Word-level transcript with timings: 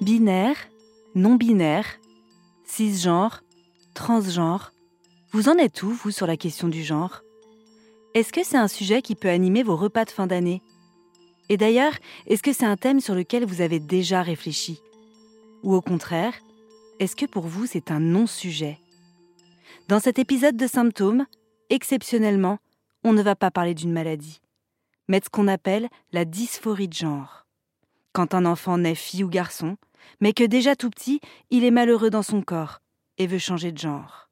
Binaire, 0.00 0.56
non-binaire, 1.14 1.86
cisgenre, 2.64 3.42
transgenre, 3.94 4.72
vous 5.32 5.48
en 5.48 5.56
êtes 5.56 5.82
où, 5.82 5.90
vous, 5.90 6.10
sur 6.10 6.26
la 6.26 6.36
question 6.36 6.68
du 6.68 6.82
genre? 6.82 7.22
Est-ce 8.14 8.32
que 8.32 8.44
c'est 8.44 8.58
un 8.58 8.68
sujet 8.68 9.00
qui 9.00 9.14
peut 9.14 9.30
animer 9.30 9.62
vos 9.62 9.76
repas 9.76 10.04
de 10.04 10.10
fin 10.10 10.26
d'année? 10.26 10.60
Et 11.48 11.56
d'ailleurs, 11.56 11.94
est-ce 12.26 12.42
que 12.42 12.52
c'est 12.52 12.66
un 12.66 12.76
thème 12.76 13.00
sur 13.00 13.14
lequel 13.14 13.44
vous 13.44 13.60
avez 13.60 13.80
déjà 13.80 14.22
réfléchi? 14.22 14.80
Ou 15.62 15.74
au 15.74 15.80
contraire, 15.80 16.34
est-ce 16.98 17.16
que 17.16 17.26
pour 17.26 17.46
vous 17.46 17.66
c'est 17.66 17.90
un 17.90 18.00
non-sujet? 18.00 18.78
Dans 19.88 20.00
cet 20.00 20.18
épisode 20.18 20.56
de 20.56 20.66
symptômes, 20.66 21.26
exceptionnellement, 21.70 22.58
on 23.04 23.12
ne 23.12 23.22
va 23.22 23.34
pas 23.34 23.50
parler 23.50 23.74
d'une 23.74 23.92
maladie, 23.92 24.40
mais 25.08 25.20
de 25.20 25.24
ce 25.24 25.30
qu'on 25.30 25.48
appelle 25.48 25.88
la 26.12 26.24
dysphorie 26.24 26.88
de 26.88 26.94
genre. 26.94 27.41
Quand 28.12 28.34
un 28.34 28.44
enfant 28.44 28.78
naît 28.78 28.94
fille 28.94 29.24
ou 29.24 29.28
garçon, 29.28 29.76
mais 30.20 30.32
que 30.32 30.44
déjà 30.44 30.76
tout 30.76 30.90
petit, 30.90 31.20
il 31.50 31.64
est 31.64 31.70
malheureux 31.70 32.10
dans 32.10 32.22
son 32.22 32.42
corps 32.42 32.80
et 33.18 33.26
veut 33.26 33.38
changer 33.38 33.72
de 33.72 33.78
genre. 33.78 34.28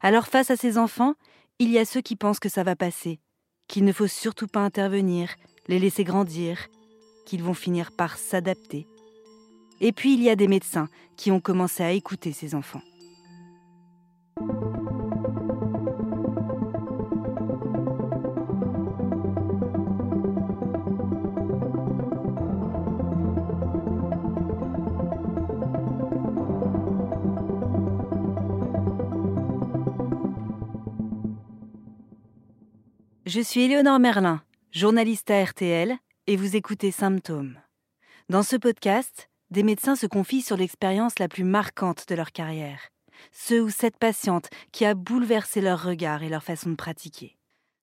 Alors 0.00 0.26
face 0.26 0.50
à 0.50 0.56
ces 0.56 0.78
enfants, 0.78 1.14
il 1.58 1.70
y 1.70 1.78
a 1.78 1.84
ceux 1.84 2.00
qui 2.00 2.16
pensent 2.16 2.40
que 2.40 2.48
ça 2.48 2.62
va 2.62 2.76
passer, 2.76 3.20
qu'il 3.66 3.84
ne 3.84 3.92
faut 3.92 4.06
surtout 4.06 4.46
pas 4.46 4.60
intervenir, 4.60 5.34
les 5.66 5.78
laisser 5.78 6.04
grandir, 6.04 6.68
qu'ils 7.26 7.42
vont 7.42 7.54
finir 7.54 7.92
par 7.92 8.16
s'adapter. 8.16 8.86
Et 9.80 9.92
puis 9.92 10.14
il 10.14 10.22
y 10.22 10.30
a 10.30 10.36
des 10.36 10.48
médecins 10.48 10.88
qui 11.16 11.30
ont 11.30 11.40
commencé 11.40 11.82
à 11.82 11.92
écouter 11.92 12.32
ces 12.32 12.54
enfants. 12.54 12.82
Je 33.28 33.42
suis 33.42 33.60
Éléonore 33.60 33.98
Merlin, 33.98 34.40
journaliste 34.72 35.30
à 35.30 35.44
RTL, 35.44 35.98
et 36.28 36.36
vous 36.36 36.56
écoutez 36.56 36.90
Symptômes. 36.90 37.58
Dans 38.30 38.42
ce 38.42 38.56
podcast, 38.56 39.28
des 39.50 39.62
médecins 39.62 39.96
se 39.96 40.06
confient 40.06 40.40
sur 40.40 40.56
l'expérience 40.56 41.18
la 41.18 41.28
plus 41.28 41.44
marquante 41.44 42.08
de 42.08 42.14
leur 42.14 42.32
carrière, 42.32 42.88
ce 43.30 43.60
ou 43.60 43.68
cette 43.68 43.98
patiente 43.98 44.48
qui 44.72 44.86
a 44.86 44.94
bouleversé 44.94 45.60
leur 45.60 45.82
regard 45.82 46.22
et 46.22 46.30
leur 46.30 46.42
façon 46.42 46.70
de 46.70 46.74
pratiquer. 46.74 47.36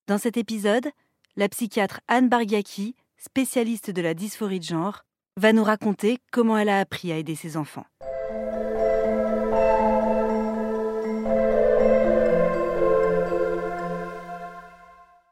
Dans 0.07 0.17
cet 0.17 0.35
épisode, 0.35 0.89
la 1.35 1.47
psychiatre 1.47 2.01
Anne 2.07 2.27
Bargaki, 2.27 2.95
spécialiste 3.15 3.91
de 3.91 4.01
la 4.01 4.15
dysphorie 4.15 4.61
de 4.61 4.65
genre, 4.65 5.05
va 5.37 5.53
nous 5.53 5.63
raconter 5.63 6.17
comment 6.31 6.57
elle 6.57 6.69
a 6.69 6.79
appris 6.79 7.11
à 7.11 7.17
aider 7.17 7.35
ses 7.35 7.55
enfants. 7.55 7.85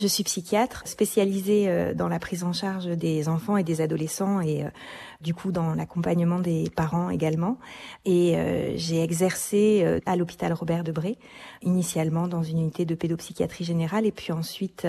Je 0.03 0.09
suis 0.09 0.25
psychiatre 0.25 0.85
spécialisée 0.85 1.69
euh, 1.69 1.93
dans 1.93 2.09
la 2.09 2.19
prise 2.19 2.43
en 2.43 2.51
charge 2.51 2.87
des 2.87 3.29
enfants 3.29 3.55
et 3.55 3.63
des 3.63 3.79
adolescents 3.79 4.41
et 4.41 4.65
euh, 4.65 4.69
du 5.21 5.33
coup 5.33 5.53
dans 5.53 5.75
l'accompagnement 5.75 6.39
des 6.39 6.69
parents 6.75 7.09
également. 7.09 7.57
Et 8.03 8.35
euh, 8.35 8.73
j'ai 8.75 9.01
exercé 9.01 10.01
à 10.05 10.17
l'hôpital 10.17 10.51
Robert 10.51 10.83
Debré, 10.83 11.17
initialement 11.61 12.27
dans 12.27 12.43
une 12.43 12.59
unité 12.59 12.83
de 12.83 12.95
pédopsychiatrie 12.95 13.63
générale 13.63 14.05
et 14.05 14.11
puis 14.11 14.33
ensuite 14.33 14.85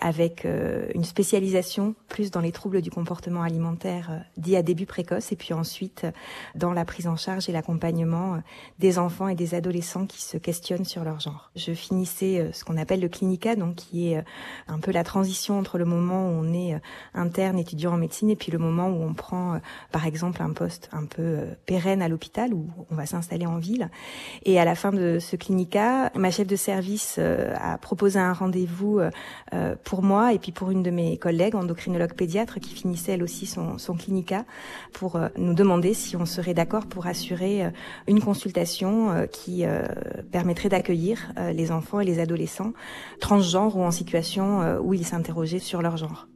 avec 0.00 0.46
une 0.94 1.04
spécialisation 1.04 1.94
plus 2.08 2.30
dans 2.30 2.42
les 2.42 2.52
troubles 2.52 2.82
du 2.82 2.90
comportement 2.90 3.42
alimentaire 3.42 4.22
dits 4.36 4.56
à 4.56 4.62
début 4.62 4.84
précoce 4.84 5.32
et 5.32 5.36
puis 5.36 5.54
ensuite 5.54 6.06
dans 6.54 6.74
la 6.74 6.84
prise 6.84 7.06
en 7.06 7.16
charge 7.16 7.48
et 7.48 7.52
l'accompagnement 7.52 8.42
des 8.78 8.98
enfants 8.98 9.28
et 9.28 9.34
des 9.34 9.54
adolescents 9.54 10.04
qui 10.04 10.20
se 10.20 10.36
questionnent 10.36 10.84
sur 10.84 11.04
leur 11.04 11.20
genre. 11.20 11.50
Je 11.56 11.72
finissais 11.72 12.50
ce 12.52 12.64
qu'on 12.64 12.76
appelle 12.76 13.00
le 13.00 13.08
clinica, 13.08 13.56
donc 13.56 13.76
qui 13.76 14.12
est 14.12 14.22
un 14.66 14.78
peu 14.78 14.90
la 14.90 15.04
transition 15.04 15.58
entre 15.58 15.78
le 15.78 15.84
moment 15.84 16.28
où 16.28 16.32
on 16.32 16.52
est 16.52 16.74
euh, 16.74 16.78
interne 17.14 17.58
étudiant 17.58 17.94
en 17.94 17.96
médecine 17.96 18.30
et 18.30 18.36
puis 18.36 18.50
le 18.52 18.58
moment 18.58 18.88
où 18.88 19.02
on 19.02 19.14
prend 19.14 19.54
euh, 19.54 19.58
par 19.92 20.06
exemple 20.06 20.42
un 20.42 20.50
poste 20.50 20.88
un 20.92 21.04
peu 21.04 21.22
euh, 21.22 21.54
pérenne 21.66 22.02
à 22.02 22.08
l'hôpital 22.08 22.52
où 22.54 22.66
on 22.90 22.94
va 22.94 23.06
s'installer 23.06 23.46
en 23.46 23.58
ville. 23.58 23.90
Et 24.44 24.58
à 24.58 24.64
la 24.64 24.74
fin 24.74 24.92
de 24.92 25.18
ce 25.18 25.36
clinica, 25.36 26.10
ma 26.14 26.30
chef 26.30 26.46
de 26.46 26.56
service 26.56 27.18
a 27.18 27.78
proposé 27.78 28.18
un 28.18 28.32
rendez-vous 28.32 29.00
pour 29.84 30.02
moi 30.02 30.32
et 30.32 30.38
puis 30.38 30.52
pour 30.52 30.70
une 30.70 30.82
de 30.82 30.90
mes 30.90 31.16
collègues, 31.18 31.54
endocrinologue 31.54 32.14
pédiatre, 32.14 32.60
qui 32.60 32.74
finissait 32.74 33.12
elle 33.12 33.22
aussi 33.22 33.46
son, 33.46 33.78
son 33.78 33.94
clinica, 33.94 34.44
pour 34.92 35.18
nous 35.36 35.54
demander 35.54 35.94
si 35.94 36.16
on 36.16 36.26
serait 36.26 36.54
d'accord 36.54 36.86
pour 36.86 37.06
assurer 37.06 37.70
une 38.06 38.20
consultation 38.20 39.26
qui 39.32 39.64
permettrait 40.30 40.68
d'accueillir 40.68 41.32
les 41.52 41.70
enfants 41.70 42.00
et 42.00 42.04
les 42.04 42.20
adolescents 42.20 42.72
transgenres 43.20 43.76
ou 43.76 43.82
en 43.82 43.90
situation 43.90 44.47
euh, 44.48 44.78
où 44.80 44.94
ils 44.94 45.04
s'interrogeaient 45.04 45.58
sur 45.58 45.82
leur 45.82 45.96
genre. 45.96 46.28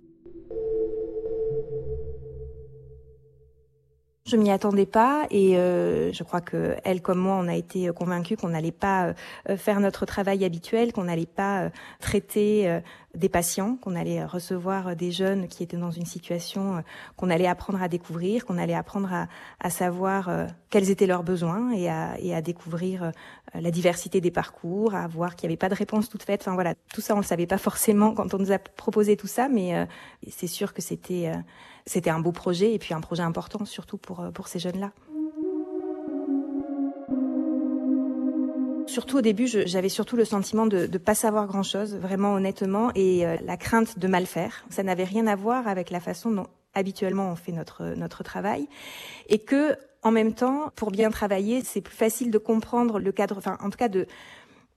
Je 4.24 4.36
m'y 4.36 4.50
attendais 4.50 4.86
pas 4.86 5.26
et 5.30 5.56
euh, 5.56 6.12
je 6.12 6.22
crois 6.22 6.40
que 6.40 6.76
elle 6.84 7.02
comme 7.02 7.18
moi 7.18 7.34
on 7.34 7.48
a 7.48 7.56
été 7.56 7.88
convaincus 7.92 8.38
qu'on 8.38 8.50
n'allait 8.50 8.70
pas 8.70 9.14
euh, 9.48 9.56
faire 9.56 9.80
notre 9.80 10.06
travail 10.06 10.44
habituel, 10.44 10.92
qu'on 10.92 11.04
n'allait 11.04 11.26
pas 11.26 11.70
traiter 11.98 12.80
des 13.14 13.28
patients, 13.28 13.76
qu'on 13.76 13.94
allait 13.94 14.24
recevoir 14.24 14.96
des 14.96 15.12
jeunes 15.12 15.48
qui 15.48 15.62
étaient 15.62 15.76
dans 15.76 15.90
une 15.90 16.06
situation 16.06 16.82
qu'on 17.16 17.30
allait 17.30 17.46
apprendre 17.46 17.82
à 17.82 17.88
découvrir, 17.88 18.46
qu'on 18.46 18.58
allait 18.58 18.74
apprendre 18.74 19.12
à, 19.12 19.28
à 19.60 19.70
savoir 19.70 20.30
quels 20.70 20.90
étaient 20.90 21.06
leurs 21.06 21.22
besoins 21.22 21.72
et 21.72 21.90
à, 21.90 22.18
et 22.18 22.34
à 22.34 22.40
découvrir 22.40 23.12
la 23.54 23.70
diversité 23.70 24.20
des 24.20 24.30
parcours, 24.30 24.94
à 24.94 25.06
voir 25.06 25.36
qu'il 25.36 25.48
n'y 25.48 25.52
avait 25.52 25.58
pas 25.58 25.68
de 25.68 25.74
réponse 25.74 26.08
toute 26.08 26.22
faite. 26.22 26.40
Enfin 26.42 26.54
voilà, 26.54 26.74
tout 26.92 27.00
ça 27.00 27.14
on 27.14 27.18
le 27.18 27.24
savait 27.24 27.46
pas 27.46 27.58
forcément 27.58 28.14
quand 28.14 28.34
on 28.34 28.38
nous 28.38 28.52
a 28.52 28.58
proposé 28.58 29.16
tout 29.16 29.26
ça, 29.26 29.48
mais 29.48 29.76
euh, 29.76 29.84
c'est 30.28 30.46
sûr 30.46 30.72
que 30.72 30.82
c'était 30.82 31.28
euh, 31.28 31.38
c'était 31.86 32.10
un 32.10 32.20
beau 32.20 32.32
projet 32.32 32.72
et 32.74 32.78
puis 32.78 32.94
un 32.94 33.00
projet 33.00 33.22
important 33.22 33.64
surtout 33.64 33.98
pour 33.98 34.20
euh, 34.20 34.30
pour 34.30 34.48
ces 34.48 34.58
jeunes-là. 34.58 34.92
Surtout 38.92 39.16
au 39.16 39.20
début, 39.22 39.46
j'avais 39.46 39.88
surtout 39.88 40.16
le 40.16 40.26
sentiment 40.26 40.66
de 40.66 40.86
ne 40.86 40.98
pas 40.98 41.14
savoir 41.14 41.46
grand-chose, 41.46 41.94
vraiment 41.94 42.34
honnêtement, 42.34 42.90
et 42.94 43.24
la 43.42 43.56
crainte 43.56 43.98
de 43.98 44.06
mal 44.06 44.26
faire. 44.26 44.66
Ça 44.68 44.82
n'avait 44.82 45.04
rien 45.04 45.26
à 45.26 45.34
voir 45.34 45.66
avec 45.66 45.88
la 45.88 45.98
façon 45.98 46.30
dont 46.30 46.46
habituellement 46.74 47.30
on 47.30 47.34
fait 47.34 47.52
notre 47.52 47.94
notre 47.96 48.22
travail, 48.22 48.68
et 49.30 49.38
que 49.38 49.76
en 50.02 50.10
même 50.10 50.34
temps, 50.34 50.70
pour 50.76 50.90
bien 50.90 51.10
travailler, 51.10 51.62
c'est 51.64 51.80
plus 51.80 51.96
facile 51.96 52.30
de 52.30 52.36
comprendre 52.36 52.98
le 52.98 53.12
cadre, 53.12 53.38
enfin 53.38 53.56
en 53.62 53.70
tout 53.70 53.78
cas 53.78 53.88
de 53.88 54.06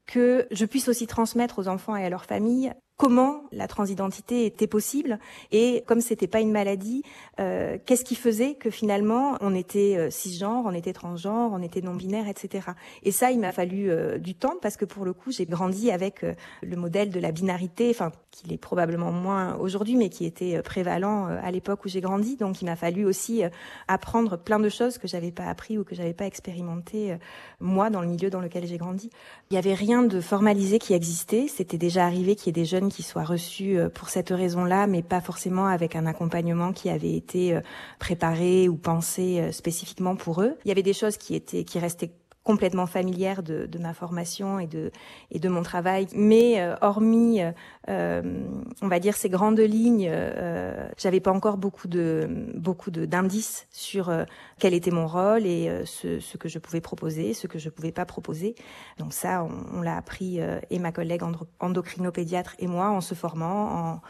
que 0.06 0.48
je 0.50 0.64
puisse 0.64 0.88
aussi 0.88 1.08
transmettre 1.08 1.59
aux 1.59 1.68
enfants 1.68 1.98
et 1.98 2.06
à 2.06 2.09
leurs 2.09 2.25
familles 2.25 2.72
comment 2.97 3.44
la 3.51 3.67
transidentité 3.67 4.45
était 4.45 4.67
possible 4.67 5.19
et 5.51 5.83
comme 5.85 6.00
c'était 6.00 6.28
pas 6.28 6.39
une 6.39 6.51
maladie, 6.51 7.03
euh, 7.39 7.78
qu'est-ce 7.85 8.06
qui 8.06 8.16
faisait 8.16 8.53
que 8.53 8.69
finalement 8.69 9.38
on 9.41 9.53
était 9.53 9.97
euh, 9.97 10.09
cisgenre, 10.09 10.63
on 10.66 10.73
était 10.73 10.94
transgenre, 10.94 11.51
on 11.53 11.61
était 11.61 11.81
non 11.81 11.94
binaire, 11.94 12.29
etc. 12.29 12.69
Et 13.03 13.11
ça, 13.11 13.31
il 13.31 13.39
m'a 13.39 13.51
fallu 13.51 13.89
euh, 13.89 14.17
du 14.17 14.33
temps 14.33 14.56
parce 14.61 14.78
que 14.78 14.85
pour 14.85 15.03
le 15.03 15.11
coup, 15.11 15.31
j'ai 15.31 15.45
grandi 15.45 15.91
avec 15.91 16.25
le 16.61 16.75
modèle 16.78 17.09
de 17.09 17.19
la 17.19 17.31
binarité, 17.31 17.89
enfin 17.89 18.11
qu'il 18.31 18.53
est 18.53 18.57
probablement 18.57 19.12
moins 19.12 19.56
aujourd'hui, 19.56 19.95
mais 19.95 20.09
qui 20.09 20.25
était 20.25 20.62
prévalent 20.62 21.25
à 21.25 21.51
l'époque 21.51 21.85
où 21.85 21.89
j'ai 21.89 22.01
grandi. 22.01 22.35
Donc, 22.35 22.62
il 22.62 22.66
m'a 22.66 22.75
fallu 22.75 23.06
aussi 23.06 23.44
apprendre 23.88 24.38
plein 24.38 24.59
de 24.59 24.67
choses 24.67 24.97
que 24.97 25.07
j'avais 25.07 25.31
pas 25.31 25.45
appris 25.45 25.77
ou 25.77 25.85
que 25.85 25.95
j'avais 25.95 26.13
pas 26.13 26.25
expérimenté 26.25 27.16
moi 27.62 27.89
dans 27.89 28.01
le 28.01 28.07
milieu 28.07 28.29
dans 28.29 28.41
lequel 28.41 28.66
j'ai 28.67 28.77
grandi. 28.77 29.09
Il 29.51 29.56
y 29.56 29.57
avait 29.57 29.73
rien 29.73 30.03
de 30.03 30.19
formalisé 30.19 30.79
qui 30.79 30.94
existait. 30.94 31.47
C'était 31.47 31.77
déjà 31.77 32.06
arrivé 32.06 32.35
qu'il 32.35 32.47
y 32.47 32.50
ait 32.50 32.62
des 32.62 32.66
jeunes 32.66 32.84
qui 32.90 33.03
soient 33.03 33.23
reçus 33.23 33.78
euh, 33.78 33.90
pour 33.90 34.09
cette 34.09 34.29
raison-là, 34.29 34.88
mais 34.88 35.01
pas 35.01 35.22
forcément 35.22 35.68
avec 35.68 35.96
un 35.96 36.06
accompagnement 36.06 36.73
qui 36.73 36.90
avait 36.90 37.13
été 37.13 37.56
euh, 37.56 37.62
préparé 38.00 38.69
ou 38.69 38.75
pensé 38.75 39.39
euh, 39.39 39.51
spécifiquement 39.51 40.15
pour 40.15 40.42
eux. 40.42 40.56
Il 40.65 40.69
y 40.69 40.71
avait 40.71 40.83
des 40.83 40.94
choses 40.94 41.18
qui 41.18 41.36
étaient, 41.36 41.63
qui 41.63 41.80
restaient 41.80 42.12
complètement 42.45 42.86
familière 42.86 43.44
de, 43.44 43.65
de, 43.65 43.80
ma 43.80 43.94
formation 43.94 44.59
et 44.59 44.68
de, 44.68 44.92
et 45.31 45.39
de 45.39 45.50
mon 45.50 45.63
travail. 45.63 46.07
Mais 46.15 46.65
hormis, 46.81 47.42
euh, 47.89 48.45
on 48.81 48.88
va 48.88 49.00
dire, 49.00 49.18
ces 49.18 49.30
grandes 49.30 49.59
lignes, 49.59 50.07
euh, 50.09 50.88
j'avais 50.97 51.19
pas 51.19 51.31
encore 51.31 51.57
beaucoup 51.57 51.88
de 51.88 52.30
beaucoup 52.53 52.92
d'indices 52.92 53.68
sur 53.71 54.12
quel 54.59 54.74
était 54.74 54.92
mon 54.92 55.07
rôle 55.07 55.45
et 55.45 55.83
ce, 55.86 56.19
ce, 56.19 56.38
que 56.38 56.47
je 56.47 56.59
pouvais 56.59 56.81
proposer, 56.81 57.33
ce 57.33 57.47
que 57.47 57.59
je 57.59 57.69
pouvais 57.69 57.92
pas 57.92 58.06
proposer. 58.06 58.56
Donc 59.00 59.12
ça, 59.12 59.44
on, 59.44 59.80
on 59.80 59.81
l'a 59.81 59.98
appris 59.98 60.39
et 60.69 60.80
ma 60.80 60.91
collègue 60.91 61.21
endocrinopédiatre 61.59 62.56
et 62.59 62.68
moi 62.68 62.89
en 62.89 63.01
se 63.01 63.15
formant, 63.15 63.94
en 63.94 64.01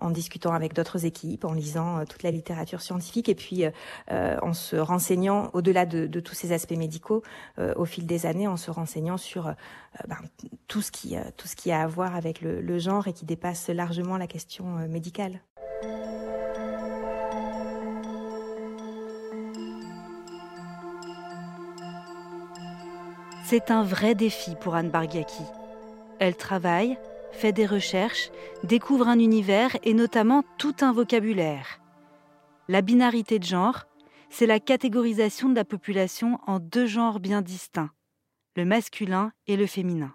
en 0.00 0.10
discutant 0.10 0.52
avec 0.52 0.74
d'autres 0.74 1.04
équipes, 1.04 1.44
en 1.44 1.52
lisant 1.52 1.98
euh, 1.98 2.04
toute 2.04 2.22
la 2.22 2.30
littérature 2.30 2.80
scientifique 2.80 3.28
et 3.28 3.34
puis 3.34 3.64
euh, 3.64 3.70
euh, 4.10 4.36
en 4.42 4.52
se 4.52 4.76
renseignant 4.76 5.50
au-delà 5.52 5.86
de, 5.86 6.20
tous 6.20 6.34
ces 6.34 6.52
aspects 6.52 6.76
médicaux 6.76 7.22
au 7.76 7.84
fil 7.84 8.06
des 8.06 8.26
années, 8.26 8.46
en 8.46 8.56
se 8.56 8.70
renseignant 8.70 9.16
sur 9.16 9.54
ben, 10.06 10.16
tout 10.68 10.82
ce 10.82 10.90
qui 10.90 11.16
a 11.72 11.80
à 11.80 11.86
voir 11.86 12.14
avec 12.14 12.40
le, 12.40 12.60
le 12.60 12.78
genre 12.78 13.08
et 13.08 13.12
qui 13.12 13.24
dépasse 13.24 13.68
largement 13.68 14.16
la 14.16 14.26
question 14.26 14.64
médicale. 14.88 15.40
C'est 23.44 23.70
un 23.70 23.82
vrai 23.82 24.14
défi 24.14 24.54
pour 24.60 24.74
Anne 24.74 24.90
Bargiaki. 24.90 25.42
Elle 26.20 26.36
travaille, 26.36 26.98
fait 27.32 27.52
des 27.52 27.66
recherches, 27.66 28.30
découvre 28.64 29.08
un 29.08 29.18
univers 29.18 29.76
et 29.82 29.94
notamment 29.94 30.44
tout 30.58 30.76
un 30.80 30.92
vocabulaire. 30.92 31.80
La 32.68 32.82
binarité 32.82 33.38
de 33.38 33.44
genre, 33.44 33.86
c'est 34.28 34.46
la 34.46 34.60
catégorisation 34.60 35.48
de 35.48 35.56
la 35.56 35.64
population 35.64 36.38
en 36.46 36.60
deux 36.60 36.86
genres 36.86 37.20
bien 37.20 37.42
distincts, 37.42 37.90
le 38.56 38.64
masculin 38.64 39.32
et 39.46 39.56
le 39.56 39.66
féminin. 39.66 40.14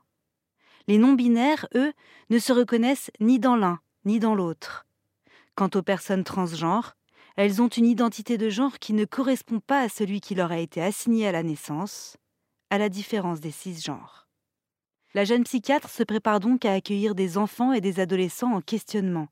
Les 0.87 0.97
non-binaires, 0.97 1.67
eux, 1.75 1.93
ne 2.29 2.39
se 2.39 2.53
reconnaissent 2.53 3.11
ni 3.19 3.39
dans 3.39 3.55
l'un 3.55 3.79
ni 4.05 4.19
dans 4.19 4.35
l'autre. 4.35 4.85
Quant 5.55 5.69
aux 5.75 5.81
personnes 5.81 6.23
transgenres, 6.23 6.95
elles 7.35 7.61
ont 7.61 7.67
une 7.67 7.85
identité 7.85 8.37
de 8.37 8.49
genre 8.49 8.79
qui 8.79 8.93
ne 8.93 9.05
correspond 9.05 9.59
pas 9.59 9.81
à 9.81 9.89
celui 9.89 10.21
qui 10.21 10.35
leur 10.35 10.51
a 10.51 10.59
été 10.59 10.81
assigné 10.81 11.27
à 11.27 11.31
la 11.31 11.43
naissance, 11.43 12.17
à 12.69 12.77
la 12.77 12.87
différence 12.87 13.41
des 13.41 13.51
cisgenres. 13.51 14.24
La 15.15 15.23
jeune 15.23 15.45
psychiatre 15.45 15.89
se 15.89 16.03
prépare 16.03 16.41
donc 16.41 16.65
à 16.65 16.73
accueillir 16.73 17.15
des 17.15 17.37
enfants 17.37 17.71
et 17.71 17.79
des 17.79 18.01
adolescents 18.01 18.53
en 18.53 18.59
questionnement. 18.59 19.29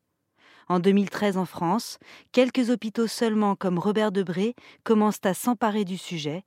En 0.70 0.80
2013 0.80 1.36
en 1.36 1.44
France, 1.44 1.98
quelques 2.32 2.70
hôpitaux 2.70 3.08
seulement 3.08 3.58
comme 3.58 3.78
Robert 3.78 4.14
Debré 4.14 4.56
commencent 4.86 5.26
à 5.26 5.34
s'emparer 5.34 5.84
du 5.84 5.98
sujet, 5.98 6.46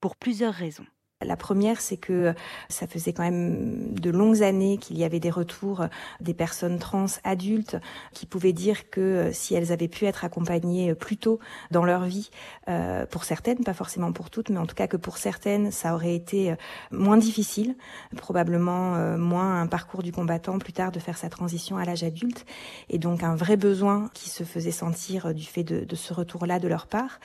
pour 0.00 0.14
plusieurs 0.14 0.54
raisons. 0.54 0.86
La 1.24 1.38
première, 1.38 1.80
c'est 1.80 1.96
que 1.96 2.34
ça 2.68 2.86
faisait 2.86 3.14
quand 3.14 3.22
même 3.22 3.94
de 3.94 4.10
longues 4.10 4.42
années 4.42 4.76
qu'il 4.76 4.98
y 4.98 5.04
avait 5.04 5.18
des 5.18 5.30
retours 5.30 5.86
des 6.20 6.34
personnes 6.34 6.78
trans 6.78 7.06
adultes 7.24 7.78
qui 8.12 8.26
pouvaient 8.26 8.52
dire 8.52 8.90
que 8.90 9.30
si 9.32 9.54
elles 9.54 9.72
avaient 9.72 9.88
pu 9.88 10.04
être 10.04 10.26
accompagnées 10.26 10.94
plus 10.94 11.16
tôt 11.16 11.38
dans 11.70 11.86
leur 11.86 12.04
vie, 12.04 12.28
euh, 12.68 13.06
pour 13.06 13.24
certaines, 13.24 13.64
pas 13.64 13.72
forcément 13.72 14.12
pour 14.12 14.28
toutes, 14.28 14.50
mais 14.50 14.58
en 14.58 14.66
tout 14.66 14.74
cas 14.74 14.88
que 14.88 14.98
pour 14.98 15.16
certaines, 15.16 15.70
ça 15.70 15.94
aurait 15.94 16.14
été 16.14 16.54
moins 16.90 17.16
difficile, 17.16 17.76
probablement 18.18 18.96
euh, 18.96 19.16
moins 19.16 19.62
un 19.62 19.66
parcours 19.68 20.02
du 20.02 20.12
combattant 20.12 20.58
plus 20.58 20.74
tard 20.74 20.92
de 20.92 20.98
faire 20.98 21.16
sa 21.16 21.30
transition 21.30 21.78
à 21.78 21.86
l'âge 21.86 22.04
adulte, 22.04 22.44
et 22.90 22.98
donc 22.98 23.22
un 23.22 23.36
vrai 23.36 23.56
besoin 23.56 24.10
qui 24.12 24.28
se 24.28 24.44
faisait 24.44 24.70
sentir 24.70 25.32
du 25.32 25.46
fait 25.46 25.64
de, 25.64 25.82
de 25.82 25.96
ce 25.96 26.12
retour-là 26.12 26.58
de 26.58 26.68
leur 26.68 26.86
part. 26.86 27.20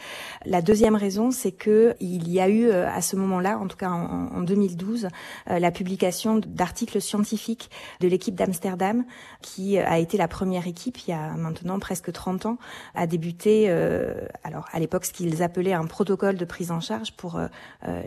La 0.46 0.62
deuxième 0.62 0.96
raison, 0.96 1.32
c'est 1.32 1.52
que 1.52 1.94
il 2.00 2.30
y 2.30 2.40
a 2.40 2.48
eu 2.48 2.72
à 2.72 3.02
ce 3.02 3.18
moment-là, 3.18 3.60
en 3.60 3.68
tout 3.68 3.81
en, 3.90 4.42
2012, 4.42 5.08
euh, 5.50 5.60
la 5.60 5.72
publication 5.72 6.40
d'articles 6.46 7.02
scientifiques 7.02 7.70
de 8.00 8.08
l'équipe 8.08 8.36
d'Amsterdam, 8.36 9.06
qui 9.42 9.78
euh, 9.78 9.86
a 9.86 10.00
été 10.00 10.18
la 10.18 10.28
première 10.28 10.68
équipe, 10.68 11.00
il 11.08 11.12
y 11.12 11.14
a 11.14 11.32
maintenant 11.34 11.80
presque 11.80 12.12
30 12.12 12.46
ans, 12.46 12.58
à 12.96 13.08
débuter, 13.08 13.66
euh, 13.70 14.14
alors 14.44 14.68
à 14.72 14.80
l'époque, 14.80 15.06
ce 15.06 15.14
qu'ils 15.14 15.44
appelaient 15.44 15.74
un 15.74 15.86
protocole 15.86 16.36
de 16.36 16.46
prise 16.46 16.72
en 16.72 16.80
charge 16.80 17.12
pour 17.14 17.40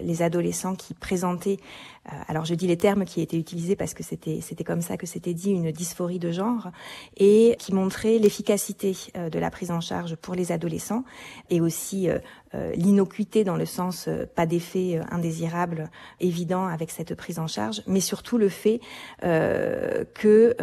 les 0.03 0.23
adolescents 0.23 0.75
qui 0.75 0.95
présentaient 0.95 1.59
alors 2.29 2.45
je 2.45 2.55
dis 2.55 2.67
les 2.67 2.77
termes 2.77 3.05
qui 3.05 3.21
étaient 3.21 3.39
utilisés 3.39 3.77
parce 3.77 3.95
que 3.95 4.03
c'était 4.03 4.41
c'était 4.41 4.65
comme 4.65 4.83
ça 4.83 4.97
que 4.97 5.07
c'était 5.07 5.35
dit 5.35 5.51
une 5.51 5.71
dysphorie 5.73 6.19
de 6.19 6.33
genre 6.33 6.71
et 7.17 7.57
qui 7.59 7.73
montrait 7.73 8.19
l'efficacité 8.19 8.95
de 9.15 9.39
la 9.39 9.51
prise 9.51 9.71
en 9.71 9.81
charge 9.81 10.17
pour 10.17 10.35
les 10.35 10.53
adolescents 10.53 11.05
et 11.51 11.61
aussi 11.61 12.09
euh, 12.55 12.73
l'innocuité 12.77 13.43
dans 13.43 13.57
le 13.57 13.67
sens 13.67 14.07
euh, 14.07 14.27
pas 14.33 14.47
d'effet 14.47 14.99
euh, 14.99 15.03
indésirable 15.11 15.91
évident 16.21 16.67
avec 16.67 16.91
cette 16.91 17.15
prise 17.15 17.39
en 17.39 17.47
charge, 17.47 17.83
mais 17.87 18.01
surtout 18.01 18.39
le 18.39 18.49
fait 18.49 18.81
que, 19.23 20.57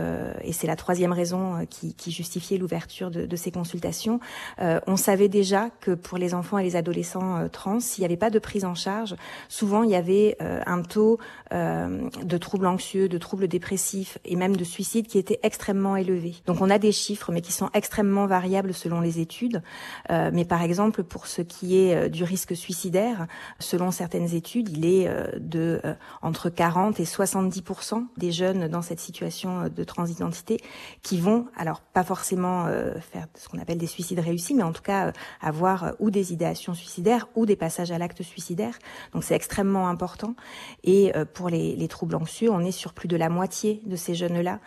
et 0.43 0.53
c'est 0.53 0.67
la 0.67 0.75
troisième 0.75 1.11
raison 1.11 1.65
qui, 1.69 1.95
justifiait 2.11 2.57
l'ouverture 2.57 3.11
de, 3.11 3.25
de, 3.25 3.35
ces 3.35 3.51
consultations, 3.51 4.19
on 4.59 4.95
savait 4.95 5.27
déjà 5.27 5.69
que 5.81 5.91
pour 5.91 6.17
les 6.17 6.33
enfants 6.33 6.57
et 6.57 6.63
les 6.63 6.75
adolescents 6.75 7.47
trans, 7.49 7.79
s'il 7.79 8.01
n'y 8.01 8.05
avait 8.05 8.17
pas 8.17 8.29
de 8.29 8.39
prise 8.39 8.65
en 8.65 8.75
charge, 8.75 9.15
souvent 9.49 9.83
il 9.83 9.89
y 9.89 9.95
avait 9.95 10.37
un 10.39 10.81
taux 10.81 11.19
de 11.51 12.37
troubles 12.37 12.65
anxieux, 12.67 13.09
de 13.09 13.17
troubles 13.17 13.47
dépressifs 13.47 14.17
et 14.23 14.37
même 14.37 14.55
de 14.55 14.63
suicide 14.63 15.07
qui 15.07 15.17
était 15.17 15.39
extrêmement 15.43 15.97
élevé. 15.97 16.35
Donc 16.45 16.61
on 16.61 16.69
a 16.69 16.79
des 16.79 16.93
chiffres, 16.93 17.31
mais 17.31 17.41
qui 17.41 17.51
sont 17.51 17.69
extrêmement 17.73 18.25
variables 18.25 18.73
selon 18.73 19.01
les 19.01 19.19
études. 19.19 19.61
mais 20.09 20.45
par 20.45 20.61
exemple, 20.61 21.03
pour 21.03 21.27
ce 21.27 21.41
qui 21.41 21.77
est 21.77 21.95
euh, 21.95 22.09
du 22.09 22.23
risque 22.23 22.55
suicidaire, 22.55 23.27
selon 23.59 23.91
certaines 23.91 24.33
études, 24.33 24.69
il 24.69 24.85
est 24.85 25.07
euh, 25.07 25.27
de 25.39 25.81
euh, 25.85 25.93
entre 26.21 26.49
40 26.49 26.99
et 26.99 27.03
70% 27.03 28.05
des 28.17 28.31
jeunes 28.31 28.67
dans 28.67 28.81
cette 28.81 28.99
situation 28.99 29.69
de 29.69 29.83
transidentité 29.83 30.59
qui 31.01 31.19
vont, 31.19 31.47
alors 31.55 31.81
pas 31.81 32.03
forcément 32.03 32.65
faire 32.99 33.27
ce 33.35 33.49
qu'on 33.49 33.59
appelle 33.59 33.77
des 33.77 33.87
suicides 33.87 34.19
réussis, 34.19 34.53
mais 34.53 34.63
en 34.63 34.71
tout 34.71 34.81
cas 34.81 35.11
avoir 35.41 35.93
ou 35.99 36.11
des 36.11 36.33
idéations 36.33 36.73
suicidaires 36.73 37.27
ou 37.35 37.45
des 37.45 37.55
passages 37.55 37.91
à 37.91 37.97
l'acte 37.97 38.23
suicidaire. 38.23 38.77
Donc 39.13 39.23
c'est 39.23 39.35
extrêmement 39.35 39.87
important. 39.87 40.35
Et 40.83 41.11
pour 41.25 41.49
les, 41.49 41.75
les, 41.75 41.87
troubles 41.87 42.15
anxieux, 42.15 42.49
on 42.51 42.61
est 42.61 42.71
sur 42.71 42.93
plus 42.93 43.07
de 43.07 43.17
la 43.17 43.29
moitié 43.29 43.81
de 43.85 43.95
ces 43.95 44.15
jeunes-là 44.15 44.59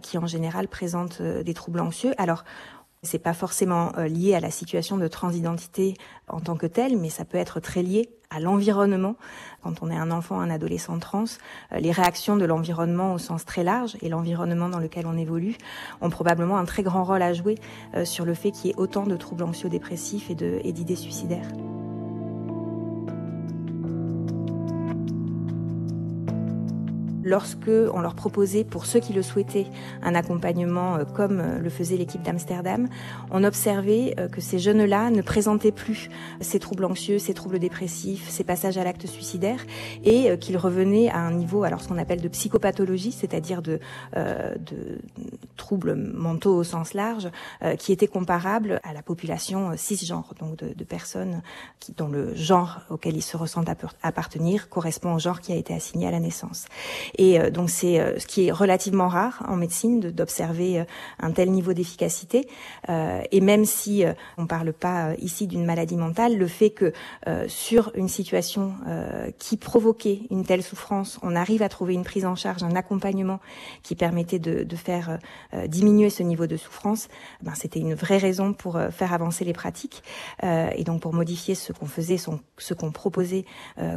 qui 0.00 0.18
en 0.18 0.26
général 0.26 0.68
présentent 0.68 1.22
des 1.22 1.54
troubles 1.54 1.80
anxieux. 1.80 2.14
Alors 2.18 2.44
c'est 3.04 3.18
pas 3.18 3.34
forcément 3.34 3.92
euh, 3.98 4.08
lié 4.08 4.34
à 4.34 4.40
la 4.40 4.50
situation 4.50 4.96
de 4.96 5.06
transidentité 5.06 5.94
en 6.28 6.40
tant 6.40 6.56
que 6.56 6.66
telle, 6.66 6.96
mais 6.96 7.10
ça 7.10 7.24
peut 7.24 7.38
être 7.38 7.60
très 7.60 7.82
lié 7.82 8.08
à 8.30 8.40
l'environnement. 8.40 9.16
Quand 9.62 9.82
on 9.82 9.90
est 9.90 9.96
un 9.96 10.10
enfant, 10.10 10.40
un 10.40 10.50
adolescent 10.50 10.98
trans, 10.98 11.24
euh, 11.72 11.78
les 11.78 11.92
réactions 11.92 12.36
de 12.36 12.44
l'environnement 12.44 13.14
au 13.14 13.18
sens 13.18 13.44
très 13.44 13.62
large 13.62 13.96
et 14.00 14.08
l'environnement 14.08 14.68
dans 14.68 14.80
lequel 14.80 15.06
on 15.06 15.16
évolue 15.16 15.56
ont 16.00 16.10
probablement 16.10 16.56
un 16.56 16.64
très 16.64 16.82
grand 16.82 17.04
rôle 17.04 17.22
à 17.22 17.32
jouer 17.32 17.56
euh, 17.94 18.04
sur 18.04 18.24
le 18.24 18.34
fait 18.34 18.50
qu'il 18.50 18.66
y 18.66 18.70
ait 18.70 18.76
autant 18.76 19.06
de 19.06 19.16
troubles 19.16 19.44
anxio-dépressifs 19.44 20.30
et 20.30 20.72
d'idées 20.72 20.96
suicidaires. 20.96 21.48
Lorsque 27.24 27.68
on 27.68 28.00
leur 28.00 28.14
proposait, 28.14 28.62
pour 28.62 28.86
ceux 28.86 29.00
qui 29.00 29.12
le 29.12 29.22
souhaitaient, 29.22 29.66
un 30.02 30.14
accompagnement 30.14 30.96
euh, 30.96 31.04
comme 31.04 31.40
euh, 31.40 31.58
le 31.58 31.70
faisait 31.70 31.96
l'équipe 31.96 32.22
d'Amsterdam, 32.22 32.88
on 33.30 33.42
observait 33.42 34.14
euh, 34.18 34.28
que 34.28 34.40
ces 34.40 34.58
jeunes-là 34.58 35.10
ne 35.10 35.22
présentaient 35.22 35.72
plus 35.72 36.10
ces 36.40 36.58
troubles 36.58 36.84
anxieux, 36.84 37.18
ces 37.18 37.34
troubles 37.34 37.58
dépressifs, 37.58 38.28
ces 38.28 38.44
passages 38.44 38.78
à 38.78 38.84
l'acte 38.84 39.06
suicidaire, 39.06 39.64
et 40.04 40.36
qu'ils 40.38 40.58
revenaient 40.58 41.08
à 41.08 41.18
un 41.18 41.32
niveau, 41.32 41.64
alors 41.64 41.80
ce 41.80 41.88
qu'on 41.88 41.98
appelle 41.98 42.20
de 42.20 42.28
psychopathologie, 42.28 43.12
c'est-à-dire 43.12 43.62
de, 43.62 43.80
troubles 45.56 45.94
mentaux 45.94 46.54
au 46.54 46.64
sens 46.64 46.92
large, 46.92 47.30
qui 47.78 47.92
était 47.92 48.06
comparable 48.06 48.80
à 48.82 48.92
la 48.92 49.02
population 49.02 49.72
cisgenre, 49.76 50.34
donc 50.38 50.56
de, 50.56 50.74
de 50.74 50.84
personnes 50.84 51.42
qui, 51.80 51.92
dont 51.92 52.08
le 52.08 52.34
genre 52.34 52.80
auquel 52.90 53.16
ils 53.16 53.22
se 53.22 53.36
ressentent 53.36 53.70
appartenir 54.02 54.68
correspond 54.68 55.14
au 55.14 55.18
genre 55.18 55.40
qui 55.40 55.52
a 55.52 55.56
été 55.56 55.72
assigné 55.72 56.06
à 56.06 56.10
la 56.10 56.20
naissance. 56.20 56.66
Et 57.16 57.40
euh, 57.40 57.50
donc 57.50 57.70
c'est 57.70 58.00
euh, 58.00 58.18
ce 58.18 58.26
qui 58.26 58.46
est 58.46 58.52
relativement 58.52 59.08
rare 59.08 59.44
en 59.48 59.56
médecine 59.56 60.00
d'observer 60.00 60.80
euh, 60.80 60.84
un 61.20 61.30
tel 61.32 61.50
niveau 61.50 61.72
d'efficacité. 61.72 62.48
et 62.88 63.40
même 63.40 63.64
si 63.64 64.04
on 64.36 64.46
parle 64.46 64.72
pas 64.72 65.14
ici 65.18 65.46
d'une 65.46 65.64
maladie 65.64 65.96
mentale, 65.96 66.36
le 66.36 66.46
fait 66.46 66.70
que 66.70 66.92
sur 67.46 67.90
une 67.94 68.08
situation 68.08 68.74
qui 69.38 69.56
provoquait 69.56 70.22
une 70.30 70.44
telle 70.44 70.62
souffrance, 70.62 71.18
on 71.22 71.34
arrive 71.36 71.62
à 71.62 71.68
trouver 71.68 71.94
une 71.94 72.04
prise 72.04 72.26
en 72.26 72.34
charge, 72.34 72.62
un 72.62 72.76
accompagnement 72.76 73.40
qui 73.82 73.94
permettait 73.94 74.38
de, 74.38 74.64
de 74.64 74.76
faire 74.76 75.18
diminuer 75.68 76.10
ce 76.10 76.22
niveau 76.22 76.46
de 76.46 76.56
souffrance, 76.56 77.08
ben, 77.42 77.54
c'était 77.54 77.80
une 77.80 77.94
vraie 77.94 78.18
raison 78.18 78.52
pour 78.52 78.78
faire 78.90 79.12
avancer 79.12 79.44
les 79.44 79.52
pratiques 79.52 80.02
et 80.42 80.84
donc 80.84 81.00
pour 81.00 81.12
modifier 81.12 81.54
ce 81.54 81.72
qu'on 81.72 81.86
faisait, 81.86 82.18
ce 82.18 82.74
qu'on 82.74 82.92
proposait 82.92 83.44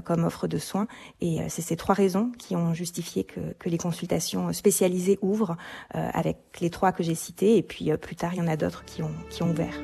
comme 0.03 0.23
offre 0.23 0.47
de 0.47 0.57
soins. 0.57 0.87
Et 1.21 1.39
c'est 1.49 1.61
ces 1.61 1.75
trois 1.75 1.95
raisons 1.95 2.31
qui 2.37 2.55
ont 2.55 2.73
justifié 2.73 3.06
que, 3.15 3.41
les 3.65 3.77
consultations 3.77 4.53
spécialisées 4.53 5.19
ouvrent 5.21 5.57
euh, 5.95 6.09
avec 6.13 6.37
les 6.61 6.69
trois 6.69 6.91
que 6.91 7.03
j'ai 7.03 7.15
cités 7.15 7.57
et 7.57 7.63
puis 7.63 7.91
euh, 7.91 7.97
plus 7.97 8.15
tard 8.15 8.33
il 8.33 8.37
y 8.37 8.41
en 8.41 8.47
a 8.47 8.57
d'autres 8.57 8.85
qui 8.85 9.03
ont, 9.03 9.11
qui 9.29 9.43
ont 9.43 9.51
ouvert. 9.51 9.81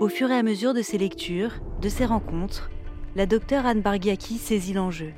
Au 0.00 0.08
fur 0.08 0.30
et 0.30 0.36
à 0.36 0.42
mesure 0.42 0.74
de 0.74 0.82
ces 0.82 0.98
lectures, 0.98 1.52
de 1.80 1.88
ces 1.88 2.04
rencontres, 2.04 2.70
la 3.16 3.26
docteure 3.26 3.64
Anne 3.64 3.80
Bargiaki 3.80 4.38
saisit 4.38 4.74
l'enjeu. 4.74 5.12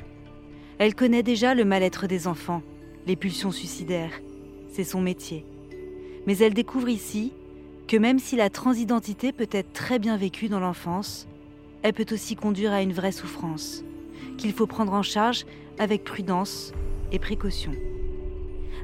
Elle 0.78 0.94
connaît 0.94 1.22
déjà 1.22 1.54
le 1.54 1.64
mal-être 1.64 2.06
des 2.06 2.26
enfants, 2.26 2.62
les 3.06 3.16
pulsions 3.16 3.50
suicidaires. 3.50 4.20
C'est 4.70 4.84
son 4.84 5.00
métier. 5.00 5.46
Mais 6.26 6.38
elle 6.38 6.54
découvre 6.54 6.88
ici 6.88 7.32
que 7.88 7.96
même 7.96 8.18
si 8.18 8.36
la 8.36 8.50
transidentité 8.50 9.32
peut 9.32 9.48
être 9.50 9.72
très 9.72 9.98
bien 9.98 10.16
vécue 10.16 10.48
dans 10.48 10.60
l'enfance, 10.60 11.26
elle 11.87 11.93
peut 11.93 12.12
aussi 12.12 12.35
conduire 12.35 12.73
à 12.73 12.83
une 12.83 12.93
vraie 12.93 13.12
souffrance, 13.12 13.85
qu'il 14.38 14.52
faut 14.52 14.66
prendre 14.66 14.93
en 14.93 15.05
charge 15.05 15.47
avec 15.78 16.02
prudence 16.02 16.73
et 17.12 17.21
précaution. 17.21 17.71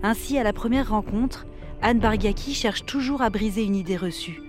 Ainsi, 0.04 0.38
à 0.38 0.44
la 0.44 0.52
première 0.52 0.90
rencontre, 0.90 1.44
Anne 1.80 1.98
Bargaki 1.98 2.54
cherche 2.54 2.86
toujours 2.86 3.20
à 3.20 3.28
briser 3.28 3.64
une 3.64 3.74
idée 3.74 3.96
reçue. 3.96 4.40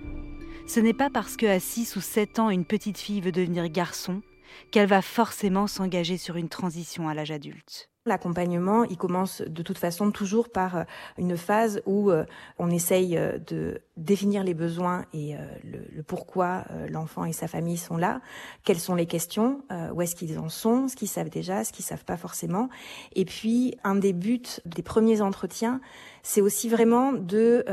Ce 0.68 0.78
n'est 0.78 0.94
pas 0.94 1.10
parce 1.10 1.36
qu'à 1.36 1.58
6 1.58 1.96
ou 1.96 2.00
7 2.00 2.38
ans 2.38 2.48
une 2.48 2.64
petite 2.64 2.96
fille 2.96 3.20
veut 3.20 3.32
devenir 3.32 3.68
garçon 3.68 4.22
qu'elle 4.70 4.88
va 4.88 5.02
forcément 5.02 5.66
s'engager 5.66 6.16
sur 6.16 6.36
une 6.36 6.48
transition 6.48 7.08
à 7.08 7.14
l'âge 7.14 7.30
adulte. 7.30 7.90
L'accompagnement, 8.06 8.84
il 8.84 8.98
commence 8.98 9.40
de 9.40 9.62
toute 9.62 9.78
façon 9.78 10.10
toujours 10.10 10.50
par 10.50 10.76
euh, 10.76 10.82
une 11.16 11.38
phase 11.38 11.80
où 11.86 12.10
euh, 12.10 12.26
on 12.58 12.68
essaye 12.68 13.16
euh, 13.16 13.38
de 13.38 13.80
définir 13.96 14.44
les 14.44 14.52
besoins 14.52 15.06
et 15.14 15.36
le, 15.62 16.02
pourquoi 16.02 16.64
l'enfant 16.90 17.24
et 17.24 17.32
sa 17.32 17.46
famille 17.46 17.76
sont 17.76 17.96
là, 17.96 18.20
quelles 18.64 18.80
sont 18.80 18.96
les 18.96 19.06
questions, 19.06 19.62
où 19.94 20.02
est-ce 20.02 20.16
qu'ils 20.16 20.36
en 20.40 20.48
sont, 20.48 20.88
ce 20.88 20.96
qu'ils 20.96 21.06
savent 21.06 21.30
déjà, 21.30 21.62
ce 21.62 21.72
qu'ils 21.72 21.84
savent 21.84 22.04
pas 22.04 22.16
forcément. 22.16 22.68
Et 23.14 23.24
puis, 23.24 23.76
un 23.84 23.94
des 23.94 24.12
buts 24.12 24.42
des 24.64 24.82
premiers 24.82 25.20
entretiens, 25.20 25.80
c'est 26.24 26.40
aussi 26.40 26.68
vraiment 26.68 27.12
de 27.12 27.64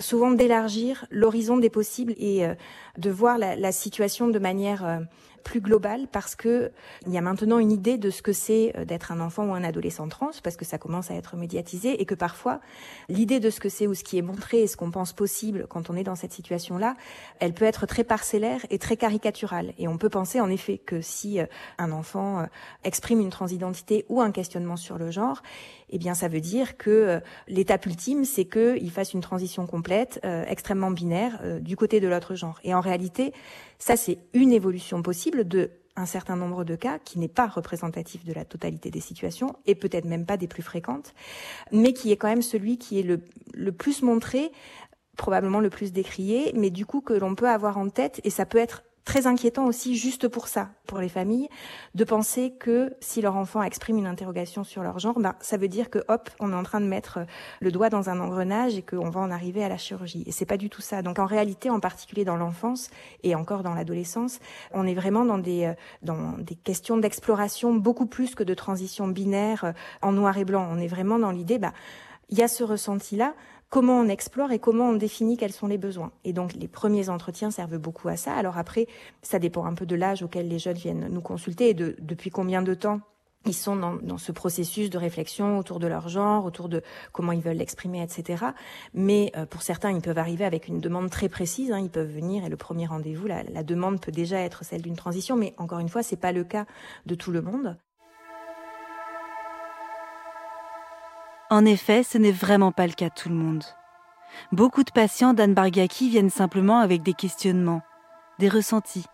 souvent 0.00 0.32
d'élargir 0.32 1.06
l'horizon 1.10 1.58
des 1.58 1.70
possibles 1.70 2.14
et 2.16 2.44
de 2.96 3.10
voir 3.10 3.38
la, 3.38 3.54
la, 3.54 3.70
situation 3.70 4.26
de 4.26 4.38
manière 4.40 5.06
plus 5.48 5.60
globale 5.62 6.08
parce 6.12 6.36
que 6.36 6.70
il 7.06 7.12
y 7.12 7.16
a 7.16 7.22
maintenant 7.22 7.58
une 7.58 7.72
idée 7.72 7.96
de 7.96 8.10
ce 8.10 8.20
que 8.20 8.34
c'est 8.34 8.74
euh, 8.76 8.84
d'être 8.84 9.12
un 9.12 9.20
enfant 9.20 9.46
ou 9.46 9.54
un 9.54 9.64
adolescent 9.64 10.06
trans 10.06 10.30
parce 10.42 10.56
que 10.56 10.66
ça 10.66 10.76
commence 10.76 11.10
à 11.10 11.14
être 11.14 11.36
médiatisé 11.36 12.02
et 12.02 12.04
que 12.04 12.14
parfois 12.14 12.60
l'idée 13.08 13.40
de 13.40 13.48
ce 13.48 13.58
que 13.58 13.70
c'est 13.70 13.86
ou 13.86 13.94
ce 13.94 14.04
qui 14.04 14.18
est 14.18 14.22
montré 14.22 14.60
et 14.60 14.66
ce 14.66 14.76
qu'on 14.76 14.90
pense 14.90 15.14
possible 15.14 15.66
quand 15.70 15.88
on 15.88 15.96
est 15.96 16.04
dans 16.04 16.16
cette 16.16 16.34
situation-là, 16.34 16.96
elle 17.40 17.54
peut 17.54 17.64
être 17.64 17.86
très 17.86 18.04
parcellaire 18.04 18.66
et 18.68 18.78
très 18.78 18.98
caricaturale. 18.98 19.72
Et 19.78 19.88
on 19.88 19.96
peut 19.96 20.10
penser 20.10 20.38
en 20.38 20.50
effet 20.50 20.76
que 20.76 21.00
si 21.00 21.40
euh, 21.40 21.46
un 21.78 21.92
enfant 21.92 22.40
euh, 22.40 22.44
exprime 22.84 23.20
une 23.20 23.30
transidentité 23.30 24.04
ou 24.10 24.20
un 24.20 24.32
questionnement 24.32 24.76
sur 24.76 24.98
le 24.98 25.10
genre, 25.10 25.42
eh 25.90 25.98
bien 25.98 26.14
ça 26.14 26.28
veut 26.28 26.40
dire 26.40 26.76
que 26.76 27.20
l'étape 27.46 27.86
ultime 27.86 28.24
c'est 28.24 28.44
qu'il 28.44 28.90
fasse 28.90 29.14
une 29.14 29.20
transition 29.20 29.66
complète 29.66 30.20
extrêmement 30.46 30.90
binaire 30.90 31.60
du 31.60 31.76
côté 31.76 32.00
de 32.00 32.08
l'autre 32.08 32.34
genre. 32.34 32.60
Et 32.64 32.74
en 32.74 32.80
réalité 32.80 33.32
ça, 33.78 33.96
c'est 33.96 34.18
une 34.34 34.52
évolution 34.52 35.02
possible 35.02 35.46
de 35.46 35.70
un 35.96 36.06
certain 36.06 36.36
nombre 36.36 36.64
de 36.64 36.76
cas 36.76 36.98
qui 37.00 37.18
n'est 37.18 37.28
pas 37.28 37.48
représentatif 37.48 38.24
de 38.24 38.32
la 38.32 38.44
totalité 38.44 38.90
des 38.90 39.00
situations 39.00 39.56
et 39.66 39.74
peut-être 39.74 40.04
même 40.04 40.26
pas 40.26 40.36
des 40.36 40.46
plus 40.46 40.62
fréquentes, 40.62 41.12
mais 41.72 41.92
qui 41.92 42.12
est 42.12 42.16
quand 42.16 42.28
même 42.28 42.42
celui 42.42 42.78
qui 42.78 43.00
est 43.00 43.02
le, 43.02 43.20
le 43.52 43.72
plus 43.72 44.02
montré, 44.02 44.52
probablement 45.16 45.58
le 45.58 45.70
plus 45.70 45.92
décrié, 45.92 46.52
mais 46.54 46.70
du 46.70 46.86
coup 46.86 47.00
que 47.00 47.14
l'on 47.14 47.34
peut 47.34 47.48
avoir 47.48 47.78
en 47.78 47.88
tête 47.88 48.20
et 48.22 48.30
ça 48.30 48.46
peut 48.46 48.58
être 48.58 48.84
très 49.08 49.26
inquiétant 49.26 49.64
aussi 49.64 49.96
juste 49.96 50.28
pour 50.28 50.48
ça, 50.48 50.68
pour 50.86 50.98
les 50.98 51.08
familles, 51.08 51.48
de 51.94 52.04
penser 52.04 52.52
que 52.60 52.94
si 53.00 53.22
leur 53.22 53.36
enfant 53.36 53.62
exprime 53.62 53.96
une 53.96 54.06
interrogation 54.06 54.64
sur 54.64 54.82
leur 54.82 54.98
genre, 54.98 55.18
ben, 55.18 55.34
ça 55.40 55.56
veut 55.56 55.66
dire 55.66 55.88
que 55.88 56.00
hop, 56.08 56.28
on 56.40 56.52
est 56.52 56.54
en 56.54 56.62
train 56.62 56.82
de 56.82 56.86
mettre 56.86 57.20
le 57.60 57.72
doigt 57.72 57.88
dans 57.88 58.10
un 58.10 58.20
engrenage 58.20 58.76
et 58.76 58.82
qu'on 58.82 59.08
va 59.08 59.20
en 59.20 59.30
arriver 59.30 59.64
à 59.64 59.70
la 59.70 59.78
chirurgie. 59.78 60.24
Et 60.26 60.30
c'est 60.30 60.44
pas 60.44 60.58
du 60.58 60.68
tout 60.68 60.82
ça. 60.82 61.00
Donc 61.00 61.18
en 61.18 61.24
réalité, 61.24 61.70
en 61.70 61.80
particulier 61.80 62.26
dans 62.26 62.36
l'enfance 62.36 62.90
et 63.22 63.34
encore 63.34 63.62
dans 63.62 63.72
l'adolescence, 63.72 64.40
on 64.72 64.86
est 64.86 64.94
vraiment 64.94 65.24
dans 65.24 65.38
des, 65.38 65.64
euh, 65.64 65.74
dans 66.02 66.32
des 66.36 66.54
questions 66.54 66.98
d'exploration 66.98 67.72
beaucoup 67.72 68.06
plus 68.06 68.34
que 68.34 68.42
de 68.42 68.52
transition 68.52 69.08
binaire 69.08 69.64
euh, 69.64 69.72
en 70.02 70.12
noir 70.12 70.36
et 70.36 70.44
blanc. 70.44 70.68
On 70.70 70.78
est 70.78 70.86
vraiment 70.86 71.18
dans 71.18 71.30
l'idée, 71.30 71.56
bah, 71.56 71.72
il 72.28 72.36
y 72.36 72.42
a 72.42 72.48
ce 72.48 72.62
ressenti-là 72.62 73.32
comment 73.68 73.98
on 74.00 74.08
explore 74.08 74.52
et 74.52 74.58
comment 74.58 74.90
on 74.90 74.94
définit 74.94 75.36
quels 75.36 75.52
sont 75.52 75.66
les 75.66 75.78
besoins. 75.78 76.12
Et 76.24 76.32
donc 76.32 76.54
les 76.54 76.68
premiers 76.68 77.08
entretiens 77.08 77.50
servent 77.50 77.78
beaucoup 77.78 78.08
à 78.08 78.16
ça. 78.16 78.34
Alors 78.34 78.58
après, 78.58 78.86
ça 79.22 79.38
dépend 79.38 79.64
un 79.64 79.74
peu 79.74 79.86
de 79.86 79.96
l'âge 79.96 80.22
auquel 80.22 80.48
les 80.48 80.58
jeunes 80.58 80.76
viennent 80.76 81.08
nous 81.08 81.20
consulter 81.20 81.70
et 81.70 81.74
de 81.74 81.96
depuis 82.00 82.30
combien 82.30 82.62
de 82.62 82.74
temps 82.74 83.00
ils 83.46 83.54
sont 83.54 83.76
dans, 83.76 84.18
ce 84.18 84.32
processus 84.32 84.90
de 84.90 84.98
réflexion 84.98 85.58
autour 85.58 85.78
de 85.78 85.86
leur 85.86 86.08
genre, 86.08 86.44
autour 86.44 86.68
de 86.68 86.82
comment 87.12 87.32
ils 87.32 87.40
veulent 87.40 87.56
l'exprimer, 87.56 88.02
etc. 88.02 88.46
Mais 88.94 89.32
euh, 89.36 89.46
pour 89.46 89.62
certains, 89.62 89.92
ils 89.92 90.02
peuvent 90.02 90.18
arriver 90.18 90.44
avec 90.44 90.68
une 90.68 90.80
demande 90.80 91.08
très 91.08 91.28
précise. 91.28 91.72
Hein, 91.72 91.78
ils 91.78 91.88
peuvent 91.88 92.10
venir 92.10 92.44
et 92.44 92.48
le 92.48 92.56
premier 92.56 92.86
rendez-vous, 92.86 93.26
la, 93.26 93.44
la 93.44 93.62
demande 93.62 94.00
peut 94.00 94.12
déjà 94.12 94.40
être 94.40 94.64
celle 94.64 94.82
d'une 94.82 94.96
transition. 94.96 95.36
Mais 95.36 95.54
encore 95.56 95.78
une 95.78 95.88
fois, 95.88 96.02
c'est 96.02 96.16
pas 96.16 96.32
le 96.32 96.44
cas 96.44 96.66
de 97.06 97.14
tout 97.14 97.30
le 97.30 97.40
monde. 97.40 97.76
En 101.50 101.64
effet, 101.64 102.02
ce 102.02 102.18
n'est 102.18 102.32
vraiment 102.32 102.72
pas 102.72 102.86
le 102.86 102.92
cas 102.92 103.08
de 103.08 103.14
tout 103.14 103.30
le 103.30 103.34
monde. 103.34 103.64
Beaucoup 104.52 104.84
de 104.84 104.90
patients 104.90 105.32
d'Anne 105.32 105.54
Bargaki 105.54 106.10
viennent 106.10 106.28
simplement 106.28 106.80
avec 106.80 107.02
des 107.02 107.14
questionnements, 107.14 107.80
des 108.38 108.50
ressentis, 108.50 109.06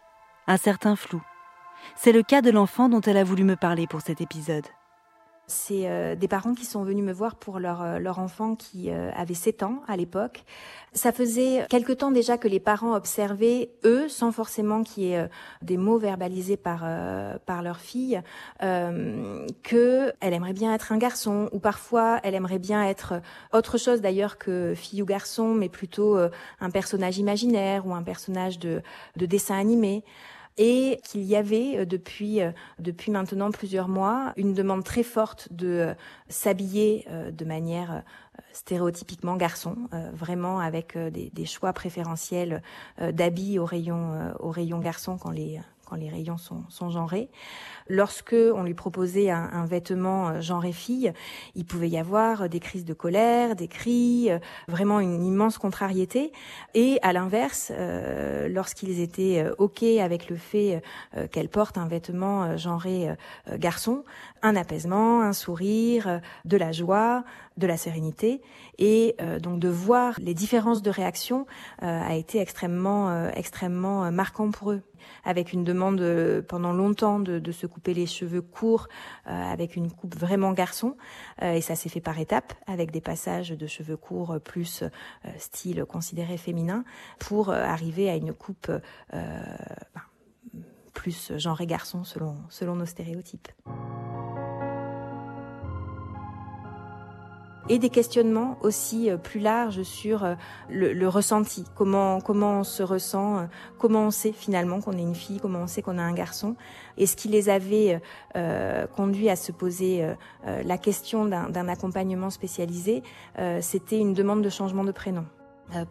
un 0.48 0.56
certain 0.56 0.96
flou. 0.96 1.22
C'est 1.94 2.12
le 2.12 2.24
cas 2.24 2.42
de 2.42 2.50
l'enfant 2.50 2.88
dont 2.88 3.00
elle 3.02 3.18
a 3.18 3.24
voulu 3.24 3.44
me 3.44 3.54
parler 3.54 3.86
pour 3.86 4.00
cet 4.00 4.20
épisode. 4.20 4.66
C'est 5.46 5.88
euh, 5.88 6.14
des 6.14 6.26
parents 6.26 6.54
qui 6.54 6.64
sont 6.64 6.84
venus 6.84 7.04
me 7.04 7.12
voir 7.12 7.36
pour 7.36 7.58
leur, 7.58 7.82
euh, 7.82 7.98
leur 7.98 8.18
enfant 8.18 8.54
qui 8.54 8.90
euh, 8.90 9.10
avait 9.14 9.34
7 9.34 9.62
ans 9.62 9.82
à 9.86 9.96
l'époque. 9.96 10.44
Ça 10.94 11.12
faisait 11.12 11.66
quelque 11.68 11.92
temps 11.92 12.10
déjà 12.10 12.38
que 12.38 12.48
les 12.48 12.60
parents 12.60 12.94
observaient, 12.94 13.70
eux, 13.84 14.08
sans 14.08 14.32
forcément 14.32 14.82
qu'il 14.82 15.02
y 15.02 15.12
ait 15.12 15.28
des 15.60 15.76
mots 15.76 15.98
verbalisés 15.98 16.56
par, 16.56 16.86
par 17.46 17.62
leur 17.62 17.78
fille, 17.78 18.22
que 18.60 20.12
elle 20.20 20.34
aimerait 20.34 20.52
bien 20.52 20.72
être 20.72 20.92
un 20.92 20.98
garçon, 20.98 21.48
ou 21.50 21.58
parfois 21.58 22.20
elle 22.22 22.36
aimerait 22.36 22.60
bien 22.60 22.86
être 22.86 23.14
autre 23.52 23.76
chose 23.76 24.02
d'ailleurs 24.02 24.38
que 24.38 24.74
fille 24.76 25.02
ou 25.02 25.04
garçon, 25.04 25.52
mais 25.52 25.68
plutôt 25.68 26.16
un 26.16 26.70
personnage 26.70 27.18
imaginaire 27.18 27.88
ou 27.88 27.92
un 27.92 28.04
personnage 28.04 28.60
de, 28.60 28.80
de 29.16 29.26
dessin 29.26 29.58
animé 29.58 30.04
et 30.56 31.00
qu'il 31.04 31.22
y 31.22 31.36
avait 31.36 31.78
euh, 31.78 31.84
depuis 31.84 32.40
euh, 32.40 32.52
depuis 32.78 33.10
maintenant 33.10 33.50
plusieurs 33.50 33.88
mois 33.88 34.32
une 34.36 34.54
demande 34.54 34.84
très 34.84 35.02
forte 35.02 35.48
de 35.50 35.68
euh, 35.68 35.94
s'habiller 36.28 37.06
de 37.32 37.44
manière 37.44 38.02
stéréotypiquement 38.52 39.36
garçon, 39.36 39.76
vraiment 40.12 40.58
avec 40.58 40.96
des, 40.96 41.30
des, 41.30 41.44
choix 41.44 41.72
préférentiels 41.72 42.62
d'habits 43.00 43.58
au 43.58 43.64
rayon 43.64 44.34
au 44.38 44.50
rayon 44.50 44.78
garçon 44.78 45.18
quand 45.18 45.30
les 45.30 45.60
les 45.94 46.08
rayons 46.08 46.36
sont, 46.38 46.90
genrés. 46.90 47.28
Lorsque 47.88 48.34
on 48.34 48.62
lui 48.62 48.74
proposait 48.74 49.30
un, 49.30 49.64
vêtement 49.66 50.28
euh, 50.28 50.40
genré 50.40 50.72
fille, 50.72 51.12
il 51.54 51.64
pouvait 51.64 51.88
y 51.88 51.98
avoir 51.98 52.48
des 52.48 52.60
crises 52.60 52.84
de 52.84 52.94
colère, 52.94 53.56
des 53.56 53.68
cris, 53.68 54.30
euh, 54.30 54.38
vraiment 54.68 55.00
une 55.00 55.24
immense 55.24 55.58
contrariété. 55.58 56.32
Et 56.74 56.98
à 57.02 57.12
l'inverse, 57.12 57.72
euh, 57.74 58.48
lorsqu'ils 58.48 59.00
étaient 59.00 59.46
ok 59.58 59.82
avec 59.82 60.30
le 60.30 60.36
fait 60.36 60.82
qu'elle 61.30 61.48
porte 61.48 61.78
un 61.78 61.86
vêtement 61.86 62.56
genré 62.56 63.14
garçon, 63.56 64.04
un 64.42 64.56
apaisement, 64.56 65.22
un 65.22 65.32
sourire, 65.32 66.20
de 66.44 66.56
la 66.56 66.72
joie, 66.72 67.24
de 67.56 67.66
la 67.66 67.76
sérénité, 67.76 68.40
et 68.78 69.16
donc 69.40 69.60
de 69.60 69.68
voir 69.68 70.18
les 70.20 70.34
différences 70.34 70.82
de 70.82 70.90
réaction 70.90 71.46
a 71.78 72.14
été 72.14 72.40
extrêmement 72.40 73.28
extrêmement 73.30 74.10
marquant 74.10 74.50
pour 74.50 74.72
eux 74.72 74.82
avec 75.24 75.52
une 75.52 75.64
demande 75.64 76.00
euh, 76.00 76.42
pendant 76.42 76.72
longtemps 76.72 77.20
de, 77.20 77.52
se 77.52 77.66
couper 77.66 77.94
les 77.94 78.06
cheveux 78.06 78.42
courts, 78.42 78.88
euh, 79.26 79.30
avec 79.30 79.76
une 79.76 79.90
coupe 79.90 80.16
vraiment 80.16 80.52
garçon. 80.52 80.96
Euh, 81.42 81.54
et 81.54 81.60
ça 81.60 81.76
s'est 81.76 81.88
fait 81.88 82.00
par 82.00 82.18
étapes, 82.18 82.52
avec 82.66 82.90
des 82.90 83.00
passages 83.00 83.50
de 83.50 83.66
cheveux 83.66 83.96
courts 83.96 84.38
plus 84.42 84.84
style 85.38 85.84
considéré 85.84 86.36
féminin, 86.36 86.84
pour 87.18 87.50
arriver 87.50 88.10
à 88.10 88.16
une 88.16 88.32
coupe 88.32 88.70
ben, 89.12 90.02
plus 90.92 91.32
genré 91.36 91.66
garçon 91.66 92.04
selon, 92.04 92.36
selon 92.48 92.76
nos 92.76 92.86
stéréotypes. 92.86 93.48
Et 97.68 97.78
des 97.78 97.90
questionnements 97.90 98.58
aussi 98.62 99.10
euh, 99.10 99.16
plus 99.16 99.40
larges 99.40 99.82
sur 99.82 100.24
euh, 100.24 100.34
le, 100.68 100.92
le, 100.92 101.08
ressenti, 101.08 101.64
comment 101.74 102.20
comment 102.20 102.60
on 102.60 102.64
se 102.64 102.82
ressent, 102.82 103.38
euh, 103.38 103.44
comment 103.78 104.06
on 104.06 104.10
sait 104.10 104.32
finalement 104.32 104.80
qu'on 104.80 104.92
est 104.92 105.02
une 105.02 105.14
fille, 105.14 105.40
comment 105.40 105.60
on 105.60 105.66
sait 105.66 105.82
qu'on 105.82 105.98
a 105.98 106.02
un 106.02 106.12
garçon, 106.14 106.56
et 106.96 107.06
ce 107.06 107.16
qui 107.16 107.28
les 107.28 107.48
avait 107.48 108.00
euh, 108.36 108.86
conduits 108.86 109.30
à 109.30 109.36
se 109.36 109.52
poser 109.52 110.04
euh, 110.04 110.62
la 110.64 110.78
question 110.78 111.24
d'un 111.24 111.68
accompagnement 111.68 112.30
spécialisé, 112.30 113.02
euh, 113.38 113.60
c'était 113.60 113.98
une 113.98 114.14
demande 114.14 114.42
de 114.42 114.50
changement 114.50 114.84
de 114.84 114.92
prénom 114.92 115.24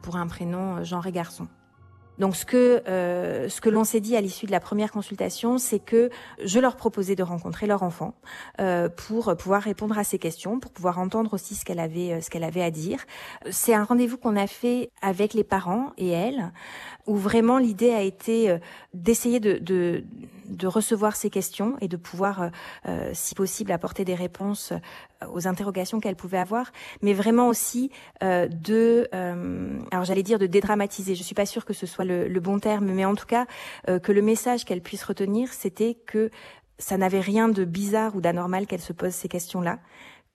pour 0.01 0.17
un 0.17 0.27
prénom 0.27 0.83
genre 0.83 1.07
et 1.07 1.11
garçon. 1.11 1.47
Donc 2.19 2.35
ce 2.35 2.45
que 2.45 2.83
euh, 2.87 3.49
ce 3.49 3.61
que 3.61 3.69
l'on 3.69 3.83
s'est 3.83 3.99
dit 3.99 4.15
à 4.15 4.21
l'issue 4.21 4.45
de 4.45 4.51
la 4.51 4.59
première 4.59 4.91
consultation, 4.91 5.57
c'est 5.57 5.79
que 5.79 6.09
je 6.43 6.59
leur 6.59 6.75
proposais 6.75 7.15
de 7.15 7.23
rencontrer 7.23 7.67
leur 7.67 7.83
enfant 7.83 8.13
euh, 8.59 8.89
pour 8.89 9.35
pouvoir 9.35 9.61
répondre 9.61 9.97
à 9.97 10.03
ces 10.03 10.19
questions, 10.19 10.59
pour 10.59 10.71
pouvoir 10.71 10.99
entendre 10.99 11.33
aussi 11.33 11.55
ce 11.55 11.65
qu'elle 11.65 11.79
avait 11.79 12.21
ce 12.21 12.29
qu'elle 12.29 12.43
avait 12.43 12.61
à 12.61 12.71
dire. 12.71 12.99
C'est 13.49 13.73
un 13.73 13.83
rendez-vous 13.83 14.17
qu'on 14.17 14.35
a 14.35 14.47
fait 14.47 14.91
avec 15.01 15.33
les 15.33 15.43
parents 15.43 15.91
et 15.97 16.09
elle, 16.09 16.51
où 17.07 17.15
vraiment 17.15 17.57
l'idée 17.57 17.91
a 17.91 18.01
été 18.01 18.49
euh, 18.49 18.57
d'essayer 18.93 19.39
de, 19.39 19.57
de, 19.57 20.03
de 20.47 20.67
recevoir 20.67 21.15
ces 21.15 21.29
questions 21.29 21.75
et 21.81 21.87
de 21.87 21.97
pouvoir, 21.97 22.51
euh, 22.87 23.09
si 23.13 23.35
possible, 23.35 23.71
apporter 23.71 24.05
des 24.05 24.15
réponses 24.15 24.73
aux 25.31 25.47
interrogations 25.47 25.99
qu'elle 25.99 26.15
pouvait 26.15 26.37
avoir, 26.37 26.71
mais 27.01 27.13
vraiment 27.13 27.47
aussi 27.47 27.91
euh, 28.23 28.47
de, 28.47 29.07
euh, 29.13 29.79
alors 29.91 30.05
j'allais 30.05 30.23
dire 30.23 30.39
de 30.39 30.47
dédramatiser. 30.47 31.15
Je 31.15 31.23
suis 31.23 31.35
pas 31.35 31.45
sûre 31.45 31.65
que 31.65 31.73
ce 31.73 31.85
soit 31.85 32.02
le, 32.03 32.39
bon 32.39 32.59
terme, 32.59 32.91
mais 32.91 33.05
en 33.05 33.15
tout 33.15 33.25
cas 33.25 33.45
euh, 33.89 33.99
que 33.99 34.11
le 34.11 34.21
message 34.21 34.65
qu'elle 34.65 34.81
puisse 34.81 35.03
retenir, 35.03 35.53
c'était 35.53 35.95
que 36.05 36.29
ça 36.79 36.97
n'avait 36.97 37.19
rien 37.19 37.49
de 37.49 37.65
bizarre 37.65 38.15
ou 38.15 38.21
d'anormal 38.21 38.67
qu'elle 38.67 38.81
se 38.81 38.93
pose 38.93 39.13
ces 39.13 39.27
questions-là, 39.27 39.79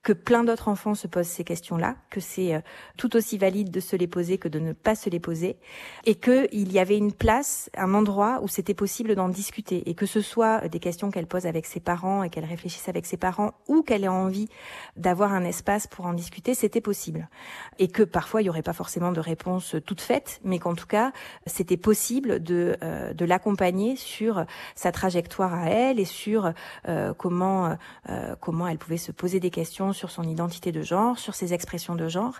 que 0.01 0.13
plein 0.13 0.45
d'autres 0.45 0.69
enfants 0.69 0.95
se 0.95 1.07
posent 1.07 1.27
ces 1.27 1.43
questions-là, 1.43 1.97
que 2.09 2.21
c'est 2.21 2.55
euh, 2.55 2.61
tout 2.97 3.17
aussi 3.17 3.37
valide 3.37 3.69
de 3.69 3.81
se 3.81 3.97
les 3.97 4.07
poser 4.07 4.37
que 4.37 4.47
de 4.47 4.59
ne 4.59 4.71
pas 4.71 4.95
se 4.95 5.09
les 5.09 5.19
poser, 5.19 5.57
et 6.05 6.15
qu'il 6.15 6.71
y 6.71 6.79
avait 6.79 6.97
une 6.97 7.11
place, 7.11 7.69
un 7.75 7.93
endroit 7.93 8.39
où 8.41 8.47
c'était 8.47 8.73
possible 8.73 9.15
d'en 9.15 9.27
discuter, 9.27 9.89
et 9.89 9.95
que 9.95 10.05
ce 10.05 10.21
soit 10.21 10.67
des 10.69 10.79
questions 10.79 11.11
qu'elle 11.11 11.27
pose 11.27 11.45
avec 11.45 11.65
ses 11.65 11.81
parents 11.81 12.23
et 12.23 12.29
qu'elle 12.29 12.45
réfléchisse 12.45 12.87
avec 12.87 13.05
ses 13.05 13.17
parents, 13.17 13.53
ou 13.67 13.81
qu'elle 13.81 14.05
ait 14.05 14.07
envie 14.07 14.47
d'avoir 14.95 15.33
un 15.33 15.43
espace 15.43 15.85
pour 15.85 16.05
en 16.05 16.13
discuter, 16.13 16.53
c'était 16.53 16.81
possible. 16.81 17.27
Et 17.77 17.89
que 17.89 18.03
parfois 18.03 18.41
il 18.41 18.45
n'y 18.45 18.49
aurait 18.49 18.61
pas 18.61 18.73
forcément 18.73 19.11
de 19.11 19.19
réponse 19.19 19.75
toute 19.85 20.01
faite, 20.01 20.39
mais 20.45 20.59
qu'en 20.59 20.75
tout 20.75 20.87
cas 20.87 21.11
c'était 21.45 21.77
possible 21.77 22.41
de, 22.41 22.77
euh, 22.83 23.13
de 23.13 23.25
l'accompagner 23.25 23.97
sur 23.97 24.45
sa 24.75 24.93
trajectoire 24.93 25.53
à 25.53 25.69
elle 25.69 25.99
et 25.99 26.05
sur 26.05 26.53
euh, 26.87 27.13
comment, 27.13 27.75
comment 28.39 28.67
elle 28.67 28.77
pouvait 28.77 28.97
se 28.97 29.11
poser 29.11 29.39
des 29.39 29.49
questions 29.49 29.88
sur 29.93 30.11
son 30.11 30.23
identité 30.23 30.71
de 30.71 30.81
genre, 30.81 31.17
sur 31.17 31.35
ses 31.35 31.53
expressions 31.53 31.95
de 31.95 32.07
genre. 32.07 32.39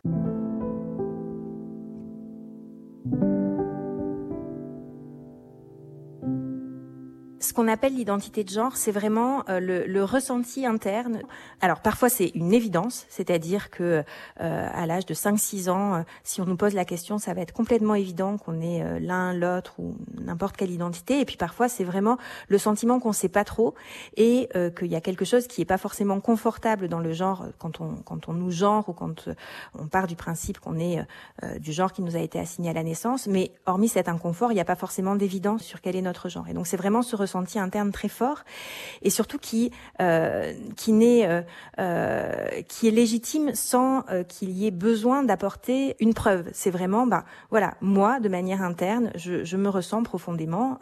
Qu'on 7.60 7.68
appelle 7.68 7.94
l'identité 7.94 8.46
de 8.46 8.50
genre, 8.50 8.78
c'est 8.78 8.92
vraiment 8.94 9.44
euh, 9.50 9.60
le, 9.60 10.04
ressenti 10.06 10.66
interne. 10.66 11.24
Alors 11.60 11.82
parfois 11.82 12.08
c'est 12.08 12.32
une 12.36 12.54
évidence, 12.54 13.06
c'est-à-dire 13.10 13.70
que 13.70 14.06
euh, 14.40 14.70
à 14.74 14.86
l'âge 14.86 15.06
de 15.06 15.14
5-6 15.14 15.70
ans, 15.70 15.96
euh, 15.96 16.02
si 16.24 16.40
on 16.40 16.46
nous 16.46 16.56
pose 16.56 16.74
la 16.74 16.86
question, 16.86 17.18
ça 17.18 17.34
va 17.34 17.42
être 17.42 17.52
complètement 17.52 17.96
évident 17.96 18.38
qu'on 18.38 18.62
est 18.62 19.02
l'un, 19.02 19.34
l'autre 19.34 19.74
ou 19.78 19.98
n'importe 20.22 20.56
quelle 20.56 20.72
identité. 20.72 21.20
Et 21.20 21.26
puis 21.26 21.36
parfois 21.36 21.68
c'est 21.68 21.84
vraiment 21.84 22.18
le 22.48 22.58
sentiment 22.58 23.02
qu'on 23.02 23.12
sait 23.12 23.28
pas 23.28 23.44
trop 23.44 23.76
et 24.16 24.48
qu'il 24.78 24.88
y 24.88 24.96
a 24.96 25.02
quelque 25.02 25.26
chose 25.26 25.46
qui 25.48 25.62
est 25.62 25.66
pas 25.66 25.78
forcément 25.78 26.22
confortable 26.22 26.88
dans 26.88 27.00
le 27.00 27.12
genre 27.12 27.46
quand 27.58 27.82
on 27.82 27.96
quand 28.06 28.30
on 28.30 28.34
nous 28.34 28.52
genre 28.52 28.88
ou 28.88 28.94
quand 28.94 29.28
on 29.78 29.88
part 29.88 30.08
du 30.08 30.16
principe 30.16 30.60
qu'on 30.60 30.80
est 30.80 31.06
du 31.60 31.74
genre 31.74 31.92
qui 31.92 32.04
nous 32.04 32.16
a 32.16 32.20
été 32.20 32.40
assigné 32.40 32.70
à 32.70 32.74
la 32.74 32.84
naissance. 32.84 33.28
Mais 33.28 33.52
hormis 33.66 33.90
cet 33.90 34.08
inconfort, 34.08 34.54
il 34.54 34.56
n'y 34.56 34.62
a 34.62 34.66
pas 34.66 34.76
forcément 34.76 35.18
d'évidence 35.18 35.64
sur 35.64 35.82
quel 35.82 35.98
est 35.98 36.02
notre 36.02 36.30
genre. 36.30 36.48
Et 36.48 36.54
donc 36.54 36.66
c'est 36.66 36.78
vraiment 36.78 37.02
ce 37.02 37.18
ressenti 37.18 37.49
interne 37.58 37.92
très 37.92 38.10
fort 38.10 38.44
et 39.02 39.10
surtout 39.10 39.40
qui 39.40 39.72
euh, 40.02 40.54
qui 40.76 40.92
n'est 40.92 41.26
euh, 41.26 41.42
euh, 41.80 42.62
qui 42.68 42.88
est 42.88 42.92
légitime 42.92 43.56
sans 43.56 44.04
qu'il 44.28 44.52
y 44.52 44.68
ait 44.68 44.72
besoin 44.72 45.24
d'apporter 45.24 45.96
une 46.00 46.14
preuve. 46.14 46.50
C'est 46.54 46.70
vraiment 46.70 47.08
bah 47.08 47.26
voilà 47.50 47.76
moi 47.82 48.20
de 48.20 48.30
manière 48.30 48.62
interne 48.62 49.12
je, 49.16 49.44
je 49.44 49.58
me 49.58 49.70
ressens 49.70 50.04
profondément 50.04 50.78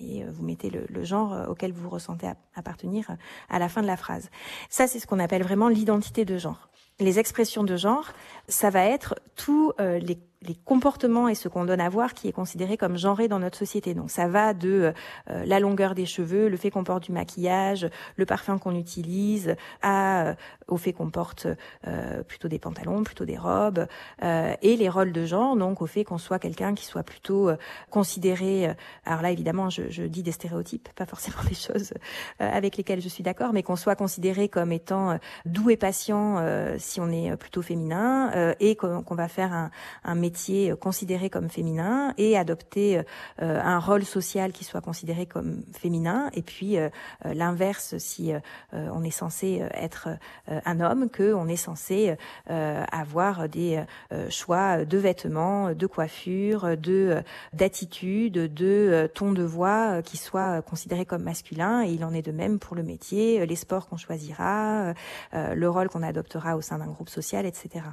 et 0.00 0.24
vous 0.24 0.44
mettez 0.44 0.70
le, 0.70 0.86
le, 0.88 1.04
genre 1.04 1.48
auquel 1.48 1.72
vous 1.72 1.90
ressentez 1.90 2.28
appartenir 2.54 3.10
à 3.50 3.58
la 3.58 3.68
fin 3.68 3.82
de 3.82 3.86
la 3.86 3.96
phrase. 3.96 4.30
Ça 4.70 4.86
c'est 4.86 5.00
ce 5.00 5.06
qu'on 5.06 5.18
appelle 5.18 5.42
vraiment 5.42 5.68
l'identité 5.68 6.24
de 6.24 6.38
genre. 6.38 6.68
Les 6.98 7.18
expressions 7.18 7.62
de 7.62 7.76
genre, 7.76 8.12
ça 8.48 8.70
va 8.70 8.86
être 8.86 9.16
tous 9.34 9.74
les 9.78 10.18
les 10.42 10.54
comportements 10.54 11.28
et 11.28 11.34
ce 11.34 11.48
qu'on 11.48 11.64
donne 11.64 11.80
à 11.80 11.88
voir 11.88 12.14
qui 12.14 12.28
est 12.28 12.32
considéré 12.32 12.76
comme 12.76 12.96
genré 12.96 13.28
dans 13.28 13.38
notre 13.38 13.56
société. 13.56 13.94
Donc 13.94 14.10
ça 14.10 14.28
va 14.28 14.54
de 14.54 14.92
euh, 15.30 15.44
la 15.46 15.60
longueur 15.60 15.94
des 15.94 16.06
cheveux, 16.06 16.48
le 16.48 16.56
fait 16.56 16.70
qu'on 16.70 16.84
porte 16.84 17.04
du 17.04 17.12
maquillage, 17.12 17.88
le 18.16 18.26
parfum 18.26 18.58
qu'on 18.58 18.74
utilise, 18.74 19.56
à 19.82 20.26
euh, 20.26 20.34
au 20.68 20.76
fait 20.76 20.92
qu'on 20.92 21.10
porte 21.10 21.46
euh, 21.86 22.22
plutôt 22.22 22.48
des 22.48 22.58
pantalons, 22.58 23.02
plutôt 23.02 23.24
des 23.24 23.38
robes, 23.38 23.86
et 24.22 24.76
les 24.76 24.88
rôles 24.88 25.12
de 25.12 25.24
genre, 25.24 25.56
donc 25.56 25.80
au 25.80 25.86
fait 25.86 26.04
qu'on 26.04 26.18
soit 26.18 26.38
quelqu'un 26.38 26.74
qui 26.74 26.84
soit 26.84 27.02
plutôt 27.02 27.50
considéré. 27.90 28.74
alors 29.04 29.22
là 29.22 29.30
évidemment, 29.30 29.70
je, 29.70 29.82
je, 29.90 30.02
dis 30.02 30.22
des 30.22 30.32
stéréotypes, 30.32 30.88
pas 30.94 31.06
forcément 31.06 31.42
des 31.48 31.54
choses 31.54 31.92
avec 32.38 32.76
lesquelles 32.76 33.00
je 33.00 33.08
suis 33.08 33.22
d'accord, 33.22 33.52
mais 33.52 33.62
qu'on 33.62 33.76
soit 33.76 33.96
considéré 33.96 34.48
comme 34.48 34.72
étant 34.72 35.18
doux 35.44 35.70
et 35.70 35.76
patient 35.76 36.42
si 36.78 37.00
on 37.00 37.10
est 37.10 37.36
plutôt 37.36 37.62
féminin, 37.62 38.54
et 38.60 38.76
qu'on 38.76 39.14
va 39.14 39.28
faire 39.28 39.52
un, 39.52 39.70
un 40.04 40.14
métier 40.26 40.72
euh, 40.72 40.76
considéré 40.76 41.30
comme 41.30 41.48
féminin 41.48 42.12
et 42.18 42.36
adopter 42.36 42.98
euh, 42.98 43.02
un 43.38 43.78
rôle 43.78 44.04
social 44.04 44.52
qui 44.52 44.64
soit 44.64 44.80
considéré 44.80 45.26
comme 45.26 45.62
féminin 45.72 46.30
et 46.34 46.42
puis 46.42 46.78
euh, 46.78 46.88
l'inverse 47.22 47.96
si 47.98 48.32
on 48.72 49.02
est 49.02 49.10
censé 49.10 49.62
être 49.72 50.08
un 50.48 50.80
homme 50.80 51.08
que 51.08 51.32
on 51.32 51.48
est 51.48 51.56
censé 51.56 52.16
avoir 52.46 53.48
des 53.48 53.82
choix 54.30 54.84
de 54.84 54.98
vêtements, 54.98 55.72
de 55.72 55.86
coiffure, 55.86 56.76
de 56.76 57.22
d'attitude, 57.52 58.54
de 58.54 59.10
ton 59.14 59.32
de 59.32 59.42
voix 59.42 60.02
qui 60.02 60.16
soit 60.16 60.62
considéré 60.62 61.04
comme 61.04 61.22
masculin 61.22 61.82
il 61.84 62.04
en 62.04 62.12
est 62.12 62.22
de 62.22 62.32
même 62.32 62.58
pour 62.58 62.76
le 62.76 62.82
métier, 62.82 63.44
les 63.46 63.56
sports 63.56 63.88
qu'on 63.88 63.96
choisira, 63.96 64.94
le 65.32 65.68
rôle 65.68 65.88
qu'on 65.88 66.02
adoptera 66.02 66.56
au 66.56 66.60
sein 66.60 66.78
d'un 66.78 66.86
groupe 66.86 67.10
social, 67.10 67.46
etc. 67.46 67.84